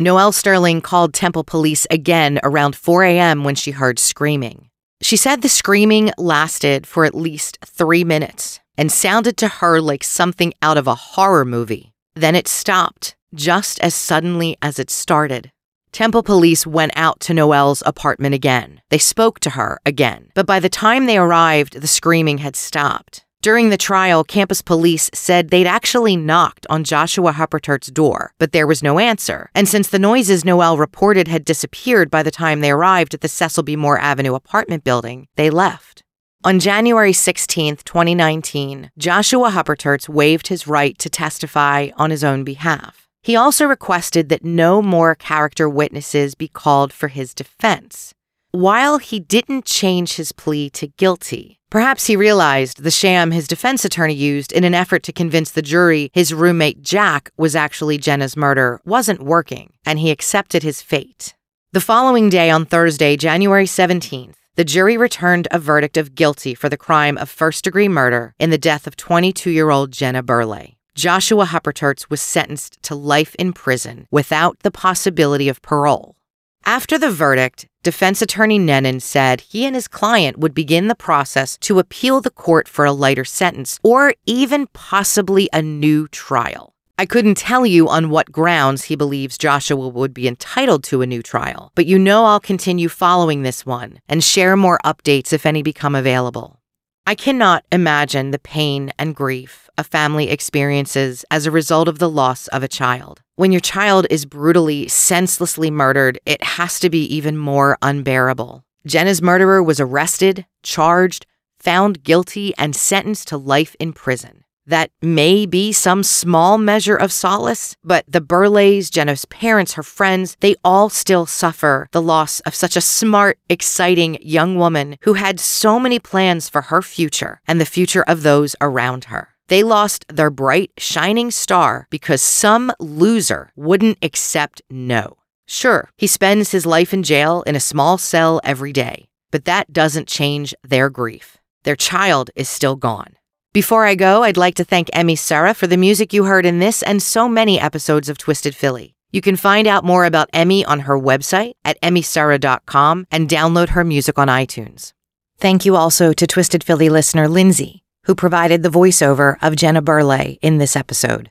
Noelle 0.00 0.32
Sterling 0.32 0.80
called 0.80 1.14
Temple 1.14 1.44
police 1.44 1.86
again 1.92 2.40
around 2.42 2.74
4 2.74 3.04
a.m. 3.04 3.44
when 3.44 3.54
she 3.54 3.70
heard 3.70 4.00
screaming. 4.00 4.68
She 5.00 5.16
said 5.16 5.42
the 5.42 5.48
screaming 5.48 6.10
lasted 6.18 6.88
for 6.88 7.04
at 7.04 7.14
least 7.14 7.58
three 7.64 8.02
minutes 8.02 8.58
and 8.76 8.90
sounded 8.90 9.36
to 9.36 9.48
her 9.48 9.80
like 9.80 10.02
something 10.02 10.52
out 10.60 10.76
of 10.76 10.88
a 10.88 10.94
horror 10.96 11.44
movie. 11.44 11.92
Then 12.16 12.34
it 12.34 12.48
stopped 12.48 13.14
just 13.34 13.78
as 13.80 13.94
suddenly 13.94 14.56
as 14.62 14.78
it 14.78 14.90
started. 14.90 15.52
Temple 15.92 16.22
police 16.22 16.66
went 16.66 16.92
out 16.96 17.20
to 17.20 17.34
Noelle's 17.34 17.82
apartment 17.84 18.34
again. 18.34 18.80
They 18.88 18.98
spoke 18.98 19.38
to 19.40 19.50
her 19.50 19.78
again, 19.84 20.30
but 20.34 20.46
by 20.46 20.58
the 20.58 20.70
time 20.70 21.06
they 21.06 21.18
arrived, 21.18 21.80
the 21.80 21.86
screaming 21.86 22.38
had 22.38 22.56
stopped. 22.56 23.24
During 23.42 23.68
the 23.68 23.76
trial, 23.76 24.24
campus 24.24 24.62
police 24.62 25.10
said 25.14 25.50
they'd 25.50 25.66
actually 25.66 26.16
knocked 26.16 26.66
on 26.68 26.84
Joshua 26.84 27.32
Hupperterz's 27.32 27.92
door, 27.92 28.32
but 28.38 28.52
there 28.52 28.66
was 28.66 28.82
no 28.82 28.98
answer. 28.98 29.50
And 29.54 29.68
since 29.68 29.88
the 29.88 29.98
noises 29.98 30.44
Noelle 30.44 30.78
reported 30.78 31.28
had 31.28 31.44
disappeared 31.44 32.10
by 32.10 32.22
the 32.22 32.30
time 32.30 32.60
they 32.60 32.70
arrived 32.70 33.14
at 33.14 33.20
the 33.20 33.28
Cecil 33.28 33.62
B. 33.62 33.76
Moore 33.76 33.98
Avenue 33.98 34.34
apartment 34.34 34.84
building, 34.84 35.28
they 35.36 35.50
left. 35.50 36.02
On 36.46 36.60
January 36.60 37.12
16, 37.12 37.78
2019, 37.78 38.92
Joshua 38.96 39.50
Hupperterz 39.50 40.08
waived 40.08 40.46
his 40.46 40.68
right 40.68 40.96
to 40.96 41.10
testify 41.10 41.88
on 41.96 42.12
his 42.12 42.22
own 42.22 42.44
behalf. 42.44 43.08
He 43.20 43.34
also 43.34 43.66
requested 43.66 44.28
that 44.28 44.44
no 44.44 44.80
more 44.80 45.16
character 45.16 45.68
witnesses 45.68 46.36
be 46.36 46.46
called 46.46 46.92
for 46.92 47.08
his 47.08 47.34
defense. 47.34 48.14
While 48.52 48.98
he 48.98 49.18
didn't 49.18 49.64
change 49.64 50.14
his 50.14 50.30
plea 50.30 50.70
to 50.70 50.86
guilty, 50.86 51.58
perhaps 51.68 52.06
he 52.06 52.14
realized 52.14 52.84
the 52.84 52.92
sham 52.92 53.32
his 53.32 53.48
defense 53.48 53.84
attorney 53.84 54.14
used 54.14 54.52
in 54.52 54.62
an 54.62 54.72
effort 54.72 55.02
to 55.02 55.12
convince 55.12 55.50
the 55.50 55.62
jury 55.62 56.10
his 56.12 56.32
roommate 56.32 56.80
Jack 56.80 57.32
was 57.36 57.56
actually 57.56 57.98
Jenna's 57.98 58.36
murder 58.36 58.80
wasn't 58.84 59.20
working, 59.20 59.72
and 59.84 59.98
he 59.98 60.12
accepted 60.12 60.62
his 60.62 60.80
fate. 60.80 61.34
The 61.72 61.80
following 61.80 62.28
day, 62.28 62.50
on 62.50 62.66
Thursday, 62.66 63.16
January 63.16 63.66
17th, 63.66 64.36
the 64.56 64.64
jury 64.64 64.96
returned 64.96 65.46
a 65.50 65.58
verdict 65.58 65.98
of 65.98 66.14
guilty 66.14 66.54
for 66.54 66.70
the 66.70 66.78
crime 66.78 67.18
of 67.18 67.28
first 67.28 67.62
degree 67.62 67.88
murder 67.88 68.34
in 68.38 68.48
the 68.48 68.58
death 68.58 68.86
of 68.86 68.96
22 68.96 69.50
year 69.50 69.70
old 69.70 69.92
Jenna 69.92 70.22
Burleigh. 70.22 70.76
Joshua 70.94 71.44
Hupperterz 71.44 72.08
was 72.08 72.22
sentenced 72.22 72.82
to 72.84 72.94
life 72.94 73.34
in 73.38 73.52
prison 73.52 74.08
without 74.10 74.60
the 74.60 74.70
possibility 74.70 75.50
of 75.50 75.60
parole. 75.60 76.16
After 76.64 76.98
the 76.98 77.10
verdict, 77.10 77.68
defense 77.82 78.22
attorney 78.22 78.58
Nenin 78.58 79.02
said 79.02 79.42
he 79.42 79.66
and 79.66 79.74
his 79.74 79.88
client 79.88 80.38
would 80.38 80.54
begin 80.54 80.88
the 80.88 80.94
process 80.94 81.58
to 81.58 81.78
appeal 81.78 82.22
the 82.22 82.30
court 82.30 82.66
for 82.66 82.86
a 82.86 82.92
lighter 82.92 83.26
sentence 83.26 83.78
or 83.82 84.14
even 84.24 84.68
possibly 84.68 85.50
a 85.52 85.60
new 85.60 86.08
trial. 86.08 86.75
I 86.98 87.04
couldn't 87.04 87.36
tell 87.36 87.66
you 87.66 87.90
on 87.90 88.08
what 88.08 88.32
grounds 88.32 88.84
he 88.84 88.96
believes 88.96 89.36
Joshua 89.36 89.86
would 89.86 90.14
be 90.14 90.26
entitled 90.26 90.82
to 90.84 91.02
a 91.02 91.06
new 91.06 91.22
trial, 91.22 91.70
but 91.74 91.84
you 91.84 91.98
know 91.98 92.24
I'll 92.24 92.40
continue 92.40 92.88
following 92.88 93.42
this 93.42 93.66
one 93.66 94.00
and 94.08 94.24
share 94.24 94.56
more 94.56 94.78
updates 94.82 95.34
if 95.34 95.44
any 95.44 95.62
become 95.62 95.94
available. 95.94 96.58
I 97.06 97.14
cannot 97.14 97.66
imagine 97.70 98.30
the 98.30 98.38
pain 98.38 98.94
and 98.98 99.14
grief 99.14 99.68
a 99.76 99.84
family 99.84 100.30
experiences 100.30 101.22
as 101.30 101.44
a 101.44 101.50
result 101.50 101.86
of 101.86 101.98
the 101.98 102.08
loss 102.08 102.46
of 102.48 102.62
a 102.62 102.68
child. 102.68 103.20
When 103.34 103.52
your 103.52 103.60
child 103.60 104.06
is 104.08 104.24
brutally, 104.24 104.88
senselessly 104.88 105.70
murdered, 105.70 106.18
it 106.24 106.42
has 106.42 106.80
to 106.80 106.88
be 106.88 107.04
even 107.14 107.36
more 107.36 107.76
unbearable. 107.82 108.64
Jenna's 108.86 109.20
murderer 109.20 109.62
was 109.62 109.80
arrested, 109.80 110.46
charged, 110.62 111.26
found 111.58 112.02
guilty, 112.04 112.54
and 112.56 112.74
sentenced 112.74 113.28
to 113.28 113.36
life 113.36 113.76
in 113.78 113.92
prison. 113.92 114.44
That 114.66 114.90
may 115.00 115.46
be 115.46 115.72
some 115.72 116.02
small 116.02 116.58
measure 116.58 116.96
of 116.96 117.12
solace, 117.12 117.76
but 117.84 118.04
the 118.08 118.20
Burleighs, 118.20 118.90
Jenna's 118.90 119.24
parents, 119.26 119.74
her 119.74 119.82
friends, 119.84 120.36
they 120.40 120.56
all 120.64 120.88
still 120.88 121.24
suffer 121.24 121.88
the 121.92 122.02
loss 122.02 122.40
of 122.40 122.54
such 122.54 122.76
a 122.76 122.80
smart, 122.80 123.38
exciting 123.48 124.18
young 124.20 124.56
woman 124.56 124.96
who 125.02 125.14
had 125.14 125.38
so 125.38 125.78
many 125.78 126.00
plans 126.00 126.48
for 126.48 126.62
her 126.62 126.82
future 126.82 127.40
and 127.46 127.60
the 127.60 127.64
future 127.64 128.02
of 128.02 128.22
those 128.22 128.56
around 128.60 129.04
her. 129.04 129.28
They 129.48 129.62
lost 129.62 130.04
their 130.08 130.30
bright, 130.30 130.72
shining 130.76 131.30
star 131.30 131.86
because 131.88 132.20
some 132.20 132.72
loser 132.80 133.52
wouldn't 133.54 133.98
accept 134.02 134.62
no. 134.68 135.18
Sure, 135.46 135.90
he 135.96 136.08
spends 136.08 136.50
his 136.50 136.66
life 136.66 136.92
in 136.92 137.04
jail 137.04 137.42
in 137.46 137.54
a 137.54 137.60
small 137.60 137.98
cell 137.98 138.40
every 138.42 138.72
day, 138.72 139.06
but 139.30 139.44
that 139.44 139.72
doesn't 139.72 140.08
change 140.08 140.52
their 140.64 140.90
grief. 140.90 141.38
Their 141.62 141.76
child 141.76 142.30
is 142.34 142.48
still 142.48 142.74
gone. 142.74 143.15
Before 143.56 143.86
I 143.86 143.94
go, 143.94 144.22
I'd 144.22 144.36
like 144.36 144.56
to 144.56 144.64
thank 144.64 144.90
Emmy 144.92 145.16
Sarah 145.16 145.54
for 145.54 145.66
the 145.66 145.78
music 145.78 146.12
you 146.12 146.24
heard 146.24 146.44
in 146.44 146.58
this 146.58 146.82
and 146.82 147.02
so 147.02 147.26
many 147.26 147.58
episodes 147.58 148.10
of 148.10 148.18
Twisted 148.18 148.54
Philly. 148.54 148.94
You 149.12 149.22
can 149.22 149.34
find 149.34 149.66
out 149.66 149.82
more 149.82 150.04
about 150.04 150.28
Emmy 150.34 150.62
on 150.62 150.80
her 150.80 151.00
website 151.00 151.54
at 151.64 151.80
emmysarah.com 151.80 153.06
and 153.10 153.30
download 153.30 153.70
her 153.70 153.82
music 153.82 154.18
on 154.18 154.28
iTunes. 154.28 154.92
Thank 155.38 155.64
you 155.64 155.74
also 155.74 156.12
to 156.12 156.26
Twisted 156.26 156.62
Philly 156.62 156.90
listener 156.90 157.28
Lindsay, 157.28 157.82
who 158.04 158.14
provided 158.14 158.62
the 158.62 158.68
voiceover 158.68 159.36
of 159.40 159.56
Jenna 159.56 159.80
Burleigh 159.80 160.36
in 160.42 160.58
this 160.58 160.76
episode. 160.76 161.30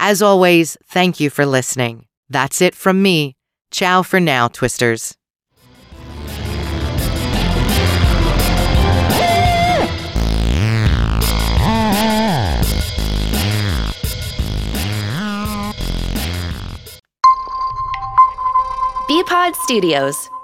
As 0.00 0.22
always, 0.22 0.76
thank 0.84 1.20
you 1.20 1.30
for 1.30 1.46
listening. 1.46 2.06
That's 2.28 2.60
it 2.60 2.74
from 2.74 3.02
me. 3.02 3.36
Ciao 3.70 4.02
for 4.02 4.18
now, 4.18 4.48
Twisters. 4.48 5.15
Bpod 19.08 19.54
Studios. 19.54 20.35